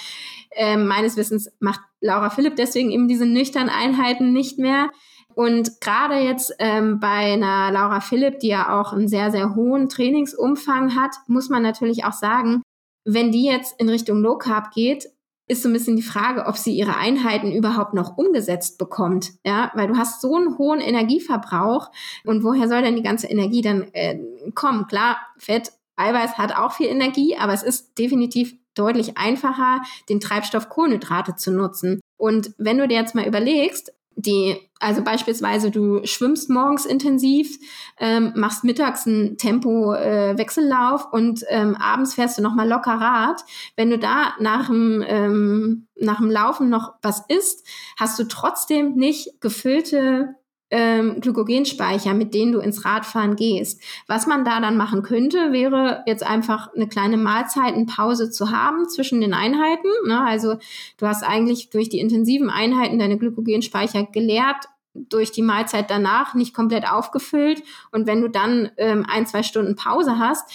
[0.55, 4.91] ähm, meines Wissens macht Laura Philipp deswegen eben diese nüchternen Einheiten nicht mehr.
[5.35, 9.89] Und gerade jetzt ähm, bei einer Laura Philipp, die ja auch einen sehr, sehr hohen
[9.89, 12.63] Trainingsumfang hat, muss man natürlich auch sagen,
[13.05, 15.09] wenn die jetzt in Richtung Low Carb geht,
[15.47, 19.33] ist so ein bisschen die Frage, ob sie ihre Einheiten überhaupt noch umgesetzt bekommt.
[19.45, 21.91] Ja, weil du hast so einen hohen Energieverbrauch
[22.25, 24.19] und woher soll denn die ganze Energie dann äh,
[24.55, 24.87] kommen?
[24.87, 30.69] Klar, Fett, Eiweiß hat auch viel Energie, aber es ist definitiv deutlich einfacher, den Treibstoff
[30.69, 32.01] Kohlenhydrate zu nutzen.
[32.17, 37.59] Und wenn du dir jetzt mal überlegst, die, also beispielsweise du schwimmst morgens intensiv,
[37.99, 43.45] ähm, machst mittags einen Tempo-Wechsellauf äh, und ähm, abends fährst du nochmal locker Rad.
[43.77, 47.67] Wenn du da nach dem, ähm, nach dem Laufen noch was isst,
[47.99, 50.35] hast du trotzdem nicht gefüllte
[50.77, 53.81] ähm, Glykogenspeicher, mit denen du ins Radfahren gehst.
[54.09, 59.21] Was man da dann machen könnte, wäre jetzt einfach eine kleine Mahlzeitenpause zu haben zwischen
[59.21, 59.89] den Einheiten.
[60.05, 60.21] Ne?
[60.21, 60.57] Also
[60.97, 66.55] du hast eigentlich durch die intensiven Einheiten deine Glykogenspeicher geleert, durch die Mahlzeit danach nicht
[66.55, 67.63] komplett aufgefüllt.
[67.93, 70.51] Und wenn du dann ähm, ein, zwei Stunden Pause hast,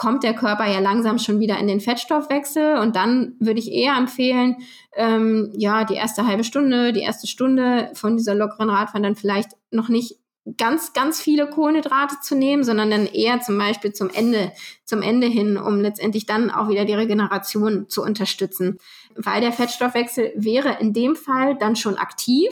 [0.00, 3.98] kommt der Körper ja langsam schon wieder in den Fettstoffwechsel und dann würde ich eher
[3.98, 4.56] empfehlen,
[4.96, 9.50] ähm, ja, die erste halbe Stunde, die erste Stunde von dieser lockeren Radfahren dann vielleicht
[9.70, 10.16] noch nicht
[10.56, 14.52] ganz, ganz viele Kohlenhydrate zu nehmen, sondern dann eher zum Beispiel zum Ende,
[14.86, 18.78] zum Ende hin, um letztendlich dann auch wieder die Regeneration zu unterstützen.
[19.16, 22.48] Weil der Fettstoffwechsel wäre in dem Fall dann schon aktiv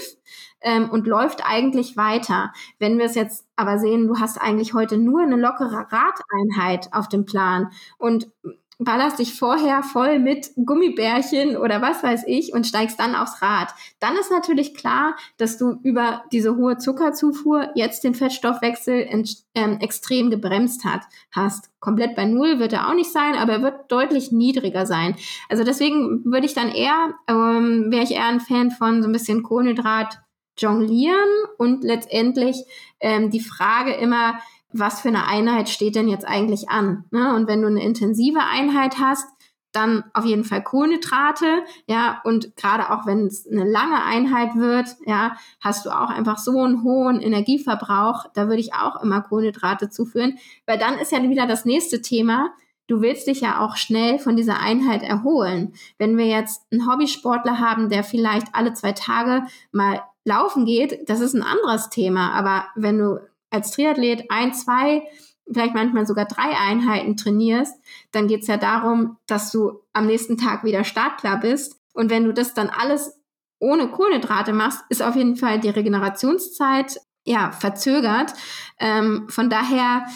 [0.60, 2.52] ähm, und läuft eigentlich weiter.
[2.78, 7.08] Wenn wir es jetzt aber sehen, du hast eigentlich heute nur eine lockere Radeinheit auf
[7.08, 8.30] dem Plan und
[8.78, 13.74] ballerst dich vorher voll mit Gummibärchen oder was weiß ich und steigst dann aufs Rad.
[13.98, 19.08] Dann ist natürlich klar, dass du über diese hohe Zuckerzufuhr jetzt den Fettstoffwechsel
[19.54, 21.02] ähm, extrem gebremst hat,
[21.32, 21.70] hast.
[21.80, 25.16] Komplett bei Null wird er auch nicht sein, aber er wird deutlich niedriger sein.
[25.48, 29.12] Also deswegen würde ich dann eher, ähm, wäre ich eher ein Fan von so ein
[29.12, 30.20] bisschen Kohlenhydrat
[30.58, 32.64] jonglieren und letztendlich
[33.00, 34.38] ähm, die Frage immer,
[34.72, 37.04] was für eine Einheit steht denn jetzt eigentlich an?
[37.10, 37.34] Ne?
[37.34, 39.26] Und wenn du eine intensive Einheit hast,
[39.72, 44.96] dann auf jeden Fall Kohlenhydrate, ja, und gerade auch wenn es eine lange Einheit wird,
[45.06, 49.90] ja, hast du auch einfach so einen hohen Energieverbrauch, da würde ich auch immer Kohlenhydrate
[49.90, 52.50] zuführen, weil dann ist ja wieder das nächste Thema,
[52.86, 55.74] du willst dich ja auch schnell von dieser Einheit erholen.
[55.98, 61.20] Wenn wir jetzt einen Hobbysportler haben, der vielleicht alle zwei Tage mal laufen geht, das
[61.20, 63.18] ist ein anderes Thema, aber wenn du
[63.50, 65.02] als Triathlet ein, zwei,
[65.50, 67.74] vielleicht manchmal sogar drei Einheiten trainierst,
[68.12, 71.80] dann geht's ja darum, dass du am nächsten Tag wieder startklar bist.
[71.94, 73.18] Und wenn du das dann alles
[73.58, 78.34] ohne Kohlenhydrate machst, ist auf jeden Fall die Regenerationszeit ja verzögert.
[78.78, 80.06] Ähm, von daher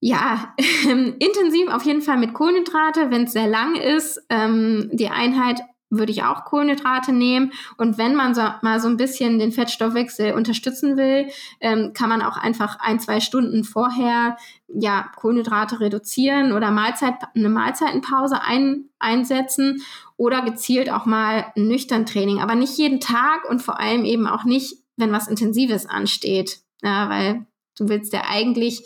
[0.00, 0.54] ja,
[0.84, 5.60] intensiv auf jeden Fall mit Kohlenhydrate, wenn es sehr lang ist, ähm, die Einheit
[5.98, 7.52] würde ich auch Kohlenhydrate nehmen.
[7.76, 11.28] Und wenn man so, mal so ein bisschen den Fettstoffwechsel unterstützen will,
[11.60, 14.36] ähm, kann man auch einfach ein, zwei Stunden vorher
[14.68, 19.82] ja Kohlenhydrate reduzieren oder Mahlzeit, eine Mahlzeitenpause ein, einsetzen
[20.16, 22.40] oder gezielt auch mal ein nüchtern Training.
[22.40, 26.60] Aber nicht jeden Tag und vor allem eben auch nicht, wenn was Intensives ansteht.
[26.82, 27.46] Ja, weil
[27.76, 28.82] du willst ja eigentlich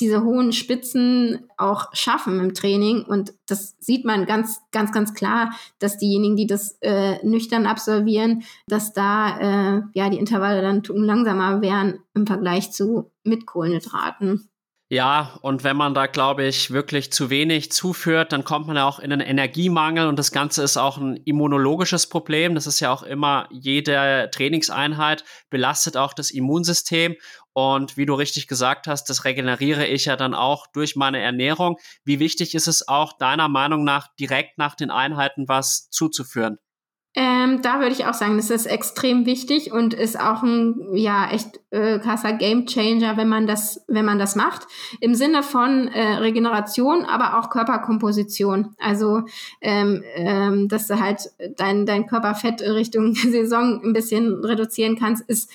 [0.00, 3.02] diese hohen Spitzen auch schaffen im Training.
[3.02, 8.44] Und das sieht man ganz, ganz, ganz klar, dass diejenigen, die das äh, nüchtern absolvieren,
[8.66, 14.48] dass da äh, ja die Intervalle dann langsamer wären im Vergleich zu mit Kohlenhydraten.
[14.90, 18.88] Ja, und wenn man da, glaube ich, wirklich zu wenig zuführt, dann kommt man ja
[18.88, 22.54] auch in einen Energiemangel und das Ganze ist auch ein immunologisches Problem.
[22.54, 27.16] Das ist ja auch immer, jede Trainingseinheit belastet auch das Immunsystem.
[27.52, 31.76] Und wie du richtig gesagt hast, das regeneriere ich ja dann auch durch meine Ernährung.
[32.04, 36.56] Wie wichtig ist es auch deiner Meinung nach, direkt nach den Einheiten was zuzuführen?
[37.14, 41.30] Ähm, da würde ich auch sagen, das ist extrem wichtig und ist auch ein ja
[41.30, 44.66] echt äh, krasser Gamechanger, wenn man das, wenn man das macht.
[45.00, 48.74] Im Sinne von äh, Regeneration, aber auch Körperkomposition.
[48.78, 49.22] Also
[49.60, 55.50] ähm, ähm, dass du halt dein, dein Körperfett Richtung Saison ein bisschen reduzieren kannst, ist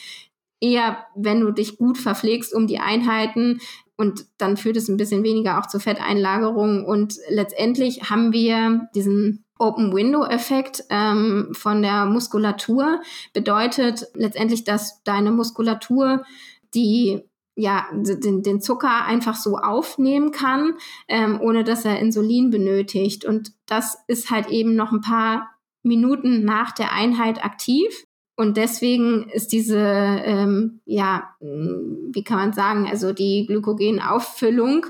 [0.59, 3.59] eher, wenn du dich gut verpflegst um die Einheiten,
[3.95, 6.83] und dann führt es ein bisschen weniger auch zur Fetteinlagerung.
[6.83, 13.01] Und letztendlich haben wir diesen Open Window Effekt ähm, von der Muskulatur
[13.33, 16.23] bedeutet letztendlich, dass deine Muskulatur
[16.73, 17.21] die
[17.55, 20.73] ja, den, den Zucker einfach so aufnehmen kann,
[21.07, 23.25] ähm, ohne dass er Insulin benötigt.
[23.25, 25.51] Und das ist halt eben noch ein paar
[25.83, 28.05] Minuten nach der Einheit aktiv.
[28.35, 34.87] Und deswegen ist diese, ähm, ja, wie kann man sagen, also die Glykogenauffüllung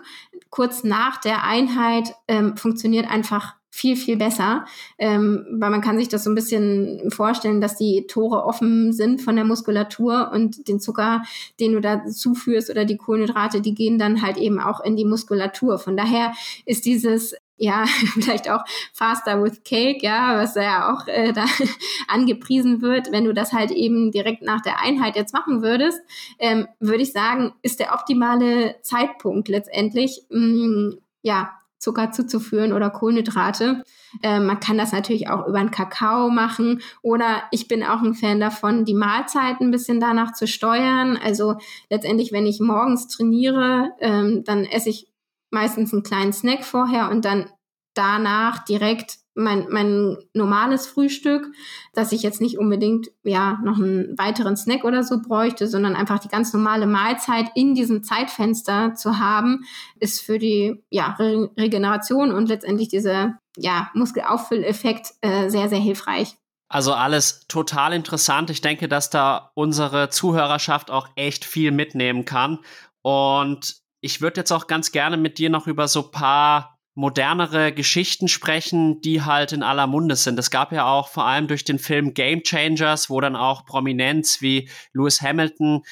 [0.49, 4.65] kurz nach der Einheit ähm, funktioniert einfach viel, viel besser,
[4.99, 9.19] ähm, weil man kann sich das so ein bisschen vorstellen, dass die Tore offen sind
[9.19, 11.23] von der Muskulatur und den Zucker,
[11.59, 15.05] den du da zuführst oder die Kohlenhydrate, die gehen dann halt eben auch in die
[15.05, 15.79] Muskulatur.
[15.79, 16.33] Von daher
[16.67, 18.63] ist dieses ja, vielleicht auch
[18.93, 21.45] Faster with Cake, ja, was ja auch äh, da
[22.07, 25.99] angepriesen wird, wenn du das halt eben direkt nach der Einheit jetzt machen würdest,
[26.37, 32.89] ähm, würde ich sagen, ist der optimale Zeitpunkt letztendlich, mh, mm, ja, Zucker zuzuführen oder
[32.89, 33.83] Kohlenhydrate.
[34.21, 38.13] Äh, man kann das natürlich auch über einen Kakao machen oder ich bin auch ein
[38.13, 41.17] Fan davon, die Mahlzeiten ein bisschen danach zu steuern.
[41.21, 41.57] Also
[41.89, 45.07] letztendlich, wenn ich morgens trainiere, ähm, dann esse ich
[45.51, 47.49] meistens einen kleinen Snack vorher und dann
[47.93, 51.47] danach direkt mein, mein normales Frühstück,
[51.93, 56.19] dass ich jetzt nicht unbedingt ja noch einen weiteren Snack oder so bräuchte, sondern einfach
[56.19, 59.65] die ganz normale Mahlzeit in diesem Zeitfenster zu haben,
[59.99, 66.35] ist für die ja, Re Regeneration und letztendlich diese ja, Muskelauffülleffekt äh, sehr, sehr hilfreich.
[66.69, 68.49] Also alles total interessant.
[68.49, 72.59] Ich denke, dass da unsere Zuhörerschaft auch echt viel mitnehmen kann.
[73.03, 78.27] Und ich würde jetzt auch ganz gerne mit dir noch über so paar modernere Geschichten
[78.27, 80.37] sprechen, die halt in aller Munde sind.
[80.37, 84.41] Es gab ja auch vor allem durch den Film Game Changers, wo dann auch Prominenz
[84.41, 85.83] wie Lewis Hamilton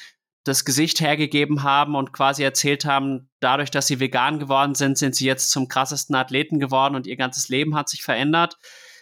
[0.44, 5.14] das Gesicht hergegeben haben und quasi erzählt haben, dadurch, dass sie vegan geworden sind, sind
[5.14, 8.56] sie jetzt zum krassesten Athleten geworden und ihr ganzes Leben hat sich verändert.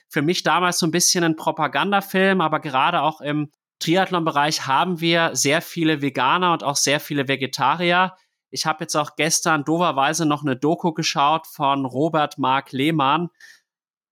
[0.08, 5.30] Für mich damals so ein bisschen ein Propagandafilm, aber gerade auch im Triathlon-Bereich haben wir
[5.34, 8.14] sehr viele Veganer und auch sehr viele Vegetarier,
[8.50, 13.30] ich habe jetzt auch gestern doverweise noch eine Doku geschaut von Robert Mark Lehmann.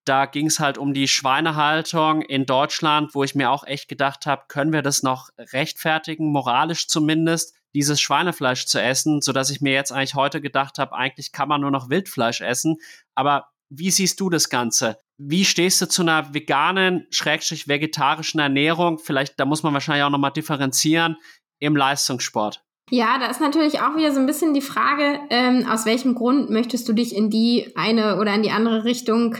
[0.05, 4.25] Da ging es halt um die Schweinehaltung in Deutschland, wo ich mir auch echt gedacht
[4.25, 9.61] habe, können wir das noch rechtfertigen, moralisch zumindest, dieses Schweinefleisch zu essen, so dass ich
[9.61, 12.77] mir jetzt eigentlich heute gedacht habe, eigentlich kann man nur noch Wildfleisch essen.
[13.13, 14.97] Aber wie siehst du das Ganze?
[15.17, 18.97] Wie stehst du zu einer veganen, schrägstrich vegetarischen Ernährung?
[18.97, 21.17] Vielleicht, da muss man wahrscheinlich auch nochmal differenzieren
[21.59, 22.63] im Leistungssport.
[22.89, 26.49] Ja, da ist natürlich auch wieder so ein bisschen die Frage, ähm, aus welchem Grund
[26.49, 29.35] möchtest du dich in die eine oder in die andere Richtung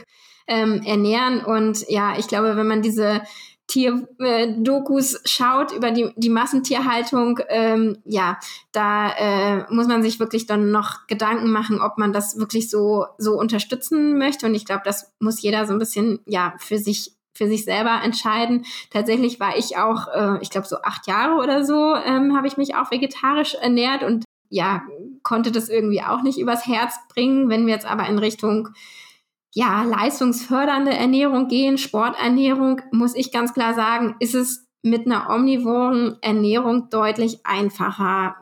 [0.48, 1.44] ähm, ernähren?
[1.44, 3.22] Und ja, ich glaube, wenn man diese
[3.70, 8.40] Tierdokus äh, schaut über die, die Massentierhaltung, ähm, ja,
[8.72, 13.06] da äh, muss man sich wirklich dann noch Gedanken machen, ob man das wirklich so,
[13.18, 14.48] so unterstützen möchte.
[14.48, 18.02] Und ich glaube, das muss jeder so ein bisschen, ja, für sich für sich selber
[18.04, 18.66] entscheiden.
[18.92, 22.58] Tatsächlich war ich auch, äh, ich glaube, so acht Jahre oder so ähm, habe ich
[22.58, 24.82] mich auch vegetarisch ernährt und ja,
[25.24, 27.50] konnte das irgendwie auch nicht übers Herz bringen.
[27.50, 28.70] Wenn wir jetzt aber in Richtung
[29.54, 36.18] ja, leistungsfördernde Ernährung gehen, Sporternährung, muss ich ganz klar sagen, ist es mit einer omnivoren
[36.22, 38.36] Ernährung deutlich einfacher,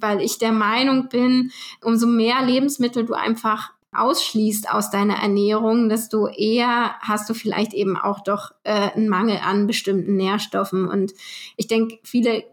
[0.00, 1.50] weil ich der Meinung bin,
[1.82, 7.96] umso mehr Lebensmittel du einfach ausschließt aus deiner Ernährung, desto eher hast du vielleicht eben
[7.96, 10.88] auch doch äh, einen Mangel an bestimmten Nährstoffen.
[10.88, 11.12] Und
[11.56, 12.44] ich denke, viele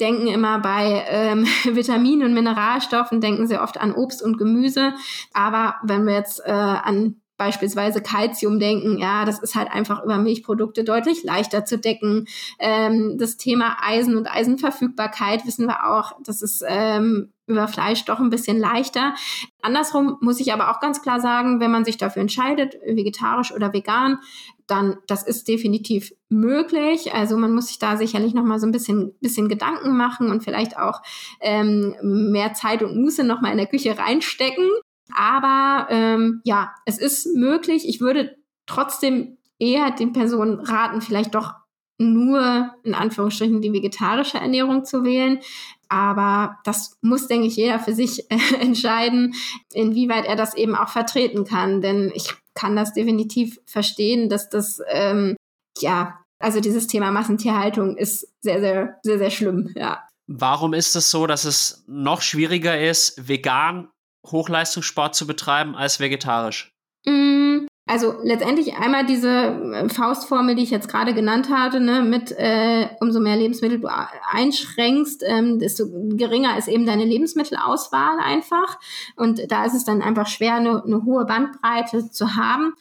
[0.00, 4.94] denken immer bei ähm, Vitaminen und Mineralstoffen, denken sie oft an Obst und Gemüse.
[5.32, 10.18] Aber wenn wir jetzt äh, an beispielsweise Calcium denken, ja, das ist halt einfach über
[10.18, 12.26] Milchprodukte deutlich leichter zu decken.
[12.58, 18.18] Ähm, das Thema Eisen und Eisenverfügbarkeit wissen wir auch, das ist ähm, über Fleisch doch
[18.18, 19.14] ein bisschen leichter.
[19.62, 23.72] Andersrum muss ich aber auch ganz klar sagen, wenn man sich dafür entscheidet, vegetarisch oder
[23.72, 24.18] vegan,
[24.66, 27.14] dann das ist definitiv möglich.
[27.14, 30.44] Also man muss sich da sicherlich noch mal so ein bisschen bisschen Gedanken machen und
[30.44, 31.00] vielleicht auch
[31.40, 34.68] ähm, mehr Zeit und Muße noch mal in der Küche reinstecken.
[35.14, 37.88] Aber ähm, ja, es ist möglich.
[37.88, 38.36] Ich würde
[38.66, 41.54] trotzdem eher den Personen raten, vielleicht doch
[41.98, 45.40] nur in Anführungsstrichen die vegetarische Ernährung zu wählen.
[45.88, 49.34] Aber das muss, denke ich, jeder für sich äh, entscheiden,
[49.72, 51.80] inwieweit er das eben auch vertreten kann.
[51.80, 55.36] Denn ich kann das definitiv verstehen, dass das, ähm,
[55.78, 60.04] ja, also dieses Thema Massentierhaltung ist sehr, sehr, sehr, sehr schlimm, ja.
[60.30, 63.88] Warum ist es so, dass es noch schwieriger ist, vegan
[64.32, 66.72] Hochleistungssport zu betreiben als vegetarisch?
[67.06, 72.32] Mm, also letztendlich einmal diese äh, Faustformel, die ich jetzt gerade genannt hatte, ne, mit
[72.32, 73.88] äh, umso mehr Lebensmittel du
[74.30, 78.78] einschränkst, ähm, desto geringer ist eben deine Lebensmittelauswahl einfach.
[79.16, 82.74] Und da ist es dann einfach schwer, eine, eine hohe Bandbreite zu haben.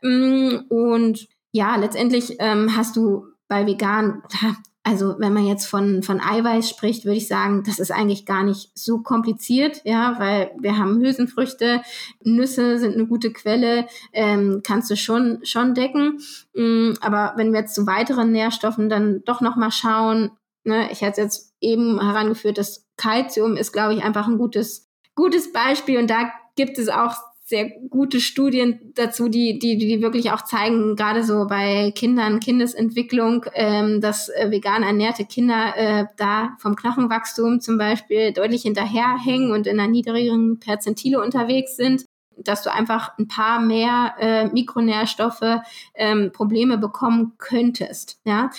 [0.00, 4.22] Mm, und ja, letztendlich ähm, hast du bei vegan,
[4.84, 8.44] also wenn man jetzt von, von Eiweiß spricht, würde ich sagen, das ist eigentlich gar
[8.44, 11.80] nicht so kompliziert, ja, weil wir haben Hülsenfrüchte,
[12.22, 16.20] Nüsse sind eine gute Quelle, ähm, kannst du schon, schon decken.
[16.54, 20.32] Ähm, aber wenn wir jetzt zu weiteren Nährstoffen dann doch nochmal schauen,
[20.64, 25.50] ne, ich hätte jetzt eben herangeführt, das Calcium ist, glaube ich, einfach ein gutes, gutes
[25.50, 27.16] Beispiel und da gibt es auch
[27.46, 33.44] sehr gute Studien dazu, die, die, die wirklich auch zeigen, gerade so bei Kindern, Kindesentwicklung,
[33.52, 39.66] ähm, dass äh, vegan ernährte Kinder äh, da vom Knochenwachstum zum Beispiel deutlich hinterherhängen und
[39.66, 42.06] in einer niedrigeren Perzentile unterwegs sind
[42.36, 45.60] dass du einfach ein paar mehr äh, Mikronährstoffe
[45.94, 48.20] ähm, Probleme bekommen könntest.
[48.24, 48.50] Ja,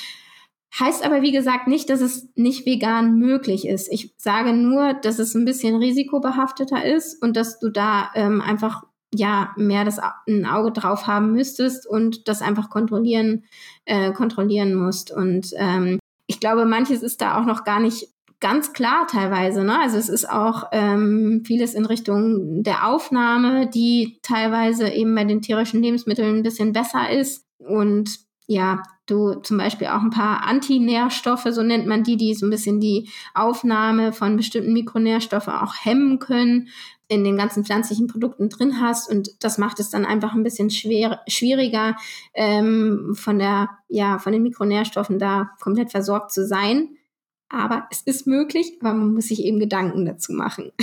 [0.80, 3.88] Heißt aber, wie gesagt, nicht, dass es nicht vegan möglich ist.
[3.92, 8.84] Ich sage nur, dass es ein bisschen risikobehafteter ist und dass du da ähm, einfach
[9.14, 13.46] ja mehr das ein Auge drauf haben müsstest und das einfach kontrollieren
[13.86, 15.12] äh, kontrollieren musst.
[15.12, 18.10] Und ähm, ich glaube, manches ist da auch noch gar nicht
[18.42, 19.64] ganz klar teilweise.
[19.64, 19.80] Ne?
[19.80, 25.42] Also es ist auch ähm, vieles in Richtung der Aufnahme, die teilweise eben bei den
[25.42, 27.46] tierischen Lebensmitteln ein bisschen besser ist.
[27.60, 32.46] Und ja, du zum Beispiel auch ein paar Antinährstoffe, so nennt man die, die so
[32.46, 36.70] ein bisschen die Aufnahme von bestimmten Mikronährstoffen auch hemmen können,
[37.08, 39.10] in den ganzen pflanzlichen Produkten drin hast.
[39.10, 41.96] Und das macht es dann einfach ein bisschen schwer, schwieriger,
[42.34, 46.90] ähm, von der, ja, von den Mikronährstoffen da komplett versorgt zu sein.
[47.48, 50.72] Aber es ist möglich, aber man muss sich eben Gedanken dazu machen.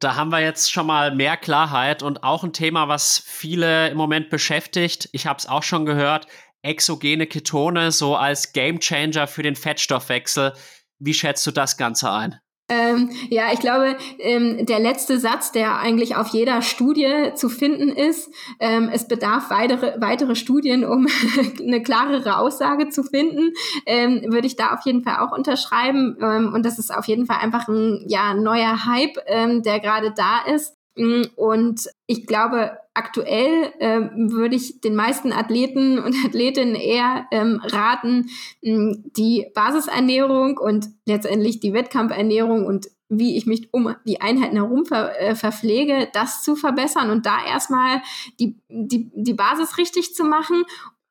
[0.00, 3.96] Da haben wir jetzt schon mal mehr Klarheit und auch ein Thema, was viele im
[3.96, 5.08] Moment beschäftigt.
[5.12, 6.26] Ich habe es auch schon gehört
[6.64, 10.54] exogene Ketone so als Gamechanger für den Fettstoffwechsel.
[10.98, 12.40] Wie schätzt du das Ganze ein?
[12.70, 17.90] Ähm, ja, ich glaube, ähm, der letzte Satz, der eigentlich auf jeder Studie zu finden
[17.90, 21.06] ist, ähm, es bedarf weitere, weitere Studien, um
[21.60, 23.52] eine klarere Aussage zu finden,
[23.84, 26.16] ähm, würde ich da auf jeden Fall auch unterschreiben.
[26.22, 30.14] Ähm, und das ist auf jeden Fall einfach ein ja, neuer Hype, ähm, der gerade
[30.16, 30.74] da ist.
[30.96, 37.60] Mm, und ich glaube, aktuell ähm, würde ich den meisten Athleten und Athletinnen eher ähm,
[37.62, 38.30] raten,
[38.62, 44.86] mh, die Basisernährung und letztendlich die Wettkampfernährung und wie ich mich um die Einheiten herum
[44.86, 48.02] ver, äh, verpflege, das zu verbessern und da erstmal
[48.40, 50.64] die, die, die Basis richtig zu machen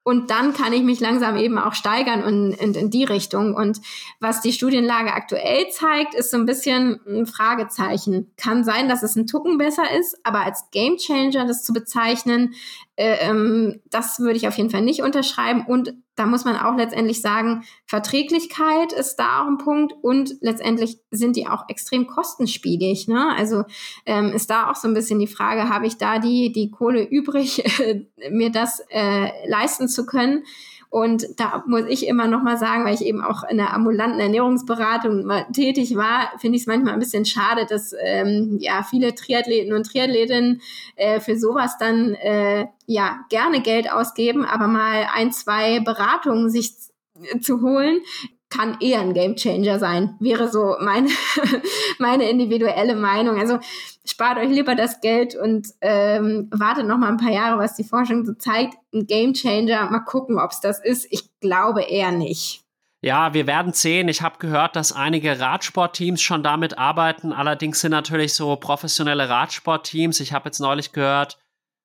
[0.03, 3.55] und dann kann ich mich langsam eben auch steigern und, und in die Richtung.
[3.55, 3.79] Und
[4.19, 8.31] was die Studienlage aktuell zeigt, ist so ein bisschen ein Fragezeichen.
[8.35, 12.53] Kann sein, dass es ein Tucken besser ist, aber als Gamechanger das zu bezeichnen,
[12.97, 15.65] ähm, das würde ich auf jeden Fall nicht unterschreiben.
[15.65, 20.99] Und da muss man auch letztendlich sagen, Verträglichkeit ist da auch ein Punkt und letztendlich
[21.09, 23.07] sind die auch extrem kostenspielig.
[23.07, 23.33] Ne?
[23.35, 23.63] Also
[24.05, 27.03] ähm, ist da auch so ein bisschen die Frage, habe ich da die, die Kohle
[27.03, 27.63] übrig,
[28.29, 30.43] mir das äh, leisten zu können?
[30.93, 34.19] Und da muss ich immer noch mal sagen, weil ich eben auch in der ambulanten
[34.19, 39.73] Ernährungsberatung tätig war, finde ich es manchmal ein bisschen schade, dass ähm, ja viele Triathleten
[39.73, 40.61] und Triathletinnen
[40.95, 46.75] äh, für sowas dann äh, ja gerne Geld ausgeben, aber mal ein, zwei Beratungen sich
[47.41, 48.01] zu holen,
[48.51, 51.09] kann eher ein Gamechanger sein, wäre so meine,
[51.97, 53.39] meine individuelle Meinung.
[53.39, 53.57] Also
[54.05, 57.83] spart euch lieber das Geld und ähm, wartet noch mal ein paar Jahre, was die
[57.83, 58.75] Forschung so zeigt.
[58.93, 61.07] Ein Gamechanger, mal gucken, ob es das ist.
[61.09, 62.63] Ich glaube eher nicht.
[63.01, 64.07] Ja, wir werden sehen.
[64.07, 67.33] Ich habe gehört, dass einige Radsportteams schon damit arbeiten.
[67.33, 70.21] Allerdings sind natürlich so professionelle Radsportteams.
[70.21, 71.37] Ich habe jetzt neulich gehört,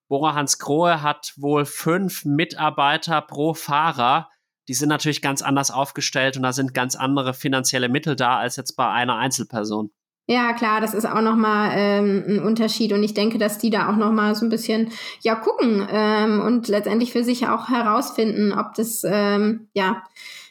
[0.08, 4.30] Bora Hans Grohe hat wohl fünf Mitarbeiter pro Fahrer.
[4.68, 8.56] Die sind natürlich ganz anders aufgestellt und da sind ganz andere finanzielle Mittel da als
[8.56, 9.90] jetzt bei einer Einzelperson.
[10.30, 13.88] Ja, klar, das ist auch nochmal ähm, ein Unterschied und ich denke, dass die da
[13.90, 14.90] auch nochmal so ein bisschen
[15.22, 20.02] ja gucken ähm, und letztendlich für sich auch herausfinden, ob das ähm, ja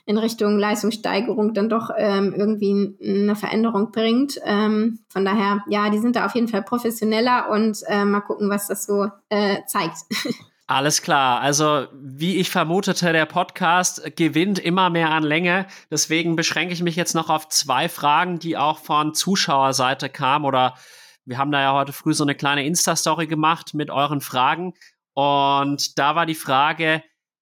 [0.07, 4.39] in Richtung Leistungssteigerung dann doch ähm, irgendwie eine Veränderung bringt.
[4.43, 8.49] Ähm, von daher, ja, die sind da auf jeden Fall professioneller und äh, mal gucken,
[8.49, 9.97] was das so äh, zeigt.
[10.67, 11.39] Alles klar.
[11.39, 15.65] Also, wie ich vermutete, der Podcast gewinnt immer mehr an Länge.
[15.89, 20.43] Deswegen beschränke ich mich jetzt noch auf zwei Fragen, die auch von Zuschauerseite kamen.
[20.43, 20.75] Oder
[21.23, 24.73] wir haben da ja heute früh so eine kleine Insta-Story gemacht mit euren Fragen.
[25.13, 27.01] Und da war die Frage,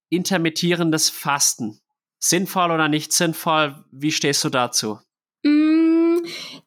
[0.10, 1.80] intermittierendes Fasten
[2.20, 3.84] sinnvoll oder nicht sinnvoll?
[3.92, 5.00] Wie stehst du dazu?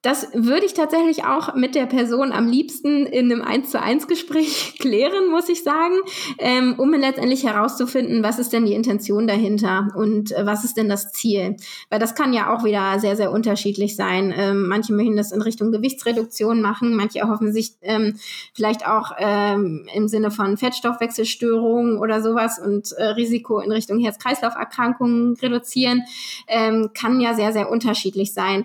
[0.02, 4.06] Das würde ich tatsächlich auch mit der Person am liebsten in einem 1 zu 1
[4.06, 5.96] Gespräch klären, muss ich sagen,
[6.38, 10.88] ähm, um letztendlich herauszufinden, was ist denn die Intention dahinter und äh, was ist denn
[10.88, 11.56] das Ziel.
[11.90, 14.32] Weil das kann ja auch wieder sehr, sehr unterschiedlich sein.
[14.36, 18.20] Ähm, manche möchten das in Richtung Gewichtsreduktion machen, manche erhoffen sich ähm,
[18.54, 25.34] vielleicht auch ähm, im Sinne von Fettstoffwechselstörungen oder sowas und äh, Risiko in Richtung Herz-Kreislauf-Erkrankungen
[25.42, 26.04] reduzieren.
[26.46, 28.64] Ähm, kann ja sehr, sehr unterschiedlich sein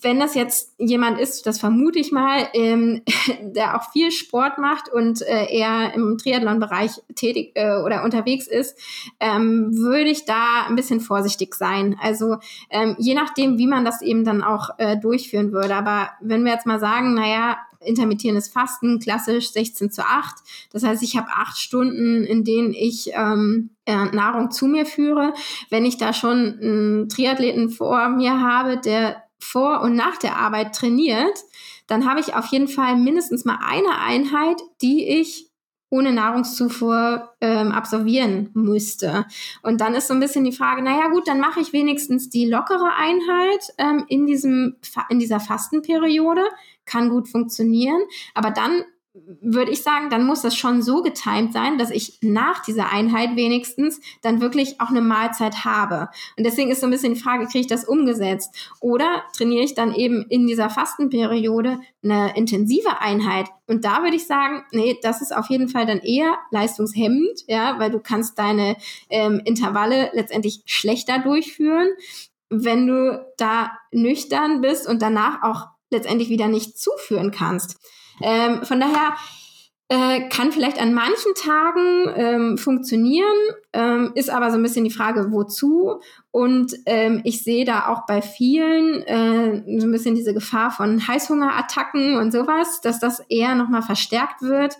[0.00, 3.02] wenn das jetzt jemand ist, das vermute ich mal, ähm,
[3.42, 8.78] der auch viel Sport macht und äh, eher im Triathlon-Bereich tätig äh, oder unterwegs ist,
[9.20, 11.96] ähm, würde ich da ein bisschen vorsichtig sein.
[12.00, 12.38] Also
[12.70, 15.74] ähm, je nachdem, wie man das eben dann auch äh, durchführen würde.
[15.74, 20.36] Aber wenn wir jetzt mal sagen, naja, intermittierendes Fasten, klassisch 16 zu 8.
[20.72, 25.34] Das heißt, ich habe acht Stunden, in denen ich ähm, äh, Nahrung zu mir führe.
[25.68, 30.74] Wenn ich da schon einen Triathleten vor mir habe, der vor und nach der Arbeit
[30.74, 31.44] trainiert,
[31.86, 35.50] dann habe ich auf jeden Fall mindestens mal eine Einheit, die ich
[35.90, 39.26] ohne Nahrungszufuhr ähm, absolvieren müsste.
[39.62, 42.46] Und dann ist so ein bisschen die Frage, naja gut, dann mache ich wenigstens die
[42.46, 44.76] lockere Einheit ähm, in, diesem,
[45.08, 46.42] in dieser Fastenperiode,
[46.84, 48.00] kann gut funktionieren,
[48.34, 48.84] aber dann
[49.14, 53.36] würde ich sagen, dann muss das schon so getimt sein, dass ich nach dieser Einheit
[53.36, 56.08] wenigstens dann wirklich auch eine Mahlzeit habe.
[56.36, 58.72] Und deswegen ist so ein bisschen die Frage, kriege ich das umgesetzt?
[58.80, 63.46] Oder trainiere ich dann eben in dieser Fastenperiode eine intensive Einheit?
[63.68, 67.78] Und da würde ich sagen, nee, das ist auf jeden Fall dann eher leistungshemmend, ja,
[67.78, 68.76] weil du kannst deine
[69.10, 71.88] ähm, Intervalle letztendlich schlechter durchführen,
[72.50, 77.78] wenn du da nüchtern bist und danach auch letztendlich wieder nicht zuführen kannst.
[78.22, 79.14] Ähm, von daher
[79.88, 83.36] äh, kann vielleicht an manchen Tagen ähm, funktionieren,
[83.72, 86.00] ähm, ist aber so ein bisschen die Frage, wozu.
[86.30, 91.06] Und ähm, ich sehe da auch bei vielen äh, so ein bisschen diese Gefahr von
[91.06, 94.76] Heißhungerattacken und sowas, dass das eher nochmal verstärkt wird,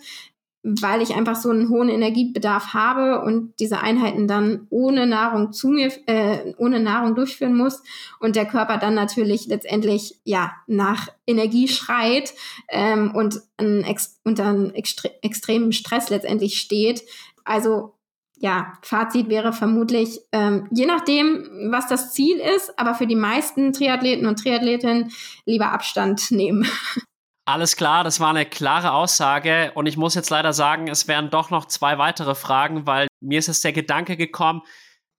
[0.67, 5.67] weil ich einfach so einen hohen Energiebedarf habe und diese Einheiten dann ohne Nahrung zu
[5.67, 7.83] mir, äh, ohne Nahrung durchführen muss
[8.19, 12.33] und der Körper dann natürlich letztendlich ja nach Energie schreit
[12.69, 13.85] ähm, und ein
[14.23, 17.03] unter einem extre extremen Stress letztendlich steht.
[17.43, 17.93] Also
[18.37, 23.71] ja, Fazit wäre vermutlich, ähm, je nachdem, was das Ziel ist, aber für die meisten
[23.71, 25.11] Triathleten und Triathletinnen
[25.45, 26.67] lieber Abstand nehmen.
[27.47, 31.29] Alles klar, das war eine klare Aussage und ich muss jetzt leider sagen, es wären
[31.29, 34.63] doch noch zwei weitere Fragen, weil mir ist jetzt der Gedanke gekommen,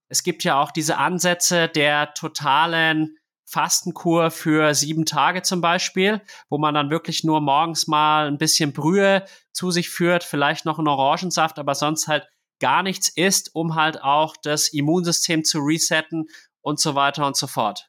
[0.09, 3.17] es gibt ja auch diese Ansätze der totalen
[3.49, 8.73] Fastenkur für sieben Tage zum Beispiel, wo man dann wirklich nur morgens mal ein bisschen
[8.73, 12.29] Brühe zu sich führt, vielleicht noch einen Orangensaft, aber sonst halt
[12.61, 16.27] gar nichts isst, um halt auch das Immunsystem zu resetten
[16.61, 17.89] und so weiter und so fort.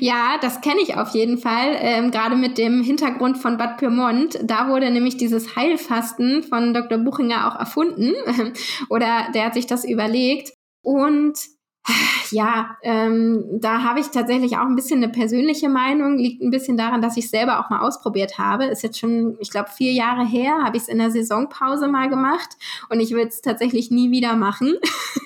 [0.00, 4.38] Ja, das kenne ich auf jeden Fall, ähm, gerade mit dem Hintergrund von Bad Pyrmont.
[4.42, 6.98] Da wurde nämlich dieses Heilfasten von Dr.
[6.98, 8.12] Buchinger auch erfunden
[8.90, 10.52] oder der hat sich das überlegt.
[10.82, 11.38] Und
[12.30, 16.18] ja, ähm, da habe ich tatsächlich auch ein bisschen eine persönliche Meinung.
[16.18, 18.64] Liegt ein bisschen daran, dass ich selber auch mal ausprobiert habe.
[18.64, 22.08] Ist jetzt schon, ich glaube, vier Jahre her, habe ich es in der Saisonpause mal
[22.08, 22.56] gemacht
[22.88, 24.74] und ich will es tatsächlich nie wieder machen,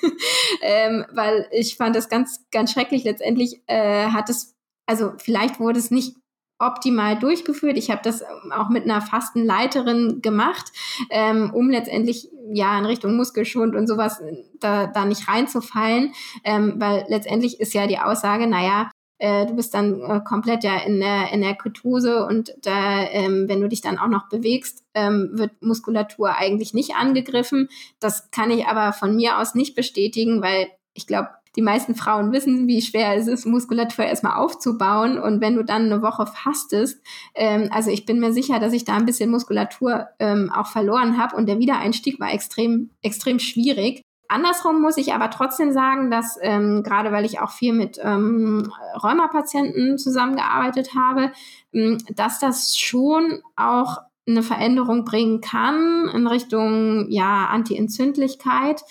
[0.61, 3.03] ähm, weil ich fand das ganz, ganz schrecklich.
[3.03, 4.55] Letztendlich äh, hat es,
[4.85, 6.15] also vielleicht wurde es nicht
[6.59, 7.77] optimal durchgeführt.
[7.77, 10.71] Ich habe das auch mit einer Fastenleiterin gemacht,
[11.09, 14.21] ähm, um letztendlich ja in Richtung Muskelschwund und sowas
[14.59, 16.13] da, da nicht reinzufallen,
[16.43, 20.77] ähm, weil letztendlich ist ja die Aussage, naja, äh, du bist dann äh, komplett ja
[20.77, 24.83] in der, in der Ketose und da, ähm, wenn du dich dann auch noch bewegst,
[24.93, 27.69] ähm, wird Muskulatur eigentlich nicht angegriffen.
[27.99, 32.31] Das kann ich aber von mir aus nicht bestätigen, weil ich glaube, die meisten Frauen
[32.31, 35.19] wissen, wie schwer es ist, Muskulatur erstmal aufzubauen.
[35.19, 37.01] Und wenn du dann eine Woche fastest,
[37.35, 41.17] ähm, also ich bin mir sicher, dass ich da ein bisschen Muskulatur ähm, auch verloren
[41.17, 44.03] habe und der Wiedereinstieg war extrem, extrem schwierig.
[44.31, 48.71] Andersrum muss ich aber trotzdem sagen, dass ähm, gerade weil ich auch viel mit ähm,
[49.01, 51.31] Rheumapatienten zusammengearbeitet habe,
[51.73, 53.97] ähm, dass das schon auch
[54.27, 58.83] eine Veränderung bringen kann in Richtung ja Anti-Entzündlichkeit,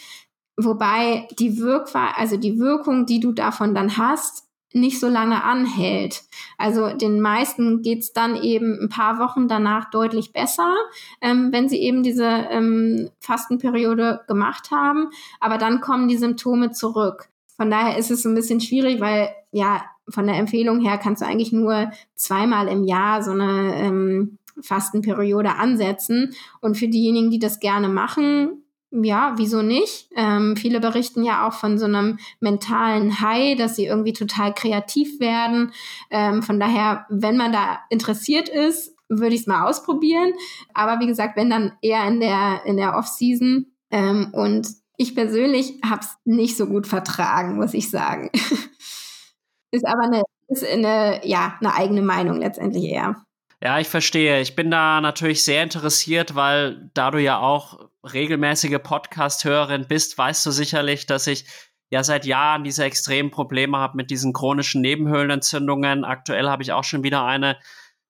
[0.59, 4.45] wobei die Wirkung, also die Wirkung, die du davon dann hast,
[4.75, 6.25] nicht so lange anhält.
[6.59, 10.75] Also den meisten geht's dann eben ein paar Wochen danach deutlich besser,
[11.23, 15.09] ähm, wenn sie eben diese ähm, Fastenperiode gemacht haben.
[15.41, 17.29] Aber dann kommen die Symptome zurück.
[17.57, 21.27] Von daher ist es ein bisschen schwierig, weil ja, von der Empfehlung her kannst du
[21.27, 26.35] eigentlich nur zweimal im Jahr so eine ähm, Fastenperiode ansetzen.
[26.61, 30.09] Und für diejenigen, die das gerne machen, ja, wieso nicht?
[30.17, 35.21] Ähm, viele berichten ja auch von so einem mentalen High, dass sie irgendwie total kreativ
[35.21, 35.73] werden.
[36.11, 40.33] Ähm, von daher, wenn man da interessiert ist, würde ich es mal ausprobieren.
[40.75, 43.67] Aber wie gesagt, wenn dann eher in der, in der Off-Season.
[43.91, 48.31] Ähm, und ich persönlich habe es nicht so gut vertragen, muss ich sagen.
[49.71, 53.23] ist aber eine, ist eine, ja, eine eigene Meinung letztendlich eher.
[53.63, 54.41] Ja, ich verstehe.
[54.41, 60.45] Ich bin da natürlich sehr interessiert, weil da du ja auch regelmäßige Podcast-Hörerin bist, weißt
[60.47, 61.47] du sicherlich, dass ich
[61.91, 66.05] ja seit Jahren diese extremen Probleme habe mit diesen chronischen Nebenhöhlenentzündungen.
[66.05, 67.59] Aktuell habe ich auch schon wieder eine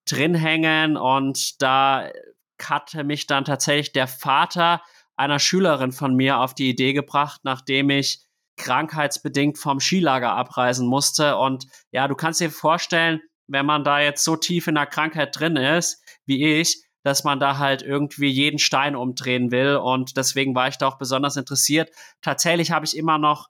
[0.04, 2.10] drin hängen und da
[2.62, 4.82] hatte mich dann tatsächlich der Vater
[5.16, 8.20] einer Schülerin von mir auf die Idee gebracht, nachdem ich
[8.56, 11.36] krankheitsbedingt vom Skilager abreisen musste.
[11.36, 15.38] Und ja, du kannst dir vorstellen, wenn man da jetzt so tief in der Krankheit
[15.38, 19.76] drin ist, wie ich, dass man da halt irgendwie jeden Stein umdrehen will.
[19.76, 21.90] Und deswegen war ich da auch besonders interessiert.
[22.22, 23.48] Tatsächlich habe ich immer noch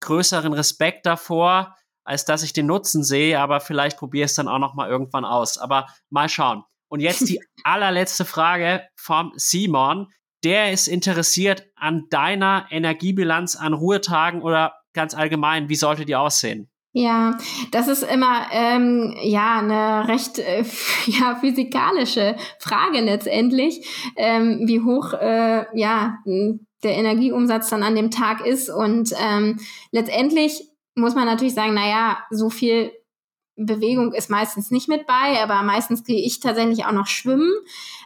[0.00, 4.48] größeren Respekt davor, als dass ich den Nutzen sehe, aber vielleicht probiere ich es dann
[4.48, 5.58] auch noch mal irgendwann aus.
[5.58, 6.64] Aber mal schauen.
[6.88, 10.08] Und jetzt die allerletzte Frage vom Simon.
[10.42, 16.69] Der ist interessiert an deiner Energiebilanz an Ruhetagen oder ganz allgemein, wie sollte die aussehen?
[16.92, 17.38] Ja,
[17.70, 20.64] das ist immer ähm, ja eine recht äh,
[21.06, 26.18] ja physikalische Frage letztendlich, ähm, wie hoch äh, ja
[26.82, 29.60] der Energieumsatz dann an dem Tag ist und ähm,
[29.92, 32.92] letztendlich muss man natürlich sagen, na ja, so viel
[33.56, 37.52] Bewegung ist meistens nicht mit bei, aber meistens gehe ich tatsächlich auch noch schwimmen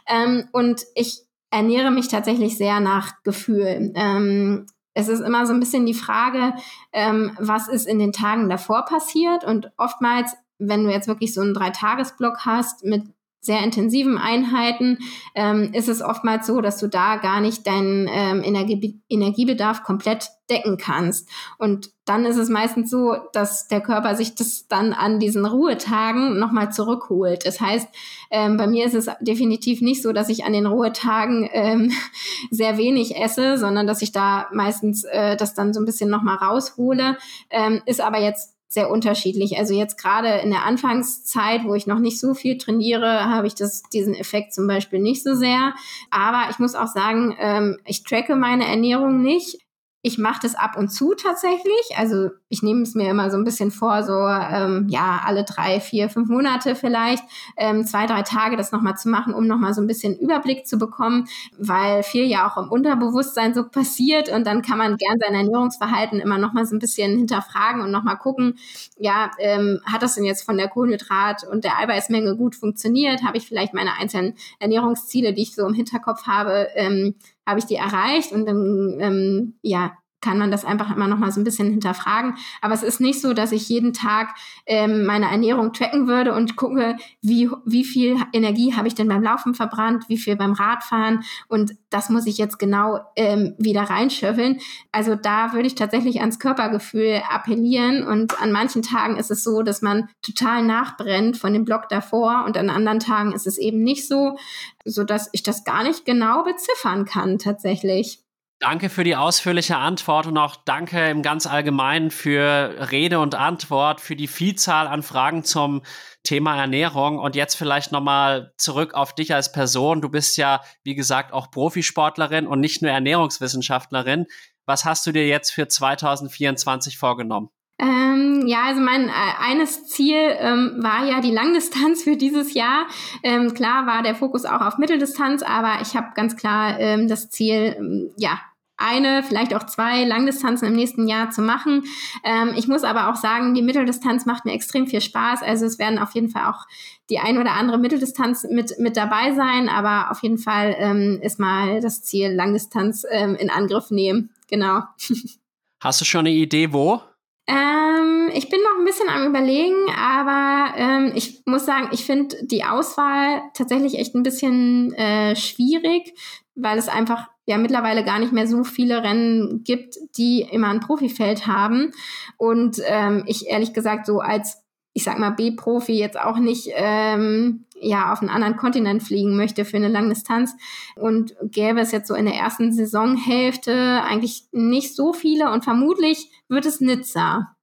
[0.07, 3.93] ähm, und ich ernähre mich tatsächlich sehr nach Gefühl.
[3.95, 6.53] Ähm, es ist immer so ein bisschen die Frage,
[6.93, 9.43] ähm, was ist in den Tagen davor passiert.
[9.43, 13.03] Und oftmals, wenn du jetzt wirklich so einen Dreitagesblock hast mit
[13.45, 14.97] sehr intensiven Einheiten
[15.35, 20.31] ähm, ist es oftmals so, dass du da gar nicht deinen ähm, Energie Energiebedarf komplett
[20.49, 21.29] decken kannst.
[21.57, 26.37] Und dann ist es meistens so, dass der Körper sich das dann an diesen Ruhetagen
[26.37, 27.45] nochmal zurückholt.
[27.45, 27.87] Das heißt,
[28.31, 31.91] ähm, bei mir ist es definitiv nicht so, dass ich an den Ruhetagen ähm,
[32.51, 36.37] sehr wenig esse, sondern dass ich da meistens äh, das dann so ein bisschen nochmal
[36.37, 37.17] raushole.
[37.49, 39.57] Ähm, ist aber jetzt sehr unterschiedlich.
[39.57, 43.55] Also jetzt gerade in der Anfangszeit, wo ich noch nicht so viel trainiere, habe ich
[43.55, 45.73] das, diesen Effekt zum Beispiel nicht so sehr.
[46.11, 49.64] Aber ich muss auch sagen, ähm, ich tracke meine Ernährung nicht.
[50.05, 51.97] Ich mache das ab und zu tatsächlich.
[51.97, 55.79] Also ich nehme es mir immer so ein bisschen vor, so ähm, ja, alle drei,
[55.79, 57.23] vier, fünf Monate vielleicht,
[57.57, 60.77] ähm, zwei, drei Tage das nochmal zu machen, um nochmal so ein bisschen Überblick zu
[60.77, 61.27] bekommen,
[61.57, 66.19] weil viel ja auch im Unterbewusstsein so passiert und dann kann man gern sein Ernährungsverhalten
[66.19, 68.59] immer nochmal so ein bisschen hinterfragen und nochmal gucken,
[68.99, 73.23] ja, ähm, hat das denn jetzt von der Kohlenhydrat und der Eiweißmenge gut funktioniert?
[73.23, 77.15] Habe ich vielleicht meine einzelnen Ernährungsziele, die ich so im Hinterkopf habe, ähm,
[77.47, 81.31] habe ich die erreicht und dann ähm, ja kann man das einfach immer noch mal
[81.31, 82.33] so ein bisschen hinterfragen.
[82.61, 84.33] Aber es ist nicht so, dass ich jeden Tag
[84.65, 89.21] ähm, meine Ernährung tracken würde und gucke, wie, wie viel Energie habe ich denn beim
[89.21, 94.59] Laufen verbrannt, wie viel beim Radfahren und das muss ich jetzt genau ähm, wieder reinschöffeln.
[94.91, 99.61] Also da würde ich tatsächlich ans Körpergefühl appellieren und an manchen Tagen ist es so,
[99.61, 103.83] dass man total nachbrennt von dem Block davor und an anderen Tagen ist es eben
[103.83, 104.37] nicht so,
[104.85, 108.24] so dass ich das gar nicht genau beziffern kann tatsächlich.
[108.59, 113.99] Danke für die ausführliche Antwort und auch danke im ganz Allgemeinen für Rede und Antwort,
[113.99, 115.83] für die Vielzahl an Fragen zum
[116.23, 117.19] Thema Ernährung.
[117.19, 120.01] Und jetzt vielleicht nochmal zurück auf dich als Person.
[120.01, 124.25] Du bist ja, wie gesagt, auch Profisportlerin und nicht nur Ernährungswissenschaftlerin.
[124.65, 127.49] Was hast du dir jetzt für 2024 vorgenommen?
[127.77, 132.87] Ähm, ja, also mein äh, eines Ziel ähm, war ja die Langdistanz für dieses Jahr.
[133.21, 137.29] Ähm, klar war der Fokus auch auf Mitteldistanz, aber ich habe ganz klar ähm, das
[137.29, 138.39] Ziel, ähm, ja,
[138.77, 141.83] eine, vielleicht auch zwei Langdistanzen im nächsten Jahr zu machen.
[142.23, 145.43] Ähm, ich muss aber auch sagen, die Mitteldistanz macht mir extrem viel Spaß.
[145.43, 146.65] Also es werden auf jeden Fall auch
[147.09, 151.39] die ein oder andere Mitteldistanz mit, mit dabei sein, aber auf jeden Fall ähm, ist
[151.39, 154.31] mal das Ziel Langdistanz ähm, in Angriff nehmen.
[154.49, 154.81] Genau.
[155.81, 157.01] Hast du schon eine Idee, wo?
[157.47, 162.37] Ähm, ich bin noch ein bisschen am Überlegen, aber ähm, ich muss sagen, ich finde
[162.43, 166.15] die Auswahl tatsächlich echt ein bisschen äh, schwierig,
[166.55, 170.79] weil es einfach ja mittlerweile gar nicht mehr so viele Rennen gibt, die immer ein
[170.79, 171.91] Profifeld haben.
[172.37, 174.64] Und ähm, ich ehrlich gesagt so als
[174.97, 179.65] ich sag mal, B-Profi jetzt auch nicht ähm, ja auf einen anderen Kontinent fliegen möchte
[179.65, 180.55] für eine Langdistanz.
[180.95, 186.31] Und gäbe es jetzt so in der ersten Saisonhälfte eigentlich nicht so viele und vermutlich
[186.47, 187.57] wird es Nizza.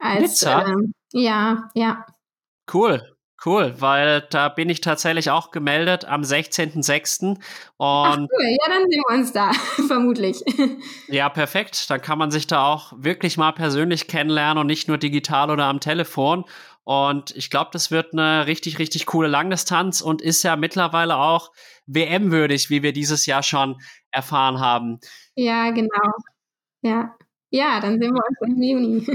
[0.00, 0.66] Als, Nizza?
[0.66, 2.04] Ähm, ja, ja.
[2.72, 3.13] Cool.
[3.44, 7.26] Cool, weil da bin ich tatsächlich auch gemeldet am 16.06.
[7.28, 7.38] Und
[7.78, 9.52] Ach cool, ja, dann sehen wir uns da,
[9.86, 10.42] vermutlich.
[11.08, 11.90] Ja, perfekt.
[11.90, 15.64] Dann kann man sich da auch wirklich mal persönlich kennenlernen und nicht nur digital oder
[15.64, 16.44] am Telefon.
[16.84, 21.50] Und ich glaube, das wird eine richtig, richtig coole Langdistanz und ist ja mittlerweile auch
[21.86, 23.76] WM-würdig, wie wir dieses Jahr schon
[24.10, 25.00] erfahren haben.
[25.34, 26.12] Ja, genau.
[26.82, 27.16] Ja.
[27.50, 29.06] Ja, dann sehen wir uns im Juni.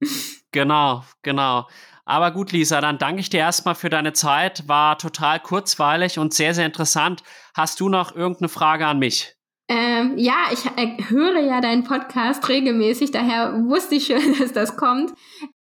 [0.52, 1.66] genau, genau.
[2.08, 4.66] Aber gut, Lisa, dann danke ich dir erstmal für deine Zeit.
[4.66, 7.22] War total kurzweilig und sehr, sehr interessant.
[7.54, 9.36] Hast du noch irgendeine Frage an mich?
[9.68, 14.78] Ähm, ja, ich äh, höre ja deinen Podcast regelmäßig, daher wusste ich schon, dass das
[14.78, 15.12] kommt.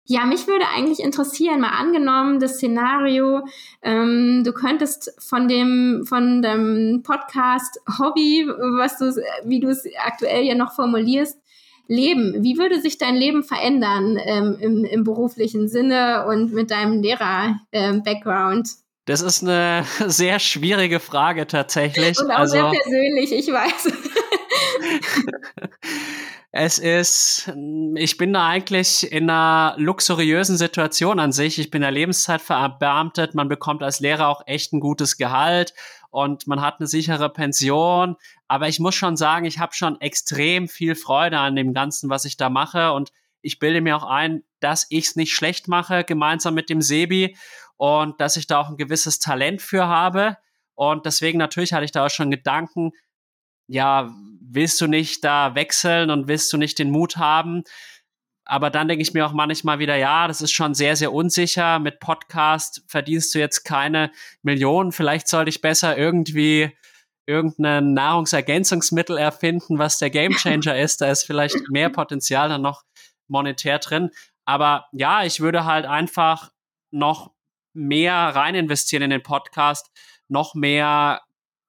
[0.06, 3.46] Ja, mich würde eigentlich interessieren, mal angenommen, das Szenario,
[3.82, 10.42] ähm, du könntest von dem, von dem Podcast Hobby, was du, wie du es aktuell
[10.42, 11.38] ja noch formulierst,
[11.86, 12.42] leben.
[12.42, 18.68] Wie würde sich dein Leben verändern ähm, im, im, beruflichen Sinne und mit deinem Lehrer-Background?
[18.68, 22.18] Ähm, das ist eine sehr schwierige Frage tatsächlich.
[22.18, 23.92] Und auch also, sehr persönlich, ich weiß.
[26.52, 27.52] es ist,
[27.96, 31.58] ich bin da eigentlich in einer luxuriösen Situation an sich.
[31.58, 33.34] Ich bin der Lebenszeit verbeamtet.
[33.34, 35.74] Man bekommt als Lehrer auch echt ein gutes Gehalt
[36.14, 38.14] und man hat eine sichere Pension.
[38.46, 42.24] Aber ich muss schon sagen, ich habe schon extrem viel Freude an dem Ganzen, was
[42.24, 42.92] ich da mache.
[42.92, 43.10] Und
[43.42, 47.36] ich bilde mir auch ein, dass ich es nicht schlecht mache, gemeinsam mit dem Sebi
[47.78, 50.36] und dass ich da auch ein gewisses Talent für habe.
[50.74, 52.92] Und deswegen natürlich hatte ich da auch schon Gedanken,
[53.66, 57.64] ja, willst du nicht da wechseln und willst du nicht den Mut haben?
[58.44, 61.78] Aber dann denke ich mir auch manchmal wieder, ja, das ist schon sehr, sehr unsicher.
[61.78, 64.10] Mit Podcast verdienst du jetzt keine
[64.42, 64.92] Millionen.
[64.92, 66.70] Vielleicht sollte ich besser irgendwie
[67.26, 71.00] irgendein Nahrungsergänzungsmittel erfinden, was der Gamechanger ist.
[71.00, 72.82] Da ist vielleicht mehr Potenzial dann noch
[73.28, 74.10] monetär drin.
[74.44, 76.50] Aber ja, ich würde halt einfach
[76.90, 77.32] noch
[77.72, 79.90] mehr rein investieren in den Podcast,
[80.28, 81.22] noch mehr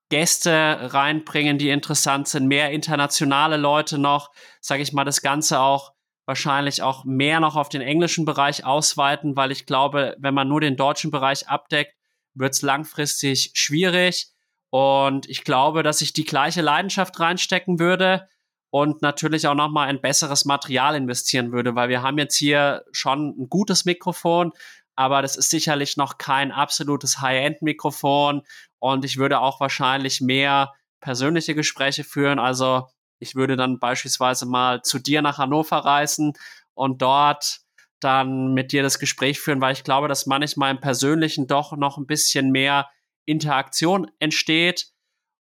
[0.10, 4.30] Gäste reinbringen, die interessant sind, mehr internationale Leute noch,
[4.62, 5.95] sage ich mal, das Ganze auch
[6.26, 10.62] wahrscheinlich auch mehr noch auf den englischen Bereich ausweiten, weil ich glaube, wenn man nur
[10.62, 11.94] den deutschen Bereich abdeckt,
[12.34, 14.28] wird es langfristig schwierig.
[14.70, 18.28] Und ich glaube, dass ich die gleiche Leidenschaft reinstecken würde
[18.72, 23.30] und natürlich auch nochmal ein besseres Material investieren würde, weil wir haben jetzt hier schon
[23.40, 24.52] ein gutes Mikrofon,
[24.96, 28.42] aber das ist sicherlich noch kein absolutes High-End-Mikrofon
[28.80, 32.40] und ich würde auch wahrscheinlich mehr persönliche Gespräche führen.
[32.40, 32.88] Also
[33.20, 36.34] ich würde dann beispielsweise mal zu dir nach Hannover reisen
[36.74, 37.62] und dort
[38.00, 41.98] dann mit dir das Gespräch führen, weil ich glaube, dass manchmal im Persönlichen doch noch
[41.98, 42.90] ein bisschen mehr
[43.26, 44.92] Interaktion entsteht.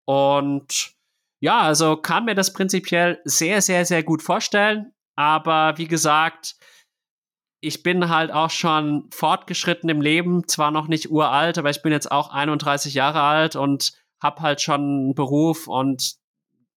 [0.04, 0.92] Und
[1.40, 4.92] ja, also kann mir das prinzipiell sehr, sehr, sehr gut vorstellen.
[5.16, 6.56] Aber wie gesagt,
[7.62, 11.92] ich bin halt auch schon fortgeschritten im Leben, zwar noch nicht uralt, aber ich bin
[11.92, 13.92] jetzt auch 31 Jahre alt und
[14.22, 16.19] habe halt schon einen Beruf und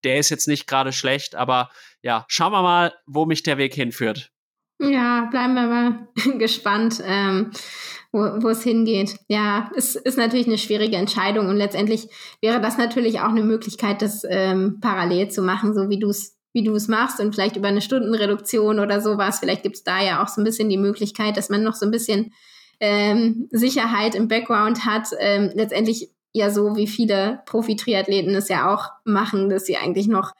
[0.04, 1.70] der ist jetzt nicht gerade schlecht, aber
[2.02, 4.32] ja, schauen wir mal, wo mich der Weg hinführt.
[4.80, 6.08] Ja, bleiben wir mal
[6.38, 7.52] gespannt, ähm,
[8.12, 9.18] wo, es hingeht.
[9.28, 12.08] Ja, es ist natürlich eine schwierige Entscheidung und letztendlich
[12.42, 16.38] wäre das natürlich auch eine Möglichkeit, das ähm, parallel zu machen, so wie du es
[16.56, 19.40] wie du es machst und vielleicht über eine Stundenreduktion oder sowas.
[19.40, 21.86] Vielleicht gibt es da ja auch so ein bisschen die Möglichkeit, dass man noch so
[21.86, 22.32] ein bisschen
[22.80, 25.08] ähm, Sicherheit im Background hat.
[25.20, 30.34] Ähm, letztendlich ja so wie viele Profi-Triathleten es ja auch machen, dass sie eigentlich noch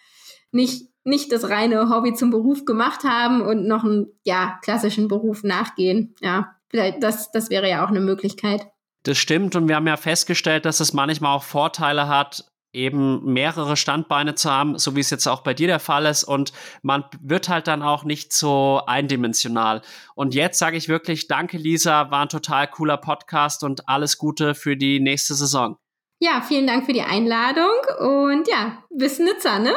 [0.52, 5.44] nicht, nicht das reine Hobby zum Beruf gemacht haben und noch einen, ja, klassischen Beruf
[5.44, 6.16] nachgehen.
[6.22, 8.68] Ja, vielleicht, das, das wäre ja auch eine Möglichkeit.
[9.04, 13.78] Das stimmt und wir haben ja festgestellt, dass es manchmal auch Vorteile hat, eben mehrere
[13.78, 16.24] Standbeine zu haben, so wie es jetzt auch bei dir der Fall ist.
[16.24, 16.52] Und
[16.82, 19.82] man wird halt dann auch nicht so eindimensional.
[20.16, 24.56] Und jetzt sage ich wirklich, danke Lisa, war ein total cooler Podcast und alles Gute
[24.56, 25.78] für die nächste Saison.
[26.24, 29.74] Ja, vielen Dank für die Einladung und ja, bis Nizza, ne?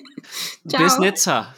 [0.68, 0.82] Ciao.
[0.82, 1.54] Bis Nizza.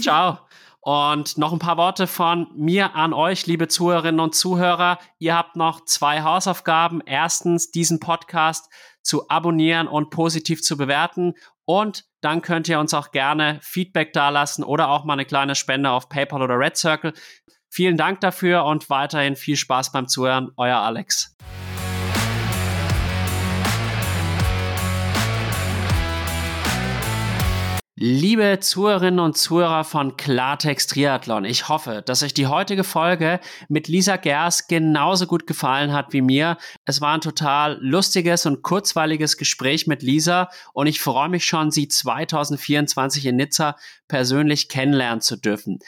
[0.00, 0.38] Ciao.
[0.80, 4.98] Und noch ein paar Worte von mir an euch, liebe Zuhörerinnen und Zuhörer.
[5.20, 7.02] Ihr habt noch zwei Hausaufgaben.
[7.06, 8.68] Erstens, diesen Podcast
[9.00, 11.34] zu abonnieren und positiv zu bewerten.
[11.64, 15.90] Und dann könnt ihr uns auch gerne Feedback dalassen oder auch mal eine kleine Spende
[15.90, 17.12] auf PayPal oder Red Circle.
[17.70, 20.50] Vielen Dank dafür und weiterhin viel Spaß beim Zuhören.
[20.56, 21.36] Euer Alex.
[28.04, 33.38] Liebe Zuhörerinnen und Zuhörer von Klartext Triathlon, ich hoffe, dass euch die heutige Folge
[33.68, 36.58] mit Lisa Gers genauso gut gefallen hat wie mir.
[36.84, 41.70] Es war ein total lustiges und kurzweiliges Gespräch mit Lisa und ich freue mich schon,
[41.70, 43.76] sie 2024 in Nizza
[44.08, 45.78] persönlich kennenlernen zu dürfen.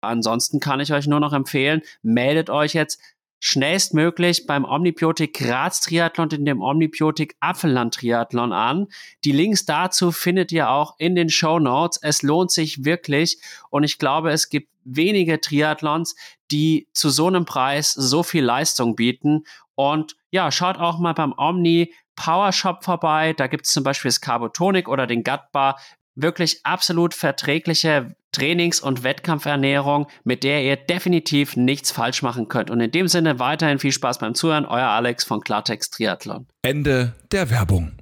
[0.00, 2.98] Ansonsten kann ich euch nur noch empfehlen, meldet euch jetzt
[3.40, 8.86] schnellstmöglich beim Omnibiotik Graz Triathlon in dem Omnibiotik Apfelland Triathlon an.
[9.24, 11.98] Die Links dazu findet ihr auch in den Show Notes.
[12.02, 13.40] Es lohnt sich wirklich
[13.70, 16.14] und ich glaube, es gibt wenige Triathlons,
[16.50, 19.44] die zu so einem Preis so viel Leistung bieten.
[19.74, 23.32] Und ja, schaut auch mal beim Omni Power Shop vorbei.
[23.32, 25.80] Da gibt es zum Beispiel das Carbotonic oder den Gut Bar
[26.22, 32.70] wirklich absolut verträgliche Trainings- und Wettkampfernährung, mit der ihr definitiv nichts falsch machen könnt.
[32.70, 34.66] Und in dem Sinne weiterhin viel Spaß beim Zuhören.
[34.66, 36.46] Euer Alex von Klartext Triathlon.
[36.62, 37.92] Ende der Werbung.